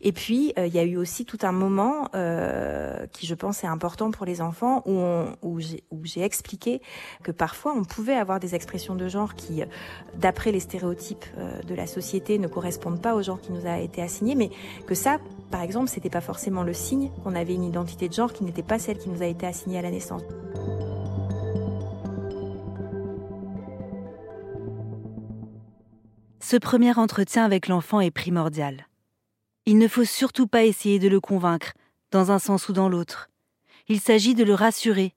Et 0.00 0.12
puis 0.12 0.52
il 0.56 0.74
y 0.74 0.78
a 0.78 0.84
eu 0.84 0.96
aussi 0.96 1.24
tout 1.24 1.38
un 1.42 1.52
moment 1.52 1.71
euh, 2.14 3.06
qui, 3.12 3.26
je 3.26 3.34
pense, 3.34 3.64
est 3.64 3.66
important 3.66 4.10
pour 4.10 4.26
les 4.26 4.40
enfants, 4.40 4.82
où, 4.86 5.00
où 5.42 5.58
j'ai 6.04 6.22
expliqué 6.22 6.80
que 7.22 7.30
parfois 7.30 7.74
on 7.76 7.84
pouvait 7.84 8.14
avoir 8.14 8.40
des 8.40 8.54
expressions 8.54 8.94
de 8.94 9.08
genre 9.08 9.34
qui, 9.34 9.62
d'après 10.16 10.52
les 10.52 10.60
stéréotypes 10.60 11.24
euh, 11.38 11.60
de 11.62 11.74
la 11.74 11.86
société, 11.86 12.38
ne 12.38 12.48
correspondent 12.48 13.00
pas 13.00 13.14
au 13.14 13.22
genre 13.22 13.40
qui 13.40 13.52
nous 13.52 13.66
a 13.66 13.78
été 13.78 14.02
assigné, 14.02 14.34
mais 14.34 14.50
que 14.86 14.94
ça, 14.94 15.18
par 15.50 15.62
exemple, 15.62 15.88
c'était 15.88 16.10
pas 16.10 16.20
forcément 16.20 16.62
le 16.62 16.72
signe 16.72 17.10
qu'on 17.22 17.34
avait 17.34 17.54
une 17.54 17.64
identité 17.64 18.08
de 18.08 18.14
genre 18.14 18.32
qui 18.32 18.44
n'était 18.44 18.62
pas 18.62 18.78
celle 18.78 18.98
qui 18.98 19.08
nous 19.08 19.22
a 19.22 19.26
été 19.26 19.46
assignée 19.46 19.78
à 19.78 19.82
la 19.82 19.90
naissance. 19.90 20.22
Ce 26.40 26.56
premier 26.58 26.98
entretien 26.98 27.44
avec 27.44 27.68
l'enfant 27.68 28.00
est 28.00 28.10
primordial. 28.10 28.86
Il 29.64 29.78
ne 29.78 29.86
faut 29.86 30.04
surtout 30.04 30.48
pas 30.48 30.64
essayer 30.64 30.98
de 30.98 31.08
le 31.08 31.20
convaincre, 31.20 31.72
dans 32.10 32.32
un 32.32 32.40
sens 32.40 32.68
ou 32.68 32.72
dans 32.72 32.88
l'autre. 32.88 33.30
Il 33.88 34.00
s'agit 34.00 34.34
de 34.34 34.42
le 34.42 34.54
rassurer, 34.54 35.14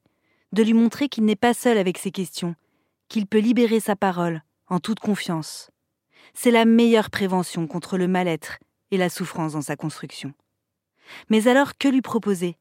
de 0.52 0.62
lui 0.62 0.74
montrer 0.74 1.10
qu'il 1.10 1.26
n'est 1.26 1.36
pas 1.36 1.56
seul 1.56 1.80
avec 1.80 1.98
ses 1.98 2.12
questions, 2.12 2.56
qu'il 3.10 3.26
peut 3.26 3.40
libérer 3.40 3.80
sa 3.80 3.96
parole, 3.96 4.44
en 4.68 4.80
toute 4.80 5.00
confiance. 5.00 5.72
C'est 6.36 6.52
la 6.52 6.66
meilleure 6.66 7.10
prévention 7.10 7.66
contre 7.66 7.98
le 7.98 8.08
mal-être 8.08 8.60
et 8.92 8.98
la 8.98 9.10
souffrance 9.10 9.54
dans 9.54 9.62
sa 9.62 9.76
construction. 9.76 10.34
Mais 11.30 11.48
alors, 11.48 11.78
que 11.78 11.88
lui 11.88 12.02
proposer? 12.02 12.56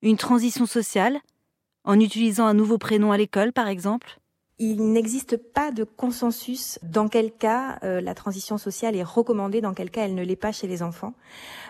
Une 0.00 0.16
transition 0.16 0.64
sociale? 0.64 1.20
En 1.84 2.00
utilisant 2.00 2.46
un 2.46 2.54
nouveau 2.54 2.78
prénom 2.78 3.12
à 3.12 3.18
l'école, 3.18 3.52
par 3.52 3.68
exemple? 3.68 4.18
Il 4.58 4.92
n'existe 4.92 5.36
pas 5.36 5.72
de 5.72 5.82
consensus 5.82 6.78
dans 6.82 7.08
quel 7.08 7.32
cas 7.32 7.78
euh, 7.82 8.00
la 8.00 8.14
transition 8.14 8.58
sociale 8.58 8.94
est 8.94 9.02
recommandée, 9.02 9.60
dans 9.60 9.74
quel 9.74 9.90
cas 9.90 10.02
elle 10.04 10.14
ne 10.14 10.22
l'est 10.22 10.36
pas 10.36 10.52
chez 10.52 10.66
les 10.66 10.82
enfants. 10.82 11.14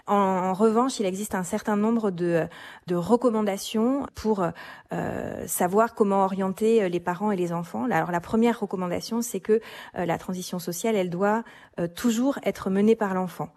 En, 0.08 0.52
revanche, 0.52 0.98
il 0.98 1.06
existe 1.06 1.36
un 1.36 1.44
certain 1.44 1.76
nombre 1.76 2.10
de, 2.10 2.48
recommandations 2.90 4.06
pour 4.14 4.44
euh, 4.92 5.46
savoir 5.46 5.94
comment 5.94 6.24
orienter 6.24 6.82
euh, 6.82 6.88
les 6.88 6.98
parents 7.00 7.30
et 7.30 7.36
les 7.36 7.52
enfants. 7.52 7.84
Alors 7.84 8.10
la 8.10 8.20
première 8.20 8.58
recommandation, 8.58 9.22
c'est 9.22 9.40
que 9.40 9.60
la 9.94 10.18
transition 10.18 10.58
sociale, 10.58 10.96
elle 10.96 11.10
doit 11.10 11.44
toujours 11.94 12.38
être 12.44 12.68
menée 12.68 12.96
par 12.96 13.14
l'enfant 13.14 13.48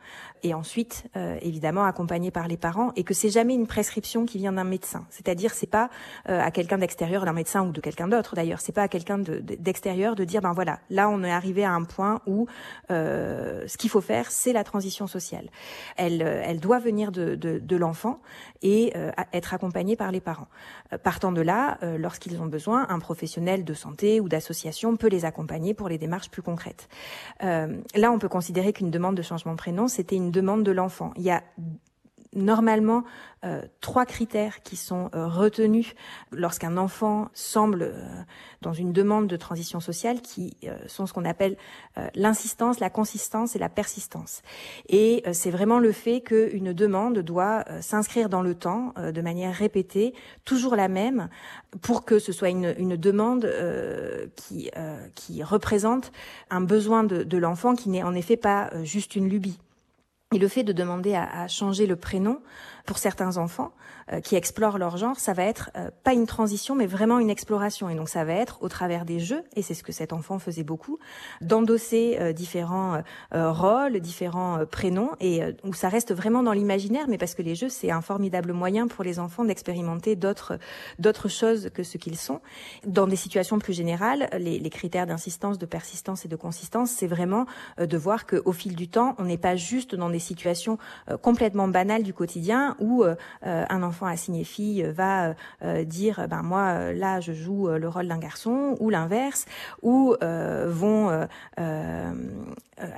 et 0.46 0.54
ensuite 0.54 1.06
évidemment 1.42 1.86
accompagnée 1.86 2.32
par 2.32 2.48
les 2.48 2.58
parents 2.58 2.92
et 2.96 3.04
que 3.04 3.14
c'est 3.14 3.30
jamais 3.30 3.56
une 3.56 3.68
prescription 3.68 4.26
qui 4.26 4.38
vient 4.38 4.54
d'un 4.54 4.64
médecin. 4.64 5.06
C'est-à-dire 5.10 5.54
c'est 5.54 5.70
pas 5.70 5.90
à 6.26 6.52
quelqu'un 6.52 6.78
d'extérieur, 6.78 7.26
d'un 7.26 7.34
médecin 7.34 7.66
ou 7.66 7.72
de 7.72 7.82
quelqu'un 7.82 8.08
d'autre 8.08 8.36
d'ailleurs. 8.36 8.62
C'est 8.62 8.72
pas 8.72 8.84
à 8.84 8.88
quelqu'un 8.88 9.18
d'extérieur 9.18 10.16
de, 10.16 10.24
dire 10.24 10.42
ben 10.42 10.54
voilà, 10.54 10.80
là 10.90 11.10
on 11.10 11.24
est 11.24 11.32
arrivé 11.32 11.64
à 11.64 11.72
un 11.72 11.84
point 11.84 12.22
où 12.28 12.48
euh, 12.92 13.64
ce 13.68 13.78
qu'il 13.78 13.90
faut 13.90 14.02
faire, 14.02 14.32
c'est 14.32 14.54
la 14.54 14.64
transition 14.64 15.08
sociale. 15.08 15.50
Elle, 15.98 16.22
euh, 16.22 16.42
elle 16.44 16.60
doit 16.60 16.80
venir 16.80 17.12
de, 17.12 17.36
de, 17.36 17.60
de 17.60 17.76
l'enfant 17.76 18.22
et 18.62 18.94
euh, 18.96 19.12
être 19.34 19.54
accompagnée 19.54 19.96
par 19.96 20.12
les 20.12 20.22
parents. 20.22 20.48
partant 21.04 21.32
de 21.32 21.42
là, 21.42 21.78
lorsqu'ils 21.98 22.42
ont 22.42 22.46
besoin, 22.46 22.88
un 22.90 23.00
professionnel 23.00 23.64
de 23.64 23.74
santé 23.74 24.20
ou 24.20 24.30
d'association 24.30 24.96
peut 24.98 25.08
les 25.08 25.26
accompagner 25.26 25.74
pour 25.74 25.90
les 25.90 25.98
démarches 25.98 26.30
plus 26.30 26.42
concrètes. 26.42 26.88
là, 27.42 28.12
on 28.12 28.20
peut 28.20 28.30
considérer 28.30 28.74
qu'une 28.74 28.92
demande 28.92 29.16
de 29.16 29.22
changement 29.22 29.52
de 29.52 29.58
prénom, 29.58 29.88
c'était 29.88 30.16
une 30.16 30.32
demande 30.36 30.64
de 30.64 30.72
l'enfant. 30.72 31.12
Il 31.16 31.24
y 31.24 31.32
a 31.32 31.42
normalement 32.36 33.04
euh, 33.46 33.62
trois 33.80 34.06
critères 34.06 34.62
qui 34.62 34.76
sont 34.76 35.10
euh, 35.16 35.28
retenus 35.28 35.96
lorsqu'un 36.32 36.78
enfant 36.78 37.30
semble 37.34 37.84
euh, 37.84 37.94
dans 38.62 38.74
une 38.74 38.92
demande 38.92 39.28
de 39.28 39.38
transition 39.38 39.80
sociale 39.80 40.22
qui 40.22 40.58
sont 40.88 41.06
ce 41.06 41.14
qu'on 41.14 41.26
appelle 41.26 41.56
l'insistance, 42.16 42.80
la 42.80 42.90
consistance 42.90 43.56
et 43.56 43.60
la 43.60 43.70
persistance. 43.70 44.42
Et 44.90 45.24
c'est 45.34 45.52
vraiment 45.52 45.78
le 45.78 45.92
fait 45.92 46.22
qu'une 46.22 46.74
demande 46.74 47.20
doit 47.20 47.64
s'inscrire 47.82 48.28
dans 48.28 48.42
le 48.42 48.56
temps 48.56 48.96
de 48.98 49.22
manière 49.22 49.54
répétée, 49.54 50.16
toujours 50.46 50.76
la 50.76 50.88
même, 50.88 51.30
pour 51.82 52.06
que 52.06 52.18
ce 52.18 52.32
soit 52.32 52.50
une, 52.50 52.96
demande 52.96 53.48
qui, 54.36 54.72
représente 55.44 56.12
un 56.50 56.62
besoin 56.62 57.04
de 57.04 57.38
l'enfant 57.38 57.76
qui 57.76 57.90
n'est 57.90 58.04
en 58.04 58.16
effet 58.16 58.38
pas 58.38 58.72
juste 58.84 59.16
une 59.16 59.30
lubie. 59.30 59.60
Et 60.36 60.38
le 60.38 60.50
fait 60.50 60.64
de 60.64 60.74
demander 60.74 61.16
à, 61.16 61.48
changer 61.48 61.88
le 61.88 61.96
prénom 61.96 62.42
Pour 62.86 62.98
certains 62.98 63.38
enfants 63.38 63.72
qui 64.24 64.36
explorent 64.36 64.78
leur 64.78 64.98
genre, 64.98 65.20
ça 65.20 65.34
va 65.34 65.44
être 65.44 65.72
pas 66.04 66.14
une 66.14 66.28
transition, 66.28 66.76
mais 66.76 66.86
vraiment 66.86 67.18
une 67.18 67.32
exploration. 67.32 67.90
Et 67.90 67.96
donc 67.96 68.08
ça 68.08 68.24
va 68.24 68.34
être 68.34 68.62
au 68.62 68.70
travers 68.70 69.04
des 69.04 69.20
jeux, 69.20 69.44
et 69.56 69.64
c'est 69.64 69.74
ce 69.74 69.84
que 69.84 69.92
cet 69.92 70.14
enfant 70.14 70.38
faisait 70.38 70.64
beaucoup, 70.64 71.00
d'endosser 71.42 72.34
différents 72.34 73.02
rôles, 73.32 74.00
différents 74.00 74.66
prénoms, 74.70 75.12
et 75.20 75.42
où 75.64 75.74
ça 75.74 75.90
reste 75.90 76.14
vraiment 76.14 76.44
dans 76.44 76.54
l'imaginaire, 76.54 77.06
mais 77.08 77.18
parce 77.18 77.34
que 77.34 77.42
les 77.42 77.56
jeux, 77.56 77.70
c'est 77.70 77.90
un 77.90 78.02
formidable 78.02 78.54
moyen 78.54 78.88
pour 78.88 79.04
les 79.04 79.18
enfants 79.18 79.44
d'expérimenter 79.44 80.16
d'autres 80.16 80.60
choses 81.28 81.70
que 81.74 81.84
ce 81.84 81.98
qu'ils 81.98 82.18
sont. 82.18 82.42
Dans 82.86 83.08
des 83.08 83.16
situations 83.16 83.58
plus 83.58 83.74
générales, 83.74 84.30
les, 84.38 84.60
les 84.60 84.70
critères 84.70 85.08
d'insistance, 85.08 85.58
de 85.58 85.66
persistance 85.66 86.26
et 86.26 86.28
de 86.28 86.36
consistance, 86.36 86.92
c'est 86.92 87.08
vraiment 87.08 87.46
euh, 87.80 87.86
de 87.86 87.98
voir 87.98 88.26
qu'au 88.26 88.52
fil 88.52 88.76
du 88.76 88.88
temps, 88.88 89.16
on 89.18 89.24
n'est 89.24 89.38
pas 89.38 89.56
juste 89.56 89.96
dans 89.96 90.10
des 90.10 90.20
situations 90.20 90.78
euh, 91.10 91.18
complètement 91.18 91.68
banales 91.68 92.04
du 92.04 92.14
quotidien 92.14 92.75
où 92.80 93.04
euh, 93.04 93.16
un 93.42 93.84
enfant 93.84 94.06
assigné 94.06 94.44
fille 94.44 94.84
va 94.84 95.34
dire 95.84 96.28
ben 96.30 96.42
moi 96.44 96.94
là 96.94 97.20
je 97.20 97.34
joue 97.34 97.68
le 97.68 97.88
rôle 97.88 98.08
d'un 98.08 98.18
garçon 98.18 98.76
ou 98.80 98.90
l'inverse 98.90 99.46
ou 99.82 100.16
vont 100.22 101.28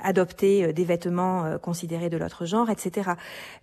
adopter 0.02 0.72
des 0.72 0.84
vêtements 0.84 1.58
considérés 1.58 2.10
de 2.10 2.16
l'autre 2.16 2.46
genre, 2.46 2.70
etc. 2.70 3.12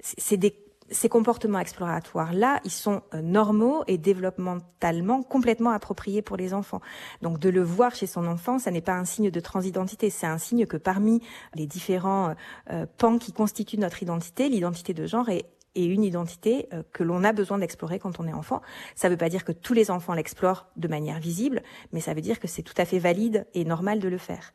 C'est 0.01 0.37
des 0.37 0.55
ces 0.91 1.09
comportements 1.09 1.59
exploratoires-là, 1.59 2.61
ils 2.63 2.71
sont 2.71 3.01
euh, 3.13 3.21
normaux 3.21 3.83
et 3.87 3.97
développementalement 3.97 5.23
complètement 5.23 5.71
appropriés 5.71 6.21
pour 6.21 6.37
les 6.37 6.53
enfants. 6.53 6.81
Donc 7.21 7.39
de 7.39 7.49
le 7.49 7.63
voir 7.63 7.95
chez 7.95 8.07
son 8.07 8.27
enfant, 8.27 8.59
ça 8.59 8.71
n'est 8.71 8.81
pas 8.81 8.93
un 8.93 9.05
signe 9.05 9.31
de 9.31 9.39
transidentité, 9.39 10.09
c'est 10.09 10.27
un 10.27 10.37
signe 10.37 10.65
que 10.65 10.77
parmi 10.77 11.21
les 11.55 11.65
différents 11.65 12.29
euh, 12.29 12.33
euh, 12.71 12.85
pans 12.97 13.17
qui 13.17 13.33
constituent 13.33 13.79
notre 13.79 14.03
identité, 14.03 14.47
l'identité 14.47 14.93
de 14.93 15.05
genre 15.05 15.29
est 15.29 15.45
et 15.75 15.85
une 15.85 16.03
identité 16.03 16.67
euh, 16.73 16.83
que 16.93 17.03
l'on 17.03 17.23
a 17.23 17.33
besoin 17.33 17.57
d'explorer 17.57 17.99
quand 17.99 18.19
on 18.19 18.27
est 18.27 18.33
enfant. 18.33 18.61
Ça 18.95 19.07
ne 19.07 19.13
veut 19.13 19.17
pas 19.17 19.29
dire 19.29 19.45
que 19.45 19.51
tous 19.51 19.73
les 19.73 19.91
enfants 19.91 20.13
l'explorent 20.13 20.67
de 20.75 20.87
manière 20.87 21.19
visible, 21.19 21.61
mais 21.91 21.99
ça 21.99 22.13
veut 22.13 22.21
dire 22.21 22.39
que 22.39 22.47
c'est 22.47 22.63
tout 22.63 22.73
à 22.77 22.85
fait 22.85 22.99
valide 22.99 23.45
et 23.53 23.65
normal 23.65 23.99
de 23.99 24.07
le 24.07 24.17
faire. 24.17 24.53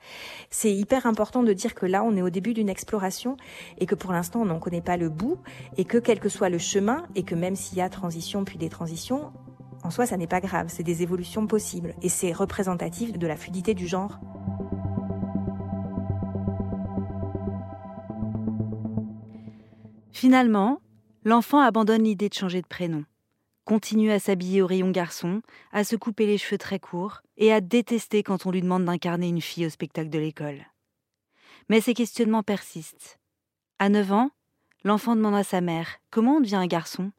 C'est 0.50 0.72
hyper 0.72 1.06
important 1.06 1.42
de 1.42 1.52
dire 1.52 1.74
que 1.74 1.86
là, 1.86 2.02
on 2.02 2.16
est 2.16 2.22
au 2.22 2.30
début 2.30 2.54
d'une 2.54 2.68
exploration 2.68 3.36
et 3.78 3.86
que 3.86 3.94
pour 3.94 4.12
l'instant, 4.12 4.40
on 4.40 4.46
n'en 4.46 4.58
connaît 4.58 4.80
pas 4.80 4.96
le 4.96 5.08
bout 5.08 5.38
et 5.76 5.84
que 5.84 5.98
quel 5.98 6.20
que 6.20 6.28
soit 6.28 6.48
le 6.48 6.58
chemin 6.58 7.04
et 7.14 7.22
que 7.22 7.34
même 7.34 7.56
s'il 7.56 7.78
y 7.78 7.80
a 7.80 7.88
transition 7.88 8.44
puis 8.44 8.58
des 8.58 8.68
transitions, 8.68 9.32
en 9.82 9.90
soi, 9.90 10.06
ça 10.06 10.16
n'est 10.16 10.26
pas 10.26 10.40
grave, 10.40 10.66
c'est 10.68 10.82
des 10.82 11.02
évolutions 11.02 11.46
possibles 11.46 11.94
et 12.02 12.08
c'est 12.08 12.32
représentatif 12.32 13.18
de 13.18 13.26
la 13.26 13.36
fluidité 13.36 13.74
du 13.74 13.86
genre. 13.86 14.20
Finalement, 20.12 20.80
L'enfant 21.22 21.60
abandonne 21.60 22.04
l'idée 22.04 22.30
de 22.30 22.34
changer 22.34 22.62
de 22.62 22.66
prénom, 22.66 23.04
continue 23.66 24.10
à 24.10 24.18
s'habiller 24.18 24.62
au 24.62 24.66
rayon 24.66 24.90
garçon, 24.90 25.42
à 25.70 25.84
se 25.84 25.94
couper 25.94 26.24
les 26.24 26.38
cheveux 26.38 26.56
très 26.56 26.78
courts 26.78 27.20
et 27.36 27.52
à 27.52 27.60
détester 27.60 28.22
quand 28.22 28.46
on 28.46 28.50
lui 28.50 28.62
demande 28.62 28.86
d'incarner 28.86 29.28
une 29.28 29.42
fille 29.42 29.66
au 29.66 29.70
spectacle 29.70 30.08
de 30.08 30.18
l'école. 30.18 30.64
Mais 31.68 31.82
ces 31.82 31.92
questionnements 31.92 32.42
persistent. 32.42 33.18
À 33.78 33.90
9 33.90 34.12
ans, 34.12 34.30
l'enfant 34.82 35.14
demande 35.14 35.34
à 35.34 35.44
sa 35.44 35.60
mère 35.60 35.98
comment 36.10 36.36
on 36.36 36.40
devient 36.40 36.56
un 36.56 36.66
garçon? 36.66 37.12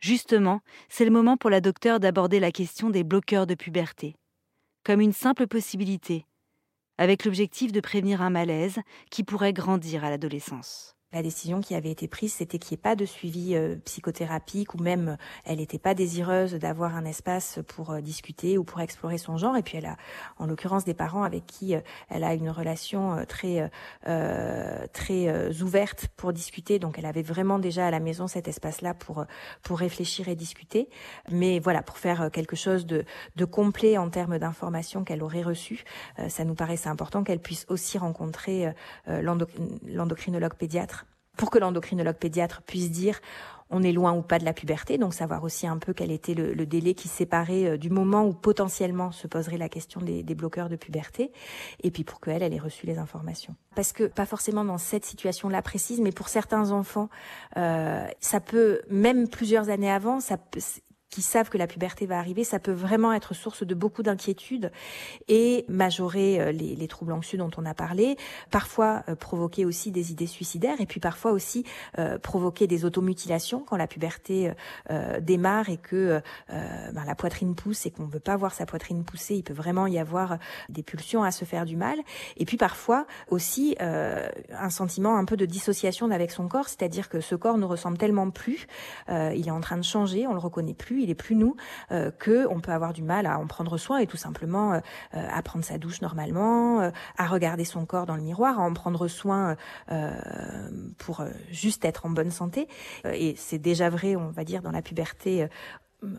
Justement, 0.00 0.60
c'est 0.90 1.06
le 1.06 1.10
moment 1.10 1.38
pour 1.38 1.48
la 1.48 1.62
docteure 1.62 2.00
d'aborder 2.00 2.40
la 2.40 2.52
question 2.52 2.90
des 2.90 3.04
bloqueurs 3.04 3.46
de 3.46 3.54
puberté, 3.54 4.16
comme 4.84 5.00
une 5.00 5.14
simple 5.14 5.46
possibilité, 5.46 6.26
avec 6.98 7.24
l'objectif 7.24 7.72
de 7.72 7.80
prévenir 7.80 8.20
un 8.20 8.30
malaise 8.30 8.78
qui 9.10 9.24
pourrait 9.24 9.54
grandir 9.54 10.04
à 10.04 10.10
l'adolescence. 10.10 10.97
La 11.10 11.22
décision 11.22 11.62
qui 11.62 11.74
avait 11.74 11.90
été 11.90 12.06
prise, 12.06 12.34
c'était 12.34 12.58
qu'il 12.58 12.74
n'y 12.74 12.80
ait 12.80 12.82
pas 12.82 12.94
de 12.94 13.06
suivi 13.06 13.54
euh, 13.54 13.76
psychothérapique 13.86 14.74
ou 14.74 14.78
même 14.82 15.08
euh, 15.08 15.16
elle 15.46 15.56
n'était 15.56 15.78
pas 15.78 15.94
désireuse 15.94 16.52
d'avoir 16.56 16.96
un 16.96 17.06
espace 17.06 17.60
pour 17.66 17.92
euh, 17.92 18.02
discuter 18.02 18.58
ou 18.58 18.64
pour 18.64 18.82
explorer 18.82 19.16
son 19.16 19.38
genre. 19.38 19.56
Et 19.56 19.62
puis 19.62 19.78
elle 19.78 19.86
a, 19.86 19.96
en 20.36 20.44
l'occurrence, 20.44 20.84
des 20.84 20.92
parents 20.92 21.22
avec 21.22 21.46
qui 21.46 21.74
elle 22.10 22.24
a 22.24 22.34
une 22.34 22.50
relation 22.50 23.24
très 23.26 23.70
très 24.92 25.62
ouverte 25.62 26.08
pour 26.16 26.34
discuter. 26.34 26.78
Donc 26.78 26.98
elle 26.98 27.06
avait 27.06 27.22
vraiment 27.22 27.58
déjà 27.58 27.86
à 27.86 27.90
la 27.90 28.00
maison 28.00 28.26
cet 28.26 28.46
espace-là 28.46 28.92
pour 28.92 29.24
pour 29.62 29.78
réfléchir 29.78 30.28
et 30.28 30.34
discuter. 30.34 30.90
Mais 31.30 31.58
voilà, 31.58 31.82
pour 31.82 31.96
faire 31.96 32.30
quelque 32.30 32.56
chose 32.56 32.84
de 32.84 33.04
de 33.36 33.44
complet 33.46 33.96
en 33.96 34.10
termes 34.10 34.38
d'informations 34.38 35.04
qu'elle 35.04 35.22
aurait 35.22 35.42
reçues, 35.42 35.84
ça 36.28 36.44
nous 36.44 36.54
paraissait 36.54 36.90
important 36.90 37.24
qu'elle 37.24 37.40
puisse 37.40 37.64
aussi 37.68 37.96
rencontrer 37.98 38.72
l'endocrinologue 39.06 40.54
pédiatre 40.54 40.97
pour 41.38 41.50
que 41.50 41.58
l'endocrinologue 41.58 42.16
pédiatre 42.16 42.60
puisse 42.62 42.90
dire 42.90 43.20
on 43.70 43.82
est 43.82 43.92
loin 43.92 44.12
ou 44.12 44.22
pas 44.22 44.38
de 44.38 44.44
la 44.44 44.52
puberté, 44.52 44.98
donc 44.98 45.14
savoir 45.14 45.44
aussi 45.44 45.66
un 45.66 45.78
peu 45.78 45.92
quel 45.92 46.10
était 46.10 46.34
le, 46.34 46.66
délai 46.66 46.94
qui 46.94 47.08
séparait 47.08 47.66
euh, 47.66 47.76
du 47.76 47.90
moment 47.90 48.24
où 48.24 48.32
potentiellement 48.32 49.12
se 49.12 49.26
poserait 49.26 49.58
la 49.58 49.68
question 49.68 50.00
des, 50.00 50.22
bloqueurs 50.34 50.68
de 50.68 50.76
puberté, 50.76 51.32
et 51.82 51.90
puis 51.90 52.04
pour 52.04 52.20
qu'elle, 52.20 52.42
elle 52.42 52.54
ait 52.54 52.58
reçu 52.58 52.86
les 52.86 52.98
informations. 52.98 53.54
Parce 53.74 53.92
que 53.92 54.04
pas 54.04 54.26
forcément 54.26 54.64
dans 54.64 54.78
cette 54.78 55.04
situation-là 55.04 55.62
précise, 55.62 56.00
mais 56.00 56.12
pour 56.12 56.28
certains 56.28 56.70
enfants, 56.70 57.08
euh, 57.56 58.06
ça 58.20 58.40
peut 58.40 58.80
même 58.90 59.28
plusieurs 59.28 59.68
années 59.68 59.90
avant, 59.90 60.20
ça 60.20 60.38
peut, 60.38 60.60
qui 61.10 61.22
savent 61.22 61.48
que 61.48 61.58
la 61.58 61.66
puberté 61.66 62.06
va 62.06 62.18
arriver, 62.18 62.44
ça 62.44 62.58
peut 62.58 62.72
vraiment 62.72 63.12
être 63.12 63.34
source 63.34 63.62
de 63.62 63.74
beaucoup 63.74 64.02
d'inquiétudes 64.02 64.70
et 65.28 65.64
majorer 65.68 66.40
euh, 66.40 66.52
les, 66.52 66.76
les, 66.76 66.88
troubles 66.88 67.12
anxieux 67.12 67.38
dont 67.38 67.50
on 67.56 67.64
a 67.64 67.74
parlé, 67.74 68.16
parfois 68.50 69.04
euh, 69.08 69.14
provoquer 69.14 69.64
aussi 69.64 69.90
des 69.90 70.12
idées 70.12 70.26
suicidaires 70.26 70.80
et 70.80 70.86
puis 70.86 71.00
parfois 71.00 71.32
aussi 71.32 71.64
euh, 71.98 72.18
provoquer 72.18 72.66
des 72.66 72.84
automutilations 72.84 73.60
quand 73.60 73.76
la 73.76 73.86
puberté 73.86 74.52
euh, 74.90 75.20
démarre 75.20 75.70
et 75.70 75.76
que 75.76 76.20
ben, 76.48 77.04
la 77.06 77.14
poitrine 77.14 77.54
pousse 77.54 77.86
et 77.86 77.90
qu'on 77.90 78.06
ne 78.06 78.10
veut 78.10 78.20
pas 78.20 78.36
voir 78.36 78.52
sa 78.52 78.66
poitrine 78.66 79.04
pousser, 79.04 79.34
il 79.34 79.42
peut 79.42 79.54
vraiment 79.54 79.86
y 79.86 79.98
avoir 79.98 80.38
des 80.68 80.82
pulsions 80.82 81.22
à 81.22 81.30
se 81.30 81.44
faire 81.44 81.64
du 81.64 81.76
mal 81.76 81.98
et 82.36 82.44
puis 82.44 82.56
parfois 82.56 83.06
aussi 83.28 83.76
un 83.80 84.70
sentiment 84.70 85.16
un 85.16 85.24
peu 85.24 85.36
de 85.36 85.46
dissociation 85.46 86.10
avec 86.10 86.30
son 86.30 86.48
corps, 86.48 86.68
c'est-à-dire 86.68 87.08
que 87.08 87.20
ce 87.20 87.34
corps 87.34 87.58
ne 87.58 87.64
ressemble 87.64 87.98
tellement 87.98 88.30
plus, 88.30 88.66
il 89.08 89.46
est 89.46 89.50
en 89.50 89.60
train 89.60 89.76
de 89.76 89.84
changer, 89.84 90.26
on 90.26 90.32
le 90.32 90.38
reconnaît 90.38 90.74
plus 90.74 90.97
il 91.02 91.10
est 91.10 91.14
plus 91.14 91.34
nous, 91.34 91.56
euh, 91.90 92.10
que 92.10 92.46
on 92.48 92.60
peut 92.60 92.72
avoir 92.72 92.92
du 92.92 93.02
mal 93.02 93.26
à 93.26 93.38
en 93.38 93.46
prendre 93.46 93.76
soin 93.78 93.98
et 93.98 94.06
tout 94.06 94.16
simplement 94.16 94.80
euh, 95.14 95.26
à 95.30 95.42
prendre 95.42 95.64
sa 95.64 95.78
douche 95.78 96.00
normalement, 96.02 96.80
euh, 96.80 96.90
à 97.16 97.26
regarder 97.26 97.64
son 97.64 97.86
corps 97.86 98.06
dans 98.06 98.16
le 98.16 98.22
miroir, 98.22 98.58
à 98.58 98.62
en 98.62 98.72
prendre 98.72 99.08
soin 99.08 99.56
euh, 99.90 100.12
pour 100.98 101.24
juste 101.50 101.84
être 101.84 102.06
en 102.06 102.10
bonne 102.10 102.30
santé. 102.30 102.68
et 103.04 103.34
c'est 103.36 103.58
déjà 103.58 103.90
vrai, 103.90 104.16
on 104.16 104.30
va 104.30 104.44
dire, 104.44 104.62
dans 104.62 104.70
la 104.70 104.82
puberté 104.82 105.48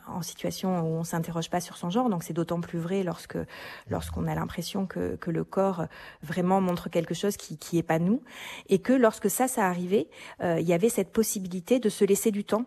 en 0.07 0.21
situation 0.21 0.81
où 0.81 0.99
on 0.99 1.03
s'interroge 1.03 1.49
pas 1.49 1.61
sur 1.61 1.77
son 1.77 1.89
genre, 1.89 2.09
donc 2.09 2.23
c'est 2.23 2.33
d'autant 2.33 2.59
plus 2.59 2.79
vrai 2.79 3.03
lorsque 3.03 3.37
lorsqu'on 3.89 4.27
a 4.27 4.35
l'impression 4.35 4.85
que, 4.85 5.15
que 5.15 5.31
le 5.31 5.45
corps 5.45 5.85
vraiment 6.21 6.59
montre 6.59 6.89
quelque 6.89 7.13
chose 7.13 7.37
qui 7.37 7.57
qui 7.57 7.77
est 7.77 7.83
pas 7.83 7.99
nous, 7.99 8.21
et 8.67 8.79
que 8.79 8.93
lorsque 8.93 9.29
ça 9.29 9.47
ça 9.47 9.67
arrivait, 9.67 10.09
il 10.41 10.67
y 10.67 10.73
avait 10.73 10.89
cette 10.89 11.11
possibilité 11.11 11.79
de 11.79 11.89
se 11.89 12.03
laisser 12.03 12.31
du 12.31 12.43
temps 12.43 12.65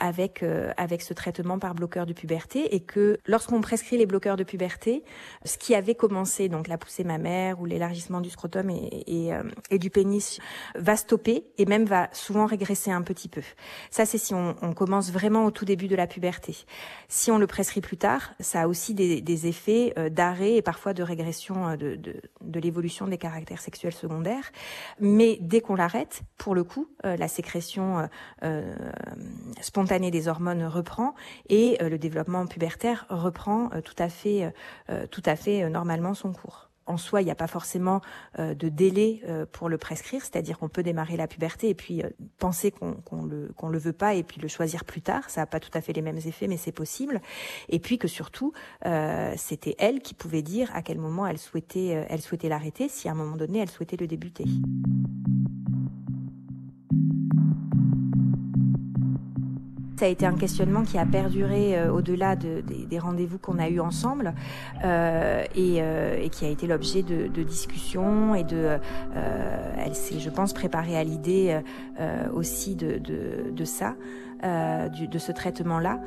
avec 0.00 0.42
euh, 0.42 0.72
avec 0.76 1.02
ce 1.02 1.12
traitement 1.14 1.58
par 1.58 1.74
bloqueur 1.74 2.06
de 2.06 2.12
puberté 2.12 2.74
et 2.74 2.80
que 2.80 3.18
lorsqu'on 3.26 3.60
prescrit 3.60 3.96
les 3.96 4.06
bloqueurs 4.06 4.36
de 4.36 4.44
puberté, 4.44 5.02
ce 5.44 5.58
qui 5.58 5.74
avait 5.74 5.94
commencé 5.94 6.48
donc 6.48 6.68
la 6.68 6.78
poussée 6.78 7.04
mammaire 7.04 7.60
ou 7.60 7.64
l'élargissement 7.64 8.20
du 8.20 8.30
scrotum 8.30 8.70
et, 8.70 9.04
et, 9.06 9.34
euh, 9.34 9.42
et, 9.70 9.78
du 9.78 9.90
pénis 9.90 10.38
va 10.76 10.96
stopper 10.96 11.44
et 11.58 11.66
même 11.66 11.84
va 11.84 12.08
souvent 12.12 12.46
régresser 12.46 12.90
un 12.90 13.02
petit 13.02 13.28
peu. 13.28 13.42
Ça 13.90 14.06
c'est 14.06 14.18
si 14.18 14.34
on, 14.34 14.54
on, 14.62 14.72
commence 14.72 15.10
vraiment 15.10 15.44
au 15.44 15.50
tout 15.50 15.64
début 15.64 15.88
de 15.88 15.96
la 15.96 16.06
puberté. 16.06 16.56
Si 17.08 17.30
on 17.30 17.38
le 17.38 17.46
prescrit 17.46 17.80
plus 17.80 17.96
tard, 17.96 18.34
ça 18.38 18.62
a 18.62 18.68
aussi 18.68 18.94
des, 18.94 19.20
des 19.20 19.46
effets 19.46 19.92
euh, 19.98 20.08
d'arrêt 20.08 20.54
et 20.54 20.62
parfois 20.62 20.94
de 20.94 21.02
régression 21.02 21.76
de, 21.76 21.96
de, 21.96 22.20
de 22.40 22.60
l'évolution 22.60 23.08
des 23.08 23.18
caractères 23.18 23.60
sexuels 23.60 23.92
secondaires. 23.92 24.52
Mais 25.00 25.38
dès 25.40 25.60
qu'on 25.60 25.74
l'arrête, 25.74 26.22
pour 26.36 26.54
le 26.54 26.62
coup, 26.64 26.88
la 27.04 27.28
sécrétion 27.28 28.08
euh, 28.44 28.74
spontanée 29.62 30.10
des 30.10 30.28
hormones 30.28 30.64
reprend 30.64 31.14
et 31.48 31.78
euh, 31.82 31.88
le 31.88 31.98
développement 31.98 32.46
pubertaire 32.46 33.06
reprend 33.08 33.70
euh, 33.74 33.80
tout 33.80 33.94
à 33.98 34.08
fait, 34.08 34.52
euh, 34.90 35.06
tout 35.06 35.22
à 35.24 35.36
fait 35.36 35.68
normalement 35.68 36.14
son 36.14 36.32
cours 36.32 36.66
en 36.86 36.96
soi, 36.96 37.20
il 37.20 37.26
n'y 37.26 37.30
a 37.30 37.34
pas 37.34 37.48
forcément 37.48 38.00
de 38.38 38.70
délai 38.70 39.22
pour 39.52 39.68
le 39.68 39.76
prescrire, 39.76 40.22
c'est-à-dire 40.22 40.58
qu'on 40.58 40.70
peut 40.70 40.82
démarrer 40.82 41.18
la 41.18 41.26
puberté 41.26 41.68
et 41.68 41.74
puis 41.74 42.02
penser 42.38 42.70
qu'on 42.70 42.96
le 43.26 43.52
qu'on 43.54 43.68
le 43.68 43.78
veut 43.78 43.92
pas 43.92 44.14
et 44.14 44.22
puis 44.22 44.40
le 44.40 44.48
choisir 44.48 44.86
plus 44.86 45.02
tard. 45.02 45.28
Ça 45.28 45.42
n'a 45.42 45.46
pas 45.46 45.60
tout 45.60 45.68
à 45.74 45.82
fait 45.82 45.92
les 45.92 46.00
mêmes 46.00 46.16
effets, 46.16 46.46
mais 46.46 46.56
c'est 46.56 46.72
possible. 46.72 47.20
Et 47.68 47.78
puis 47.78 47.98
que 47.98 48.08
surtout, 48.08 48.54
c'était 49.36 49.76
elle 49.78 50.00
qui 50.00 50.14
pouvait 50.14 50.40
dire 50.40 50.70
à 50.74 50.80
quel 50.80 50.96
moment 50.96 51.26
elle 51.26 51.36
souhaitait 51.36 52.06
elle 52.08 52.22
souhaitait 52.22 52.48
l'arrêter, 52.48 52.88
si 52.88 53.06
à 53.06 53.12
un 53.12 53.16
moment 53.16 53.36
donné 53.36 53.58
elle 53.58 53.70
souhaitait 53.70 53.98
le 53.98 54.06
débuter. 54.06 54.46
Ça 59.98 60.04
a 60.04 60.08
été 60.08 60.26
un 60.26 60.36
questionnement 60.36 60.84
qui 60.84 60.96
a 60.96 61.04
perduré 61.04 61.76
euh, 61.76 61.90
au-delà 61.92 62.36
de, 62.36 62.60
des, 62.60 62.98
rendez-vous 63.00 63.36
qu'on 63.36 63.58
a 63.58 63.68
eus 63.68 63.80
ensemble 63.80 64.32
euh, 64.84 65.42
et, 65.56 65.78
euh, 65.82 66.16
et, 66.22 66.28
qui 66.28 66.44
a 66.44 66.48
été 66.48 66.68
l'objet 66.68 67.02
de, 67.02 67.42
discussions 67.42 68.32
et 68.36 68.44
de. 68.44 68.78
Elle 69.76 69.96
s'est, 69.96 70.20
je 70.20 70.30
pense, 70.30 70.52
préparée 70.52 70.96
à 70.96 71.02
l'idée 71.02 71.60
aussi 72.32 72.76
de, 72.76 73.64
ça, 73.64 73.96
de 74.44 75.18
ce 75.18 75.32
traitement-là. 75.32 76.00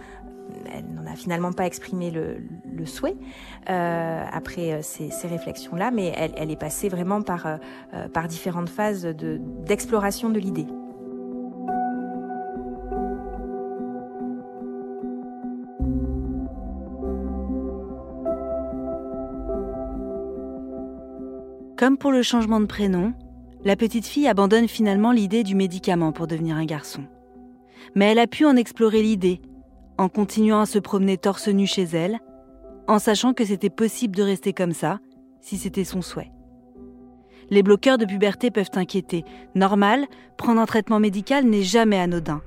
Elle 0.74 0.86
n'en 0.94 1.12
a 1.12 1.16
finalement 1.16 1.52
pas 1.52 1.66
exprimé 1.66 2.12
le, 2.12 2.86
souhait 2.86 3.18
après 3.66 4.82
ces, 4.84 5.10
réflexions-là, 5.28 5.92
mais 5.92 6.14
elle, 6.16 6.50
est 6.50 6.60
passée 6.60 6.88
vraiment 6.88 7.22
par, 7.22 7.60
différentes 8.30 8.70
phases 8.70 9.04
de, 9.04 9.42
d'exploration 9.66 10.30
de 10.30 10.40
l'idée. 10.40 10.68
Comme 21.82 21.98
pour 21.98 22.12
le 22.12 22.22
changement 22.22 22.60
de 22.60 22.68
prénom, 22.68 23.12
la 23.66 23.76
petite 23.76 24.06
fille 24.06 24.28
abandonne 24.28 24.68
finalement 24.68 25.12
l'idée 25.12 25.42
du 25.42 25.56
médicament 25.56 26.12
pour 26.12 26.28
devenir 26.28 26.56
un 26.56 26.66
garçon. 26.66 27.06
Mais 27.96 28.12
elle 28.12 28.20
a 28.20 28.28
pu 28.28 28.46
en 28.46 28.56
explorer 28.56 29.02
l'idée, 29.02 29.42
en 29.98 30.08
continuant 30.08 30.60
à 30.60 30.68
se 30.68 30.78
promener 30.78 31.18
torse 31.18 31.48
nu 31.48 31.66
chez 31.66 31.86
elle, 31.86 32.20
en 32.88 33.00
sachant 33.00 33.34
que 33.34 33.44
c'était 33.44 33.72
possible 33.72 34.16
de 34.16 34.22
rester 34.22 34.54
comme 34.54 34.74
ça, 34.74 35.00
si 35.40 35.58
c'était 35.58 35.84
son 35.84 36.04
souhait. 36.04 36.30
Les 37.50 37.64
bloqueurs 37.64 37.98
de 37.98 38.06
puberté 38.06 38.52
peuvent 38.52 38.70
inquiéter. 38.76 39.26
Normal, 39.56 40.06
prendre 40.38 40.62
un 40.62 40.68
traitement 40.68 41.00
médical 41.00 41.46
n'est 41.46 41.64
jamais 41.64 42.00
anodin. 42.00 42.44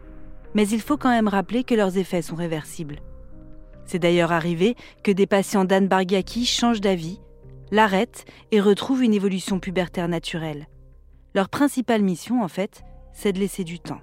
Mais 0.55 0.69
il 0.69 0.81
faut 0.81 0.97
quand 0.97 1.11
même 1.11 1.27
rappeler 1.27 1.65
que 1.65 1.75
leurs 1.75 1.99
effets 1.99 2.23
sont 2.23 2.37
réversibles. 2.37 3.01
C'est 3.85 3.99
d'ailleurs 3.99 4.31
arrivé 4.31 4.77
que 5.03 5.11
des 5.11 5.27
patients 5.27 5.65
d'Anne 5.65 5.89
Bargiaki 5.89 6.47
changent 6.47 6.81
d'avis 6.81 7.19
l'arrêtent 7.75 8.25
et 8.53 8.61
retrouvent 8.61 9.03
une 9.03 9.15
évolution 9.15 9.59
pubertaire 9.59 10.07
naturelle. 10.09 10.69
Leur 11.35 11.49
principale 11.49 12.03
mission, 12.03 12.43
en 12.43 12.49
fait, 12.49 12.85
c'est 13.13 13.33
de 13.33 13.41
laisser 13.41 13.65
du 13.65 13.81
temps 13.81 14.01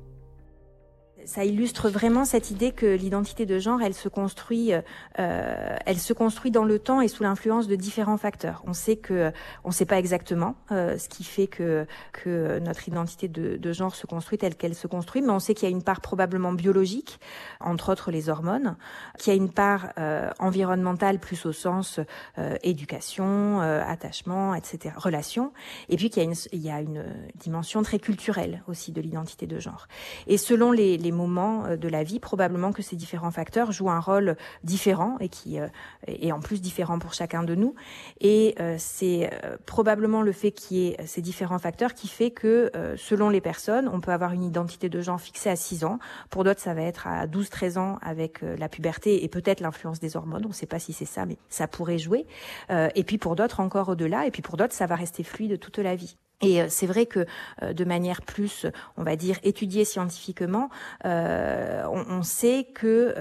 ça 1.25 1.45
illustre 1.45 1.89
vraiment 1.89 2.25
cette 2.25 2.51
idée 2.51 2.71
que 2.71 2.85
l'identité 2.85 3.45
de 3.45 3.59
genre, 3.59 3.81
elle 3.81 3.93
se 3.93 4.09
construit, 4.09 4.73
euh, 4.73 5.77
elle 5.85 5.99
se 5.99 6.13
construit 6.13 6.51
dans 6.51 6.65
le 6.65 6.79
temps 6.79 7.01
et 7.01 7.07
sous 7.07 7.23
l'influence 7.23 7.67
de 7.67 7.75
différents 7.75 8.17
facteurs. 8.17 8.63
On 8.67 8.73
sait 8.73 8.95
que, 8.95 9.31
on 9.63 9.69
ne 9.69 9.73
sait 9.73 9.85
pas 9.85 9.99
exactement 9.99 10.55
euh, 10.71 10.97
ce 10.97 11.09
qui 11.09 11.23
fait 11.23 11.47
que 11.47 11.85
que 12.11 12.59
notre 12.59 12.87
identité 12.87 13.27
de, 13.27 13.57
de 13.57 13.73
genre 13.73 13.95
se 13.95 14.05
construit 14.07 14.37
telle 14.37 14.55
qu'elle 14.55 14.75
se 14.75 14.87
construit, 14.87 15.21
mais 15.21 15.31
on 15.31 15.39
sait 15.39 15.53
qu'il 15.53 15.67
y 15.67 15.71
a 15.71 15.75
une 15.75 15.83
part 15.83 16.01
probablement 16.01 16.53
biologique, 16.53 17.19
entre 17.59 17.91
autres 17.91 18.11
les 18.11 18.29
hormones, 18.29 18.75
qu'il 19.17 19.33
y 19.33 19.35
a 19.35 19.37
une 19.37 19.51
part 19.51 19.89
euh, 19.97 20.29
environnementale 20.39 21.19
plus 21.19 21.45
au 21.45 21.51
sens 21.51 21.99
euh, 22.37 22.55
éducation, 22.63 23.61
euh, 23.61 23.81
attachement, 23.85 24.55
etc., 24.55 24.95
relation, 24.97 25.51
et 25.89 25.97
puis 25.97 26.09
qu'il 26.09 26.23
y 26.23 26.25
a 26.25 26.29
une, 26.29 26.35
il 26.51 26.61
y 26.61 26.69
a 26.69 26.81
une 26.81 27.03
dimension 27.35 27.83
très 27.83 27.99
culturelle 27.99 28.63
aussi 28.67 28.91
de 28.91 29.01
l'identité 29.01 29.47
de 29.47 29.59
genre. 29.59 29.87
Et 30.27 30.37
selon 30.37 30.71
les, 30.71 30.97
les 30.97 31.10
moments 31.11 31.65
euh, 31.65 31.77
de 31.77 31.87
la 31.87 32.03
vie, 32.03 32.19
probablement 32.19 32.71
que 32.71 32.81
ces 32.81 32.95
différents 32.95 33.31
facteurs 33.31 33.71
jouent 33.71 33.89
un 33.89 33.99
rôle 33.99 34.35
différent 34.63 35.17
et 35.19 35.29
qui 35.29 35.57
est 35.57 35.61
euh, 36.09 36.31
en 36.31 36.39
plus 36.39 36.61
différent 36.61 36.99
pour 36.99 37.13
chacun 37.13 37.43
de 37.43 37.55
nous. 37.55 37.75
Et 38.19 38.55
euh, 38.59 38.75
c'est 38.77 39.29
probablement 39.65 40.21
le 40.21 40.31
fait 40.31 40.51
qu'il 40.51 40.77
y 40.77 40.87
ait 40.87 40.97
ces 41.05 41.21
différents 41.21 41.59
facteurs 41.59 41.93
qui 41.93 42.07
fait 42.07 42.31
que 42.31 42.71
selon 42.95 43.29
les 43.29 43.41
personnes, 43.41 43.89
on 43.91 43.99
peut 43.99 44.11
avoir 44.11 44.31
une 44.33 44.43
identité 44.43 44.89
de 44.89 45.01
genre 45.01 45.19
fixée 45.19 45.49
à 45.49 45.55
6 45.55 45.83
ans. 45.83 45.99
Pour 46.29 46.43
d'autres, 46.43 46.59
ça 46.59 46.73
va 46.73 46.81
être 46.81 47.07
à 47.07 47.27
12-13 47.27 47.77
ans 47.77 47.97
avec 48.01 48.41
la 48.41 48.69
puberté 48.69 49.23
et 49.23 49.27
peut-être 49.27 49.59
l'influence 49.59 49.99
des 49.99 50.15
hormones. 50.15 50.45
On 50.45 50.49
ne 50.49 50.53
sait 50.53 50.65
pas 50.65 50.79
si 50.79 50.93
c'est 50.93 51.05
ça, 51.05 51.25
mais 51.25 51.37
ça 51.49 51.67
pourrait 51.67 51.97
jouer. 51.97 52.25
et 52.69 53.03
puis 53.03 53.17
pour 53.17 53.35
d'autres 53.35 53.59
encore 53.59 53.89
au-delà. 53.89 54.25
Et 54.25 54.31
puis 54.31 54.41
pour 54.41 54.57
d'autres, 54.57 54.73
ça 54.73 54.85
va 54.85 54.95
rester 54.95 55.23
fluide 55.23 55.59
toute 55.59 55.79
la 55.79 55.95
vie. 55.95 56.15
Et 56.41 56.61
euh, 56.61 56.65
c'est 56.69 56.87
vrai 56.87 57.05
que 57.05 57.25
euh, 57.61 57.73
de 57.73 57.85
manière 57.85 58.21
plus, 58.21 58.65
on 58.97 59.03
va 59.03 59.15
dire, 59.15 59.37
étudiée 59.43 59.85
scientifiquement, 59.85 60.69
euh, 61.05 61.83
on, 61.89 62.23
sait 62.23 62.67
que 62.73 63.15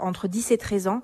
entre 0.00 0.26
10 0.26 0.52
et 0.52 0.58
13 0.58 0.88
ans, 0.88 1.02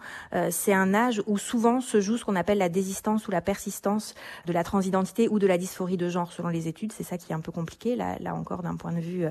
c'est 0.51 0.73
un 0.73 0.95
âge 0.95 1.23
où 1.27 1.37
souvent 1.37 1.81
se 1.81 2.01
joue 2.01 2.17
ce 2.17 2.25
qu'on 2.25 2.37
appelle 2.37 2.59
la 2.59 2.71
désistance 2.71 3.29
ou 3.29 3.31
la 3.31 3.43
persistance 3.43 4.15
de 4.47 4.53
la 4.53 4.65
transidentité 4.65 5.29
ou 5.29 5.39
de 5.39 5.47
la 5.47 5.59
dysphorie 5.59 5.99
de 5.99 6.09
genre 6.09 6.33
selon 6.33 6.49
les 6.49 6.69
études. 6.69 6.93
C'est 6.93 7.03
ça 7.03 7.19
qui 7.19 7.33
est 7.33 7.35
un 7.35 7.41
peu 7.41 7.53
compliqué. 7.53 7.97
Là, 7.97 8.17
là 8.21 8.35
encore, 8.35 8.63
d'un 8.63 8.77
point 8.77 8.93
de 8.93 9.01
vue 9.01 9.27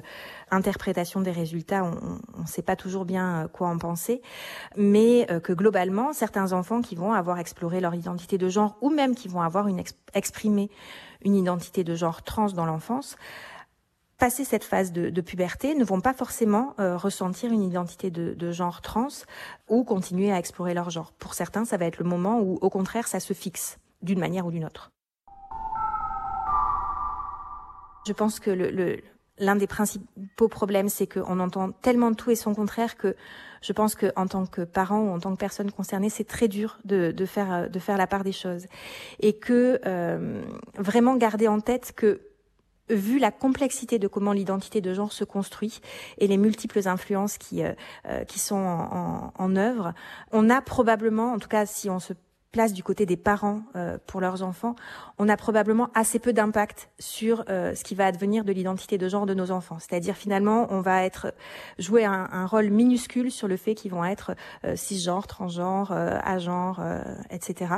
interprétation 0.52 1.22
des 1.22 1.32
résultats, 1.32 1.84
on 1.84 2.42
ne 2.42 2.48
sait 2.48 2.62
pas 2.62 2.76
toujours 2.76 3.06
bien 3.06 3.50
quoi 3.52 3.68
en 3.68 3.80
penser, 3.80 4.22
mais 4.78 5.28
que 5.44 5.54
globalement, 5.54 6.14
certains 6.14 6.54
enfants 6.54 6.82
qui 6.82 6.96
vont 6.96 7.14
avoir 7.14 7.40
exploré 7.40 7.82
leur 7.82 7.96
identité 7.96 8.38
de 8.38 8.48
genre 8.48 8.78
ou 8.82 8.90
même 8.90 9.16
qui 9.16 9.28
vont 9.28 9.42
avoir 9.42 9.68
une 9.68 9.82
exprimé 10.14 10.70
une 11.24 11.36
identité 11.36 11.84
de 11.84 11.96
genre 11.96 12.24
trans 12.24 12.52
dans 12.52 12.66
l'enfance, 12.66 13.18
passer 14.18 14.46
cette 14.46 14.64
phase 14.64 14.92
de, 14.92 15.22
puberté, 15.22 15.76
ne 15.76 15.84
vont 15.84 16.00
pas 16.00 16.14
forcément 16.14 16.76
euh, 16.80 16.96
ressentir 16.96 17.52
une 17.52 17.62
identité 17.62 18.10
de, 18.10 18.52
genre 18.52 18.82
trans 18.82 19.08
ou 19.68 19.84
continuer 19.84 20.32
à 20.32 20.40
explorer 20.40 20.74
leur 20.74 20.90
genre. 20.90 21.12
Pour 21.12 21.34
certains, 21.34 21.66
ça 21.66 21.78
va 21.78 21.86
être 21.86 21.98
le 21.98 22.06
moment 22.06 22.40
où, 22.40 22.58
au 22.62 22.70
contraire, 22.70 23.08
ça 23.08 23.20
se 23.20 23.34
fixe 23.34 23.80
d'une 24.02 24.20
manière 24.20 24.46
ou 24.46 24.52
d'une 24.52 24.66
autre. 24.66 24.92
Je 28.08 28.14
pense 28.14 28.40
que 28.40 28.52
le, 28.52 29.02
l'un 29.40 29.56
des 29.56 29.68
principaux 29.68 30.48
problèmes, 30.48 30.90
c'est 30.90 31.08
qu'on 31.08 31.40
entend 31.40 31.72
tellement 31.72 32.14
tout 32.14 32.32
et 32.32 32.36
son 32.36 32.54
contraire 32.54 32.98
que 32.98 33.16
je 33.62 33.74
pense 33.74 33.96
qu'en 33.96 34.28
tant 34.28 34.46
que 34.46 34.62
parent 34.62 35.00
ou 35.00 35.10
en 35.10 35.20
tant 35.20 35.32
que 35.32 35.40
personne 35.40 35.72
concernée, 35.72 36.10
c'est 36.10 36.26
très 36.26 36.48
dur 36.48 36.80
de, 36.86 37.12
de, 37.12 37.26
faire 37.26 37.70
de 37.70 37.80
faire 37.80 37.98
la 37.98 38.08
part 38.08 38.24
des 38.24 38.32
choses. 38.32 38.68
Et 39.20 39.34
que 39.34 39.80
euh, 39.86 40.44
vraiment 40.78 41.16
garder 41.16 41.48
en 41.48 41.62
tête 41.62 41.94
que 41.96 42.22
vu 42.90 43.18
la 43.18 43.32
complexité 43.32 43.98
de 43.98 44.08
comment 44.10 44.34
l'identité 44.34 44.82
de 44.82 44.94
genre 44.94 45.14
se 45.14 45.24
construit 45.24 45.80
et 46.18 46.28
les 46.28 46.38
multiples 46.38 46.88
influences 46.88 47.38
qui 47.38 47.64
euh, 47.64 47.72
euh, 48.08 48.26
qui 48.26 48.40
sont 48.40 48.56
en, 48.56 48.98
en, 48.98 49.34
en 49.38 49.56
œuvre, 49.56 49.94
on 50.32 50.50
a 50.50 50.62
probablement, 50.62 51.32
en 51.32 51.40
tout 51.40 51.48
cas 51.48 51.66
si 51.66 51.90
on 51.90 52.00
se 52.00 52.14
place 52.54 52.72
du 52.72 52.84
côté 52.84 53.06
des 53.06 53.18
parents 53.18 53.64
euh, 53.76 53.98
pour 54.06 54.22
leurs 54.22 54.44
enfants, 54.44 54.76
on 55.18 55.28
a 55.28 55.36
probablement 55.36 55.90
assez 55.94 56.20
peu 56.20 56.34
d'impact 56.34 56.90
sur 57.00 57.44
euh, 57.50 57.76
ce 57.76 57.84
qui 57.84 57.96
va 57.96 58.06
advenir 58.06 58.46
de 58.46 58.52
l'identité 58.52 58.98
de 58.98 59.10
genre 59.10 59.26
de 59.26 59.34
nos 59.34 59.52
enfants. 59.52 59.78
C'est-à-dire 59.80 60.16
finalement, 60.16 60.68
on 60.70 60.82
va 60.82 61.04
être 61.04 61.34
jouer 61.80 62.06
un, 62.06 62.30
un, 62.32 62.46
rôle 62.46 62.70
minuscule 62.70 63.32
sur 63.32 63.48
le 63.48 63.58
fait 63.58 63.74
qu'ils 63.74 63.92
vont 63.92 64.06
être 64.06 64.36
euh, 64.66 64.76
cisgenres, 64.76 65.28
transgenres, 65.28 65.92
euh, 65.92 66.20
agenres, 66.24 66.82
etc. 67.32 67.74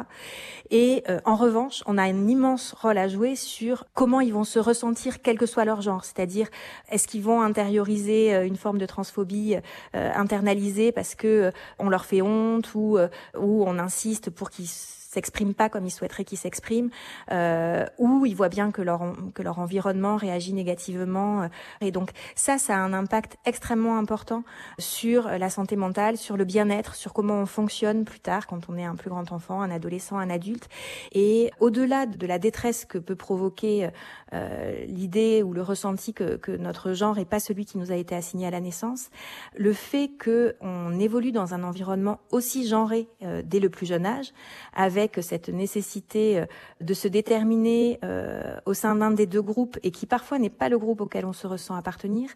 Et 0.71 1.03
en 1.23 1.35
revanche, 1.35 1.83
on 1.85 1.97
a 1.97 2.03
un 2.03 2.27
immense 2.27 2.73
rôle 2.73 2.97
à 2.97 3.07
jouer 3.07 3.35
sur 3.35 3.85
comment 3.93 4.19
ils 4.19 4.33
vont 4.33 4.43
se 4.43 4.59
ressentir 4.59 5.21
quel 5.21 5.38
que 5.38 5.45
soit 5.45 5.63
leur 5.63 5.81
genre. 5.81 6.03
C'est-à-dire, 6.03 6.47
est-ce 6.89 7.07
qu'ils 7.07 7.21
vont 7.21 7.41
intérioriser 7.41 8.33
une 8.45 8.57
forme 8.57 8.77
de 8.77 8.85
transphobie 8.85 9.55
internalisée 9.93 10.91
parce 10.91 11.15
que 11.15 11.51
on 11.79 11.89
leur 11.89 12.05
fait 12.05 12.21
honte 12.21 12.75
ou, 12.75 12.97
ou 13.38 13.63
on 13.65 13.79
insiste 13.79 14.29
pour 14.29 14.49
qu'ils 14.49 14.64
qui 14.65 15.04
s'expriment 15.15 15.54
pas 15.54 15.69
comme 15.69 15.86
ils 15.86 15.91
souhaiteraient 15.91 16.25
qu'ils 16.25 16.38
s'expriment, 16.38 16.89
euh, 17.32 17.86
ou 17.97 18.25
ils 18.25 18.36
voient 18.36 18.49
bien 18.49 18.71
que 18.71 18.82
leur 18.82 19.01
que 19.34 19.41
leur 19.41 19.60
environnement 19.60 20.15
réagit 20.15 20.54
négativement. 20.54 21.43
Euh, 21.43 21.47
et 21.82 21.91
donc 21.91 22.12
ça, 22.36 22.58
ça 22.58 22.75
a 22.75 22.80
un 22.80 22.93
impact 22.93 23.38
extrêmement 23.45 23.97
important 23.97 24.43
sur 24.80 25.28
la 25.28 25.49
santé 25.49 25.75
mentale, 25.75 26.17
sur 26.17 26.38
le 26.38 26.45
bien-être, 26.45 26.95
sur 26.95 27.13
comment 27.13 27.36
on 27.36 27.45
fonctionne 27.45 28.06
plus 28.06 28.19
tard 28.19 28.47
quand 28.47 28.69
on 28.69 28.78
est 28.78 28.86
un 28.86 28.95
plus 28.95 29.10
grand 29.10 29.32
enfant, 29.32 29.62
un 29.62 29.71
adolescent, 29.71 30.17
un 30.17 30.30
adulte. 30.30 30.67
Et 31.12 31.51
au-delà 31.60 32.06
de 32.06 32.28
la 32.28 32.39
détresse 32.39 32.86
que 32.86 32.97
peut 32.97 33.15
provoquer 33.15 33.89
euh, 34.34 34.86
l'idée 34.88 35.43
ou 35.43 35.54
le 35.54 35.62
ressenti 35.62 36.13
que, 36.13 36.36
que 36.36 36.51
notre 36.51 36.93
genre 36.93 37.17
est 37.17 37.25
pas 37.25 37.39
celui 37.39 37.65
qui 37.65 37.78
nous 37.78 37.91
a 37.91 37.95
été 37.95 38.15
assigné 38.15 38.47
à 38.47 38.51
la 38.51 38.60
naissance, 38.60 39.10
le 39.56 39.71
fait 39.71 40.10
que 40.17 40.56
on 40.62 40.99
évolue 40.99 41.32
dans 41.32 41.54
un 41.54 41.63
environnement 41.63 42.19
aussi 42.32 42.67
genré 42.67 43.08
euh, 43.23 43.41
dès 43.45 43.60
le 43.60 43.69
plus 43.69 43.86
jeune 43.86 44.06
âge, 44.06 44.34
avec 44.73 45.04
cette 45.21 45.49
nécessité 45.49 46.39
euh, 46.39 46.45
de 46.81 46.93
se 46.93 47.07
déterminer 47.07 47.99
euh, 48.03 48.57
au 48.65 48.73
sein 48.73 48.95
d'un 48.95 49.11
des 49.11 49.25
deux 49.25 49.41
groupes 49.41 49.77
et 49.83 49.91
qui 49.91 50.05
parfois 50.05 50.39
n'est 50.39 50.49
pas 50.49 50.69
le 50.69 50.77
groupe 50.77 51.01
auquel 51.01 51.25
on 51.25 51.33
se 51.33 51.47
ressent 51.47 51.75
appartenir, 51.75 52.29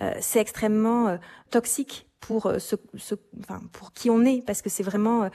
euh, 0.00 0.12
c'est 0.20 0.40
extrêmement 0.40 1.18
toxique 1.50 2.06
pour 2.20 2.50
qui 3.94 4.08
on 4.08 4.24
est. 4.24 4.42
Parce 4.46 4.62
que 4.62 4.70
c'est 4.70 4.82
vraiment 4.82 5.28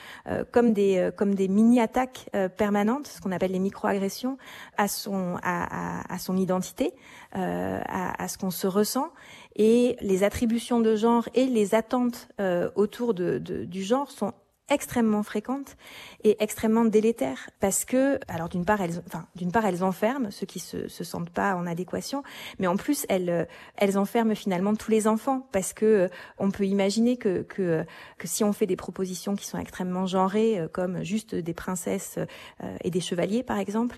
comme 0.51 0.73
des 0.73 1.47
mini 1.47 1.79
attaques 1.79 2.29
permanentes 2.57 3.05
ce 3.05 3.21
qu'on 3.21 3.31
appelle 3.31 3.51
les 3.51 3.59
microagressions 3.59 4.39
à 4.75 4.87
son 4.87 5.37
à, 5.43 6.17
son 6.17 6.35
identité 6.35 6.93
à, 7.31 8.27
ce 8.27 8.39
qu'on 8.39 8.49
se 8.49 8.65
ressent. 8.65 9.11
Et 9.55 9.97
les 10.01 10.23
attributions 10.23 10.79
de 10.79 10.95
genre 10.95 11.29
et 11.35 11.45
les 11.45 11.75
attentes 11.75 12.29
autour 12.75 13.13
du 13.13 13.83
genre 13.83 14.09
sont 14.09 14.33
extrêmement 14.69 15.23
fréquentes 15.23 15.77
et 16.23 16.41
extrêmement 16.41 16.85
délétères 16.85 17.49
parce 17.59 17.85
que, 17.85 18.19
alors 18.27 18.49
d'une 18.49 18.65
part, 18.65 18.81
elles, 18.81 19.01
enfin, 19.07 19.25
d'une 19.35 19.51
part, 19.51 19.65
elles 19.65 19.83
enferment 19.83 20.31
ceux 20.31 20.45
qui 20.45 20.59
se, 20.59 20.87
se 20.87 21.03
sentent 21.03 21.29
pas 21.29 21.55
en 21.55 21.65
adéquation, 21.65 22.23
mais 22.59 22.67
en 22.67 22.77
plus, 22.77 23.05
elles, 23.09 23.47
elles 23.77 23.97
enferment 23.97 24.35
finalement 24.35 24.75
tous 24.75 24.91
les 24.91 25.07
enfants 25.07 25.47
parce 25.51 25.73
que 25.73 25.85
euh, 25.85 26.07
on 26.37 26.51
peut 26.51 26.65
imaginer 26.65 27.17
que, 27.17 27.43
que, 27.43 27.85
que 28.17 28.27
si 28.27 28.43
on 28.43 28.53
fait 28.53 28.65
des 28.65 28.75
propositions 28.75 29.35
qui 29.35 29.45
sont 29.45 29.57
extrêmement 29.57 30.05
genrées, 30.05 30.59
euh, 30.59 30.67
comme 30.67 31.03
juste 31.03 31.35
des 31.35 31.53
princesses 31.53 32.17
euh, 32.17 32.77
et 32.83 32.89
des 32.89 33.01
chevaliers, 33.01 33.43
par 33.43 33.57
exemple, 33.57 33.97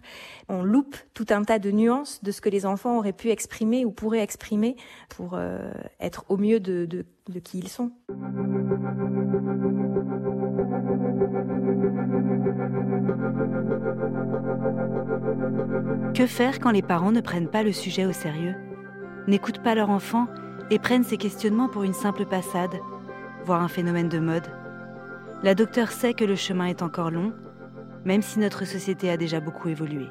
on 0.49 0.63
loupe 0.63 0.95
tout 1.13 1.27
un 1.29 1.43
tas 1.43 1.60
de 1.60 1.71
nuances 1.71 2.23
de 2.23 2.31
ce 2.31 2.41
que 2.41 2.49
les 2.49 2.65
enfants 2.65 2.97
auraient 2.97 3.13
pu 3.13 3.29
exprimer 3.29 3.86
ou 3.86 3.91
pourraient 3.91 4.19
exprimer 4.21 4.75
pour 5.10 5.38
être 5.99 6.25
au 6.29 6.38
mieux 6.38 6.60
de, 6.60 6.86
de 6.86 7.39
qui 7.39 7.60
ils 7.60 7.69
sont. 7.69 7.91
Que 16.13 16.25
faire 16.25 16.60
quand 16.60 16.71
les 16.71 16.81
parents 16.81 17.12
ne 17.12 17.21
prennent 17.21 17.47
pas 17.47 17.63
le 17.63 17.71
sujet 17.71 18.05
au 18.05 18.12
sérieux 18.12 18.55
N'écoutent 19.27 19.63
pas 19.63 19.75
leur 19.75 19.89
enfant 19.89 20.27
et 20.69 20.79
prennent 20.79 21.03
ces 21.03 21.17
questionnements 21.17 21.67
pour 21.67 21.84
une 21.84 21.93
simple 21.93 22.25
passade, 22.25 22.79
voire 23.45 23.62
un 23.62 23.67
phénomène 23.67 24.10
de 24.10 24.19
mode? 24.19 24.47
La 25.43 25.55
docteure 25.55 25.91
sait 25.91 26.13
que 26.13 26.25
le 26.25 26.36
chemin 26.36 26.65
est 26.65 26.81
encore 26.81 27.12
long, 27.12 27.34
même 28.05 28.21
si 28.21 28.39
notre 28.39 28.65
société 28.65 29.10
a 29.10 29.17
déjà 29.17 29.39
beaucoup 29.39 29.69
évolué. 29.69 30.07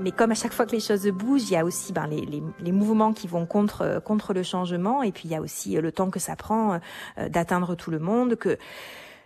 Mais 0.00 0.12
comme 0.12 0.30
à 0.32 0.34
chaque 0.34 0.52
fois 0.52 0.66
que 0.66 0.72
les 0.72 0.80
choses 0.80 1.06
bougent, 1.08 1.50
il 1.50 1.52
y 1.52 1.56
a 1.56 1.64
aussi 1.64 1.92
ben, 1.92 2.08
les, 2.08 2.72
mouvements 2.72 3.12
qui 3.12 3.26
vont 3.26 3.46
contre, 3.46 4.00
contre 4.04 4.32
le 4.32 4.42
changement, 4.42 5.02
et 5.02 5.12
puis 5.12 5.24
il 5.26 5.30
y 5.30 5.34
a 5.34 5.40
aussi 5.40 5.76
le 5.76 5.92
temps 5.92 6.10
que 6.10 6.18
ça 6.18 6.36
prend 6.36 6.80
euh, 7.18 7.28
d'atteindre 7.28 7.74
tout 7.74 7.90
le 7.90 7.98
monde, 7.98 8.36
que 8.36 8.56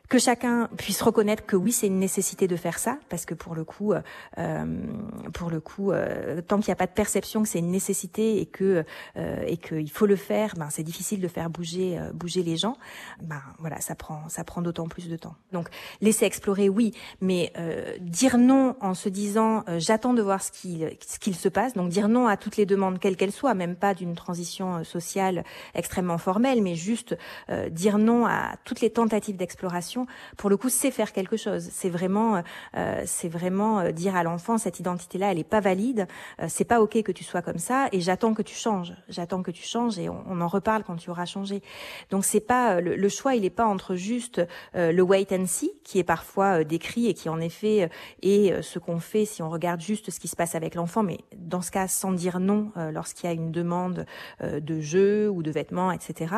que 0.09 0.19
chacun 0.19 0.69
puisse 0.77 1.01
reconnaître 1.01 1.47
que 1.47 1.57
oui, 1.57 1.73
c'est 1.73 1.87
une 1.87 1.99
nécessité 1.99 2.47
de 2.47 2.57
faire 2.57 2.79
ça, 2.79 2.99
parce 3.09 3.25
que 3.25 3.35
pour 3.35 3.55
le 3.55 3.65
coup, 3.65 3.95
euh, 4.39 4.87
pour 5.33 5.51
le 5.51 5.61
coup, 5.61 5.93
euh, 5.93 6.43
tant 6.43 6.59
qu'il 6.59 6.69
n'y 6.69 6.73
a 6.73 6.77
pas 6.77 6.87
de 6.87 6.93
perception 6.93 7.43
que 7.43 7.49
c'est 7.49 7.59
une 7.59 7.71
nécessité 7.71 8.39
et 8.41 8.47
que 8.47 8.85
euh, 9.17 9.45
et 9.47 9.57
qu'il 9.57 9.91
faut 9.91 10.07
le 10.07 10.17
faire, 10.17 10.55
ben 10.59 10.69
c'est 10.71 10.83
difficile 10.83 11.21
de 11.21 11.29
faire 11.29 11.49
bouger 11.49 11.99
euh, 11.99 12.13
bouger 12.13 12.43
les 12.43 12.57
gens. 12.57 12.77
Ben 13.23 13.41
voilà, 13.59 13.81
ça 13.81 13.95
prend 13.95 14.29
ça 14.29 14.45
prend 14.45 14.61
d'autant 14.61 14.89
plus 14.89 15.09
de 15.09 15.17
temps. 15.17 15.37
Donc 15.53 15.69
laisser 16.03 16.27
explorer, 16.27 16.69
oui, 16.69 16.93
mais 17.23 17.51
euh, 17.57 17.97
dire 18.01 18.37
non 18.37 18.77
en 18.81 18.93
se 18.93 19.09
disant 19.09 19.65
euh, 19.69 19.79
j'attends 19.79 20.13
de 20.13 20.21
voir 20.21 20.43
ce 20.43 20.53
qu'il 20.53 20.97
ce 21.07 21.19
qu'il 21.19 21.35
se 21.35 21.49
passe. 21.49 21.73
Donc 21.73 21.89
dire 21.89 22.09
non 22.09 22.27
à 22.27 22.37
toutes 22.37 22.59
les 22.59 22.67
demandes 22.67 22.99
quelles 22.99 23.17
qu'elles 23.17 23.33
soient, 23.33 23.55
même 23.55 23.75
pas 23.75 23.95
d'une 23.95 24.15
transition 24.15 24.85
sociale 24.85 25.45
extrêmement 25.75 26.19
formelle, 26.19 26.63
mais 26.63 26.75
juste 26.75 27.17
dire 27.71 27.99
non 27.99 28.27
à 28.27 28.57
toutes 28.65 28.81
les 28.81 28.91
tentatives 28.91 29.37
d'exploration 29.37 29.94
pour 30.37 30.51
le 30.51 30.57
coup, 30.57 30.69
c'est 30.69 30.91
faire 30.91 31.13
quelque 31.13 31.37
chose. 31.37 31.69
C'est 31.71 31.89
vraiment, 31.89 32.43
euh, 32.77 33.03
c'est 33.07 33.29
vraiment 33.29 33.81
euh, 33.81 33.91
dire 33.91 34.17
à 34.17 34.23
l'enfant 34.23 34.59
cette 34.59 34.81
identité-là, 34.81 35.33
elle 35.33 35.39
est 35.39 35.45
pas 35.45 35.61
valide. 35.61 36.07
Euh, 36.41 36.47
c'est 36.49 36.65
pas 36.65 36.81
ok 36.81 37.03
que 37.03 37.13
tu 37.13 37.25
sois 37.25 37.43
comme 37.43 37.59
ça, 37.59 37.89
et 37.93 38.01
j'attends 38.01 38.35
que 38.35 38.43
tu 38.43 38.55
changes. 38.55 38.95
J'attends 39.09 39.43
que 39.43 39.51
tu 39.51 39.63
changes, 39.63 39.99
et 39.99 40.09
on, 40.09 40.41
en 40.41 40.49
reparle 40.49 40.83
quand 40.85 40.97
tu 40.97 41.11
auras 41.11 41.27
changé. 41.27 41.63
Donc 42.11 42.25
c'est 42.25 42.41
pas 42.41 42.81
le, 42.81 43.09
choix, 43.09 43.35
il 43.35 43.45
est 43.45 43.51
pas 43.51 43.67
entre 43.67 43.95
juste 43.95 44.43
le 44.75 45.01
wait 45.01 45.27
and 45.33 45.47
see, 45.47 45.71
qui 45.85 45.99
est 45.99 46.05
parfois 46.05 46.65
décrit 46.65 47.07
et 47.07 47.15
qui 47.15 47.29
en 47.29 47.41
effet 47.41 47.89
est 48.23 48.63
ce 48.63 48.79
qu'on 48.79 48.99
fait 48.99 49.25
si 49.25 49.43
on 49.43 49.49
regarde 49.49 49.81
juste 49.81 50.11
ce 50.11 50.19
qui 50.19 50.29
se 50.29 50.37
passe 50.37 50.55
avec 50.55 50.75
l'enfant, 50.75 51.03
mais 51.03 51.19
dans 51.37 51.63
ce 51.63 51.71
cas 51.71 51.87
sans 51.87 52.13
dire 52.13 52.41
non 52.41 52.73
lorsqu'il 52.93 53.29
y 53.29 53.33
a 53.33 53.35
une 53.35 53.53
demande 53.53 54.07
de 54.43 54.81
jeu 54.81 55.31
ou 55.31 55.43
de 55.43 55.51
vêtements, 55.51 55.93
etc. 55.93 56.35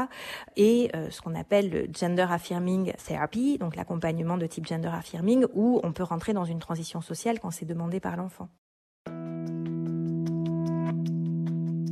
Et 0.57 0.91
ce 1.11 1.21
qu'on 1.23 1.35
appelle 1.35 1.71
le 1.71 1.87
gender 1.93 2.27
affirming 2.31 2.93
therapy 3.07 3.46
donc 3.59 3.77
l'accompagnement 3.77 4.37
de 4.37 4.47
type 4.47 4.67
gender 4.67 4.91
affirming, 4.93 5.47
où 5.55 5.81
on 5.83 5.93
peut 5.93 6.03
rentrer 6.03 6.33
dans 6.33 6.45
une 6.45 6.59
transition 6.59 7.01
sociale 7.01 7.39
quand 7.41 7.51
c'est 7.51 7.65
demandé 7.65 8.01
par 8.01 8.17
l'enfant. 8.17 8.49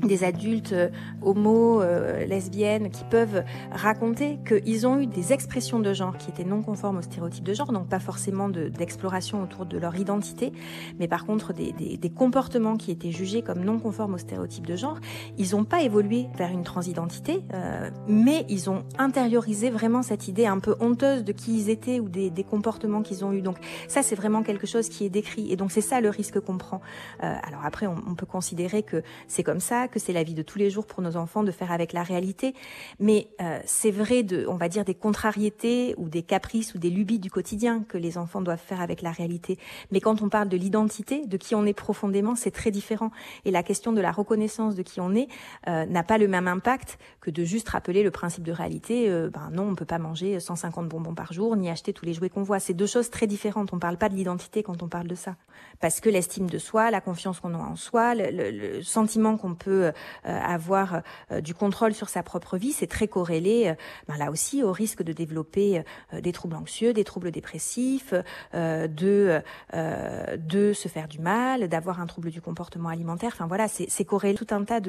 Des 0.06 0.24
adultes 0.24 0.72
euh, 0.72 0.88
homo, 1.22 1.80
euh, 1.82 2.24
lesbiennes, 2.26 2.90
qui 2.90 3.04
peuvent 3.04 3.44
raconter 3.72 4.38
qu'ils 4.46 4.86
ont 4.86 4.98
eu 4.98 5.06
des 5.06 5.32
expressions 5.32 5.78
de 5.78 5.92
genre 5.92 6.16
qui 6.16 6.30
étaient 6.30 6.44
non 6.44 6.62
conformes 6.62 6.98
aux 6.98 7.02
stéréotypes 7.02 7.44
de 7.44 7.54
genre, 7.54 7.72
donc 7.72 7.88
pas 7.88 8.00
forcément 8.00 8.48
d'exploration 8.48 9.42
autour 9.42 9.66
de 9.66 9.78
leur 9.78 9.96
identité, 9.96 10.52
mais 10.98 11.08
par 11.08 11.26
contre 11.26 11.52
des, 11.52 11.72
des, 11.72 11.96
des, 11.96 12.10
comportements 12.10 12.76
qui 12.76 12.90
étaient 12.90 13.10
jugés 13.10 13.42
comme 13.42 13.64
non 13.64 13.78
conformes 13.78 14.14
aux 14.14 14.18
stéréotypes 14.18 14.66
de 14.66 14.76
genre. 14.76 14.98
Ils 15.38 15.52
n'ont 15.52 15.64
pas 15.64 15.82
évolué 15.82 16.26
vers 16.36 16.50
une 16.50 16.62
transidentité, 16.62 17.42
euh, 17.52 17.90
mais 18.08 18.44
ils 18.48 18.70
ont 18.70 18.84
intériorisé 18.98 19.70
vraiment 19.70 20.02
cette 20.02 20.28
idée 20.28 20.46
un 20.46 20.58
peu 20.58 20.76
honteuse 20.80 21.24
de 21.24 21.32
qui 21.32 21.56
ils 21.56 21.70
étaient 21.70 22.00
ou 22.00 22.08
des, 22.08 22.30
des 22.30 22.44
comportements 22.44 23.02
qu'ils 23.02 23.24
ont 23.24 23.32
eu. 23.32 23.42
Donc 23.42 23.56
ça, 23.88 24.02
c'est 24.02 24.14
vraiment 24.14 24.42
quelque 24.42 24.66
chose 24.66 24.88
qui 24.88 25.04
est 25.04 25.10
décrit, 25.10 25.50
et 25.52 25.56
donc 25.56 25.72
c'est 25.72 25.80
ça 25.80 26.00
le 26.00 26.10
risque 26.10 26.40
qu'on 26.40 26.58
prend. 26.58 26.80
Euh, 27.22 27.34
alors 27.42 27.60
après, 27.64 27.86
on, 27.86 27.96
on 28.06 28.14
peut 28.14 28.26
considérer 28.26 28.82
que 28.82 29.02
c'est 29.28 29.42
comme 29.42 29.60
ça, 29.60 29.88
que 29.94 30.00
c'est 30.00 30.12
la 30.12 30.24
vie 30.24 30.35
de 30.35 30.42
tous 30.42 30.59
les 30.59 30.70
jours 30.70 30.87
pour 30.87 31.02
nos 31.02 31.16
enfants 31.16 31.44
de 31.44 31.52
faire 31.52 31.70
avec 31.70 31.92
la 31.92 32.02
réalité. 32.02 32.54
Mais 32.98 33.28
euh, 33.40 33.61
c'est 33.64 33.92
vrai 33.92 34.24
de, 34.24 34.44
on 34.48 34.57
va 34.57 34.68
dire, 34.68 34.85
des 34.85 34.94
contrariétés 34.94 35.94
ou 35.96 36.09
des 36.09 36.22
caprices 36.22 36.74
ou 36.74 36.78
des 36.78 36.90
lubies 36.90 37.20
du 37.20 37.30
quotidien 37.30 37.85
que 37.88 37.96
les 37.96 38.18
enfants 38.18 38.42
doivent 38.42 38.59
faire 38.59 38.80
avec 38.80 39.02
la 39.02 39.12
réalité. 39.12 39.57
Mais 39.92 40.00
quand 40.00 40.20
on 40.20 40.28
parle 40.28 40.48
de 40.48 40.57
l'identité, 40.57 41.24
de 41.26 41.37
qui 41.37 41.54
on 41.54 41.64
est 41.64 41.72
profondément, 41.72 42.35
c'est 42.35 42.50
très 42.50 42.72
différent. 42.72 43.12
Et 43.44 43.52
la 43.52 43.62
question 43.62 43.92
de 43.92 44.00
la 44.00 44.11
reconnaissance 44.11 44.74
de 44.74 44.83
qui 44.83 45.00
on 45.00 45.14
est 45.14 45.28
euh, 45.68 45.87
n'a 45.87 46.02
pas 46.02 46.18
le 46.18 46.26
même 46.26 46.48
impact 46.48 46.98
que 47.20 47.30
de 47.30 47.44
juste 47.44 47.68
rappeler 47.68 48.02
le 48.02 48.11
principe 48.11 48.42
de 48.42 48.52
réalité. 48.52 49.09
Euh, 49.09 49.30
ben 49.30 49.50
non, 49.52 49.68
on 49.68 49.74
peut 49.76 49.85
pas 49.85 49.98
manger 49.98 50.40
150 50.40 50.88
bonbons 50.88 51.14
par 51.14 51.33
jour 51.33 51.54
ni 51.54 51.70
acheter 51.70 51.92
tous 51.92 52.04
les 52.04 52.14
jouets 52.14 52.30
qu'on 52.30 52.42
voit. 52.42 52.59
C'est 52.59 52.74
deux 52.74 52.87
choses 52.87 53.11
très 53.11 53.28
différentes. 53.28 53.72
On 53.72 53.78
parle 53.78 53.96
pas 53.96 54.09
de 54.09 54.16
l'identité 54.16 54.64
quand 54.64 54.83
on 54.83 54.88
parle 54.88 55.07
de 55.07 55.14
ça, 55.14 55.37
parce 55.80 56.00
que 56.00 56.09
l'estime 56.09 56.50
de 56.50 56.59
soi, 56.59 56.90
la 56.90 57.00
confiance 57.00 57.38
qu'on 57.38 57.54
a 57.54 57.59
en 57.59 57.76
soi, 57.76 58.16
le, 58.16 58.30
le, 58.33 58.50
le 58.50 58.83
sentiment 58.83 59.37
qu'on 59.37 59.54
peut 59.54 59.84
euh, 59.85 60.40
avoir 60.40 61.03
euh, 61.31 61.40
du 61.40 61.55
contrôle 61.55 61.94
sur 61.94 62.09
sa 62.09 62.23
propre 62.23 62.57
vie, 62.57 62.73
c'est 62.73 62.87
très 62.87 63.09
corrélé, 63.09 63.68
euh, 63.68 63.75
ben 64.09 64.16
là 64.16 64.31
aussi, 64.31 64.62
au 64.62 64.73
risque 64.73 65.03
de 65.03 65.12
développer 65.12 65.83
des 66.12 66.33
troubles 66.33 66.57
anxieux, 66.57 66.92
des 66.92 67.05
troubles 67.05 67.31
dépressifs, 67.31 68.14
de 68.53 69.42
de 69.73 70.73
se 70.73 70.88
faire 70.88 71.09
du 71.09 71.18
mal, 71.18 71.68
d'avoir 71.68 72.01
un 72.01 72.07
trouble 72.07 72.31
du 72.31 72.40
comportement 72.40 72.88
alimentaire. 72.88 73.31
Enfin 73.35 73.47
voilà, 73.47 73.68
c'est 73.68 74.05
corrélé 74.05 74.35
tout 74.35 74.47
un 74.51 74.64
tas 74.64 74.81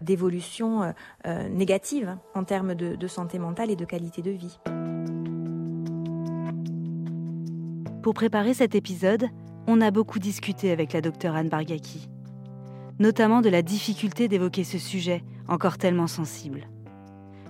d'évolutions 0.00 0.94
négatives 1.50 2.16
en 2.34 2.44
termes 2.44 2.74
de, 2.74 2.96
de 2.96 3.08
santé 3.08 3.38
mentale 3.38 3.70
et 3.70 3.76
de 3.76 3.84
qualité 3.84 4.22
de 4.22 4.30
vie. 4.30 4.58
Pour 8.02 8.14
préparer 8.14 8.54
cet 8.54 8.74
épisode, 8.74 9.28
on 9.66 9.80
a 9.80 9.90
beaucoup 9.90 10.18
discuté 10.18 10.70
avec 10.70 10.92
la 10.92 11.00
docteure 11.00 11.34
Anne 11.34 11.48
Bargaki 11.48 12.08
notamment 12.98 13.40
de 13.40 13.48
la 13.48 13.62
difficulté 13.62 14.28
d'évoquer 14.28 14.64
ce 14.64 14.78
sujet, 14.78 15.22
encore 15.48 15.78
tellement 15.78 16.06
sensible. 16.06 16.68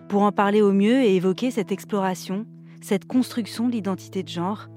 Pour 0.09 0.23
en 0.23 0.33
parler 0.33 0.63
au 0.63 0.73
mieux 0.73 1.03
et 1.03 1.17
évoquer 1.17 1.51
cette 1.51 1.73
exploration, 1.73 2.47
cette 2.83 3.07
construction 3.07 3.67
de 3.67 3.73
l'identité 3.73 4.23
de 4.23 4.29
genre, 4.29 4.69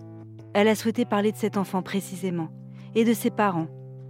elle 0.54 0.68
a 0.68 0.76
souhaité 0.76 1.06
parler 1.06 1.32
de 1.32 1.38
cet 1.38 1.58
enfant 1.58 1.82
précisément, 1.82 2.50
et 2.96 3.04
de 3.04 3.14
ses 3.14 3.30
parents, 3.30 3.68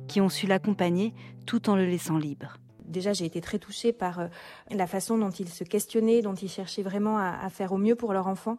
qui 0.07 0.21
ont 0.21 0.29
su 0.29 0.47
l'accompagner 0.47 1.13
tout 1.45 1.69
en 1.69 1.75
le 1.75 1.85
laissant 1.85 2.17
libre 2.17 2.57
déjà 2.87 3.13
j'ai 3.13 3.25
été 3.25 3.41
très 3.41 3.59
touchée 3.59 3.93
par 3.93 4.19
euh, 4.19 4.27
la 4.71 4.87
façon 4.87 5.17
dont 5.17 5.29
ils 5.29 5.49
se 5.49 5.63
questionnaient, 5.63 6.21
dont 6.21 6.33
ils 6.33 6.49
cherchaient 6.49 6.81
vraiment 6.81 7.17
à, 7.17 7.37
à 7.41 7.49
faire 7.49 7.73
au 7.73 7.77
mieux 7.77 7.95
pour 7.95 8.13
leur 8.13 8.27
enfant, 8.27 8.57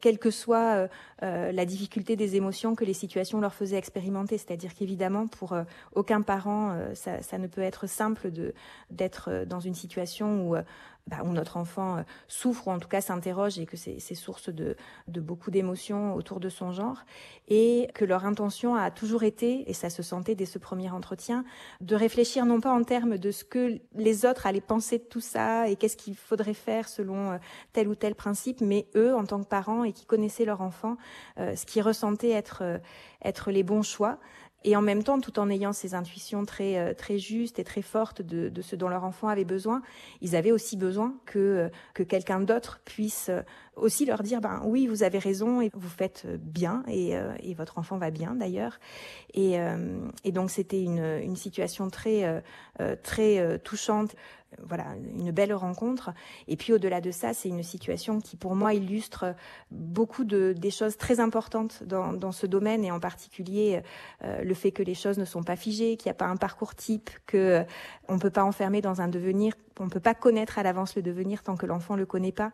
quelle 0.00 0.18
que 0.18 0.30
soit 0.30 0.74
euh, 0.74 0.88
euh, 1.22 1.52
la 1.52 1.64
difficulté 1.64 2.16
des 2.16 2.36
émotions 2.36 2.74
que 2.74 2.84
les 2.84 2.94
situations 2.94 3.40
leur 3.40 3.54
faisaient 3.54 3.76
expérimenter. 3.76 4.38
C'est-à-dire 4.38 4.74
qu'évidemment, 4.74 5.26
pour 5.26 5.52
euh, 5.52 5.64
aucun 5.94 6.22
parent, 6.22 6.76
ça, 6.94 7.38
ne 7.38 7.46
peut 7.46 7.60
être 7.60 7.86
simple 7.86 8.30
d'être 8.90 9.44
dans 9.46 9.60
une 9.60 9.74
situation 9.74 10.48
où 10.48 10.56
bah, 11.06 11.22
où 11.24 11.32
notre 11.32 11.56
enfant 11.56 12.04
souffre 12.26 12.68
ou 12.68 12.70
en 12.70 12.78
tout 12.78 12.88
cas 12.88 13.00
s'interroge 13.00 13.58
et 13.58 13.64
que 13.64 13.78
c'est 13.78 14.14
source 14.14 14.50
de, 14.50 14.76
de 15.06 15.20
beaucoup 15.22 15.50
d'émotions 15.50 16.14
autour 16.14 16.38
de 16.38 16.50
son 16.50 16.70
genre 16.70 17.04
et 17.48 17.88
que 17.94 18.04
leur 18.04 18.26
intention 18.26 18.74
a 18.74 18.90
toujours 18.90 19.22
été, 19.22 19.68
et 19.70 19.72
ça 19.72 19.88
se 19.88 20.02
sentait 20.02 20.34
dès 20.34 20.44
ce 20.44 20.58
premier 20.58 20.90
entretien, 20.90 21.46
de 21.80 21.94
réfléchir 21.96 22.44
non 22.44 22.60
pas 22.60 22.72
en 22.72 22.82
termes 22.82 23.16
de 23.16 23.30
ce 23.30 23.42
que 23.42 23.78
les 23.94 24.26
autres 24.26 24.46
allaient 24.46 24.60
penser 24.60 24.98
de 24.98 25.04
tout 25.04 25.20
ça 25.20 25.66
et 25.68 25.76
qu'est-ce 25.76 25.96
qu'il 25.96 26.14
faudrait 26.14 26.52
faire 26.52 26.88
selon 26.88 27.38
tel 27.72 27.88
ou 27.88 27.94
tel 27.94 28.14
principe, 28.14 28.60
mais 28.60 28.86
eux, 28.94 29.14
en 29.14 29.24
tant 29.24 29.40
que 29.42 29.48
parents 29.48 29.84
et 29.88 29.92
qui 29.92 30.04
connaissaient 30.04 30.44
leur 30.44 30.60
enfant, 30.60 30.96
euh, 31.38 31.56
ce 31.56 31.66
qu'ils 31.66 31.82
ressentaient 31.82 32.30
être, 32.30 32.60
euh, 32.62 32.78
être 33.24 33.50
les 33.50 33.62
bons 33.62 33.82
choix. 33.82 34.18
Et 34.64 34.74
en 34.74 34.82
même 34.82 35.04
temps, 35.04 35.20
tout 35.20 35.38
en 35.38 35.48
ayant 35.50 35.72
ces 35.72 35.94
intuitions 35.94 36.44
très 36.44 36.78
euh, 36.78 36.92
très 36.92 37.16
justes 37.16 37.60
et 37.60 37.64
très 37.64 37.80
fortes 37.80 38.22
de, 38.22 38.60
ce 38.60 38.74
dont 38.74 38.88
leur 38.88 39.04
enfant 39.04 39.28
avait 39.28 39.44
besoin, 39.44 39.82
ils 40.20 40.34
avaient 40.34 40.50
aussi 40.50 40.76
besoin 40.76 41.14
que 41.26 41.70
que 41.94 42.02
quelqu'un 42.02 42.40
d'autre 42.40 42.80
puisse 42.84 43.30
aussi 43.76 44.04
leur 44.04 44.24
dire 44.24 44.40
ben 44.40 44.60
oui 44.64 44.88
vous 44.88 45.04
avez 45.04 45.20
raison 45.20 45.60
et 45.60 45.70
vous 45.72 45.88
faites 45.88 46.26
bien 46.40 46.82
et, 46.88 47.14
votre 47.54 47.78
enfant 47.78 47.98
va 47.98 48.10
bien 48.10 48.34
d'ailleurs. 48.34 48.80
Et, 49.32 49.58
et 50.24 50.32
donc 50.32 50.50
c'était 50.50 50.82
une, 50.82 51.04
une 51.22 51.36
situation 51.36 51.88
très 51.88 52.42
très 53.04 53.60
touchante 53.60 54.16
voilà, 54.62 54.86
une 55.18 55.30
belle 55.30 55.52
rencontre. 55.52 56.10
Et 56.46 56.56
puis 56.56 56.72
au-delà 56.72 57.00
de 57.00 57.10
ça, 57.10 57.34
c'est 57.34 57.48
une 57.48 57.62
situation 57.62 58.20
qui 58.20 58.36
pour 58.36 58.54
moi 58.54 58.74
illustre 58.74 59.34
beaucoup 59.70 60.24
de, 60.24 60.54
des 60.56 60.70
choses 60.70 60.96
très 60.96 61.20
importantes 61.20 61.82
dans, 61.84 62.12
dans 62.12 62.32
ce 62.32 62.46
domaine 62.46 62.84
et 62.84 62.90
en 62.90 63.00
particulier 63.00 63.82
euh, 64.24 64.42
le 64.42 64.54
fait 64.54 64.72
que 64.72 64.82
les 64.82 64.94
choses 64.94 65.18
ne 65.18 65.24
sont 65.24 65.42
pas 65.42 65.56
figées, 65.56 65.96
qu'il 65.96 66.08
n'y 66.08 66.12
a 66.12 66.14
pas 66.14 66.26
un 66.26 66.36
parcours 66.36 66.74
type, 66.74 67.10
que 67.26 67.36
euh, 67.36 67.64
on 68.08 68.18
peut 68.18 68.30
pas 68.30 68.44
enfermer 68.44 68.80
dans 68.80 69.00
un 69.00 69.08
devenir, 69.08 69.54
on 69.80 69.88
peut 69.88 70.00
pas 70.00 70.14
connaître 70.14 70.58
à 70.58 70.62
l'avance 70.62 70.96
le 70.96 71.02
devenir 71.02 71.42
tant 71.42 71.56
que 71.56 71.66
l'enfant 71.66 71.94
le 71.94 72.06
connaît 72.06 72.32
pas, 72.32 72.52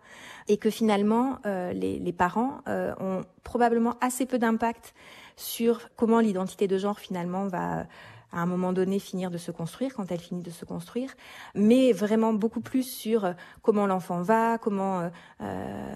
et 0.48 0.56
que 0.56 0.70
finalement 0.70 1.38
euh, 1.46 1.72
les, 1.72 1.98
les, 1.98 2.12
parents 2.12 2.60
ont 2.66 3.22
probablement 3.42 3.96
assez 4.00 4.26
peu 4.26 4.38
d'impact 4.38 4.94
sur 5.36 5.90
comment 5.96 6.20
l'identité 6.20 6.68
de 6.68 6.78
genre 6.78 6.98
finalement 6.98 7.46
va 7.46 7.86
à 8.32 8.40
un 8.40 8.46
moment 8.46 8.72
donné 8.72 8.98
finir 8.98 9.30
de 9.30 9.38
se 9.38 9.50
construire, 9.50 9.94
quand 9.94 10.10
elle 10.10 10.20
finit 10.20 10.42
de 10.42 10.50
se 10.50 10.64
construire, 10.64 11.10
mais 11.54 11.92
vraiment 11.92 12.32
beaucoup 12.32 12.60
plus 12.60 12.82
sur 12.82 13.24
euh, 13.24 13.32
comment 13.62 13.86
l'enfant 13.86 14.22
va, 14.22 14.58
comment 14.58 15.00
euh, 15.00 15.08
euh 15.40 15.94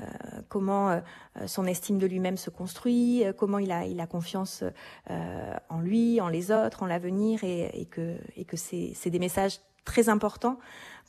comment 0.48 1.00
son 1.46 1.66
estime 1.66 1.98
de 1.98 2.06
lui-même 2.06 2.36
se 2.36 2.48
construit, 2.50 3.22
comment 3.36 3.58
il 3.58 3.70
a 3.70 3.84
il 3.84 4.00
a 4.00 4.06
confiance 4.06 4.64
en 5.08 5.80
lui, 5.80 6.20
en 6.20 6.28
les 6.28 6.50
autres, 6.50 6.82
en 6.82 6.86
l'avenir, 6.86 7.44
et, 7.44 7.70
et, 7.80 7.84
que 7.84 8.16
et 8.36 8.44
que 8.44 8.56
c'est 8.56 8.92
c'est 8.94 9.10
des 9.10 9.18
messages 9.18 9.60
très 9.84 10.08
importants 10.08 10.58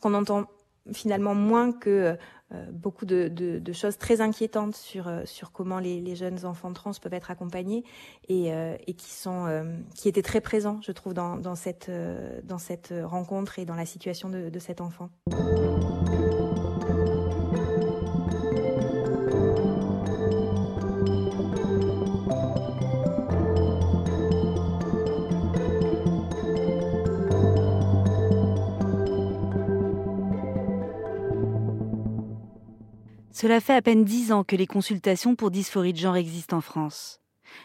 qu'on 0.02 0.14
entend 0.14 0.46
finalement 0.94 1.36
moins 1.36 1.72
que 1.72 2.18
beaucoup 2.72 3.06
de, 3.06 3.62
choses 3.74 3.98
très 3.98 4.22
inquiétantes 4.22 4.76
sur, 4.76 5.08
euh, 5.08 5.24
comment 5.54 5.80
les, 5.80 6.16
jeunes 6.16 6.46
enfants 6.46 6.74
trans 6.74 6.92
peuvent 7.02 7.14
être 7.14 7.32
accompagnés 7.32 7.84
et, 8.28 8.54
euh, 8.54 8.76
qui, 9.96 10.10
étaient 10.10 10.22
très 10.22 10.42
présents, 10.42 10.80
je 10.82 10.92
trouve, 10.92 11.14
dans, 11.14 11.38
dans, 11.38 11.56
cette, 11.56 11.92
dans 12.44 12.58
cette 12.58 12.94
rencontre 13.04 13.60
et 13.60 13.66
dans 13.66 13.76
la 13.76 13.86
situation 13.86 14.30
de, 14.30 14.50
de 14.50 14.60
cet 14.60 14.82
enfant. 14.82 15.10
Cela 33.32 33.62
fait 33.62 33.76
à 33.76 33.82
peine 33.82 34.04
dix 34.04 34.32
ans 34.32 34.44
que 34.44 34.56
les 34.56 34.68
consultations 34.68 35.36
pour 35.36 35.52
dysphorie 35.52 35.94
de 35.94 36.00
genre 36.00 36.16
existent 36.16 36.58
en 36.58 36.62
France. 36.62 37.22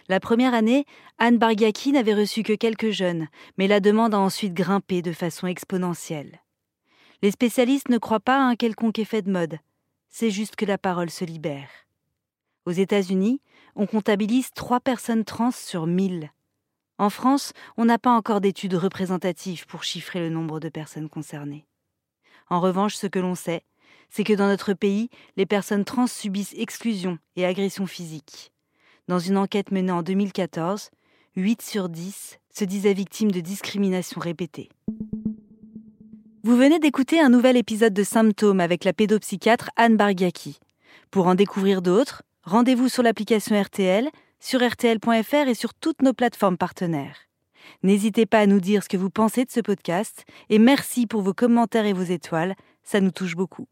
La 0.09 0.21
première 0.21 0.55
année, 0.55 0.85
Anne 1.19 1.39
Bargaki 1.39 1.93
n'avait 1.93 2.15
reçu 2.15 2.43
que 2.43 2.55
quelques 2.55 2.91
jeunes, 2.91 3.29
mais 3.59 3.67
la 3.69 3.81
demande 3.81 4.15
a 4.15 4.19
ensuite 4.19 4.55
grimpé 4.55 5.03
de 5.03 5.13
façon 5.13 5.47
exponentielle. 5.47 6.41
Les 7.23 7.31
spécialistes 7.31 7.89
ne 7.89 7.99
croient 7.99 8.21
pas 8.21 8.37
à 8.37 8.49
un 8.49 8.57
quelconque 8.57 8.99
effet 8.99 9.23
de 9.23 9.31
mode, 9.31 9.59
c'est 10.17 10.31
juste 10.31 10.55
que 10.55 10.65
la 10.65 10.79
parole 10.79 11.11
se 11.11 11.25
libère. 11.25 11.69
Aux 12.67 12.71
États-Unis, 12.71 13.41
on 13.75 13.87
comptabilise 13.87 14.51
trois 14.55 14.79
personnes 14.79 15.25
trans 15.25 15.51
sur 15.51 15.87
mille. 15.87 16.31
En 16.99 17.11
France, 17.11 17.53
on 17.77 17.85
n'a 17.85 17.99
pas 17.99 18.13
encore 18.13 18.41
d'études 18.41 18.75
représentatives 18.75 19.67
pour 19.67 19.83
chiffrer 19.83 20.21
le 20.21 20.29
nombre 20.29 20.61
de 20.61 20.69
personnes 20.69 21.09
concernées. 21.09 21.67
En 22.49 22.61
revanche, 22.61 22.95
ce 22.95 23.09
que 23.09 23.19
l'on 23.19 23.35
sait, 23.35 23.65
c'est 24.15 24.23
que 24.23 24.33
dans 24.33 24.47
notre 24.47 24.75
pays, 24.75 25.11
les 25.37 25.45
personnes 25.45 25.85
trans 25.85 26.07
subissent 26.07 26.55
exclusion 26.57 27.19
et 27.35 27.45
agression 27.45 27.85
physique. 27.85 28.53
Dans 29.09 29.19
une 29.19 29.37
enquête 29.37 29.73
menée 29.73 29.91
en 29.91 30.05
2014, 30.05 30.91
8 31.35 31.63
sur 31.63 31.89
10 31.89 32.39
se 32.49 32.65
disaient 32.65 32.95
victimes 32.95 33.33
de 33.33 33.41
discrimination 33.41 34.21
répétée. 34.21 34.69
Vous 36.45 36.57
venez 36.57 36.79
d'écouter 36.79 37.21
un 37.21 37.29
nouvel 37.29 37.57
épisode 37.57 37.93
de 37.93 38.05
Symptômes 38.05 38.61
avec 38.61 38.85
la 38.85 38.93
pédopsychiatre 38.93 39.71
Anne 39.75 39.97
Bargaki. 39.97 40.61
Pour 41.11 41.27
en 41.27 41.35
découvrir 41.35 41.83
d'autres, 41.83 42.23
rendez-vous 42.45 42.89
sur 42.89 43.03
l'application 43.03 43.61
RTL, 43.61 44.09
sur 44.39 44.61
rtl.fr 44.61 45.49
et 45.49 45.55
sur 45.55 45.75
toutes 45.75 46.03
nos 46.03 46.13
plateformes 46.13 46.57
partenaires. 46.57 47.17
N'hésitez 47.83 48.27
pas 48.27 48.39
à 48.39 48.47
nous 48.47 48.61
dire 48.61 48.85
ce 48.85 48.89
que 48.89 48.97
vous 48.97 49.11
pensez 49.11 49.45
de 49.45 49.51
ce 49.51 49.61
podcast 49.61 50.25
et 50.51 50.61
merci 50.61 51.09
pour 51.09 51.23
vos 51.23 51.35
commentaires 51.35 51.87
et 51.87 51.93
vos 51.93 52.05
étoiles, 52.05 52.55
ça 52.85 53.01
nous 53.01 53.11
touche 53.11 53.35
beaucoup. 53.35 53.67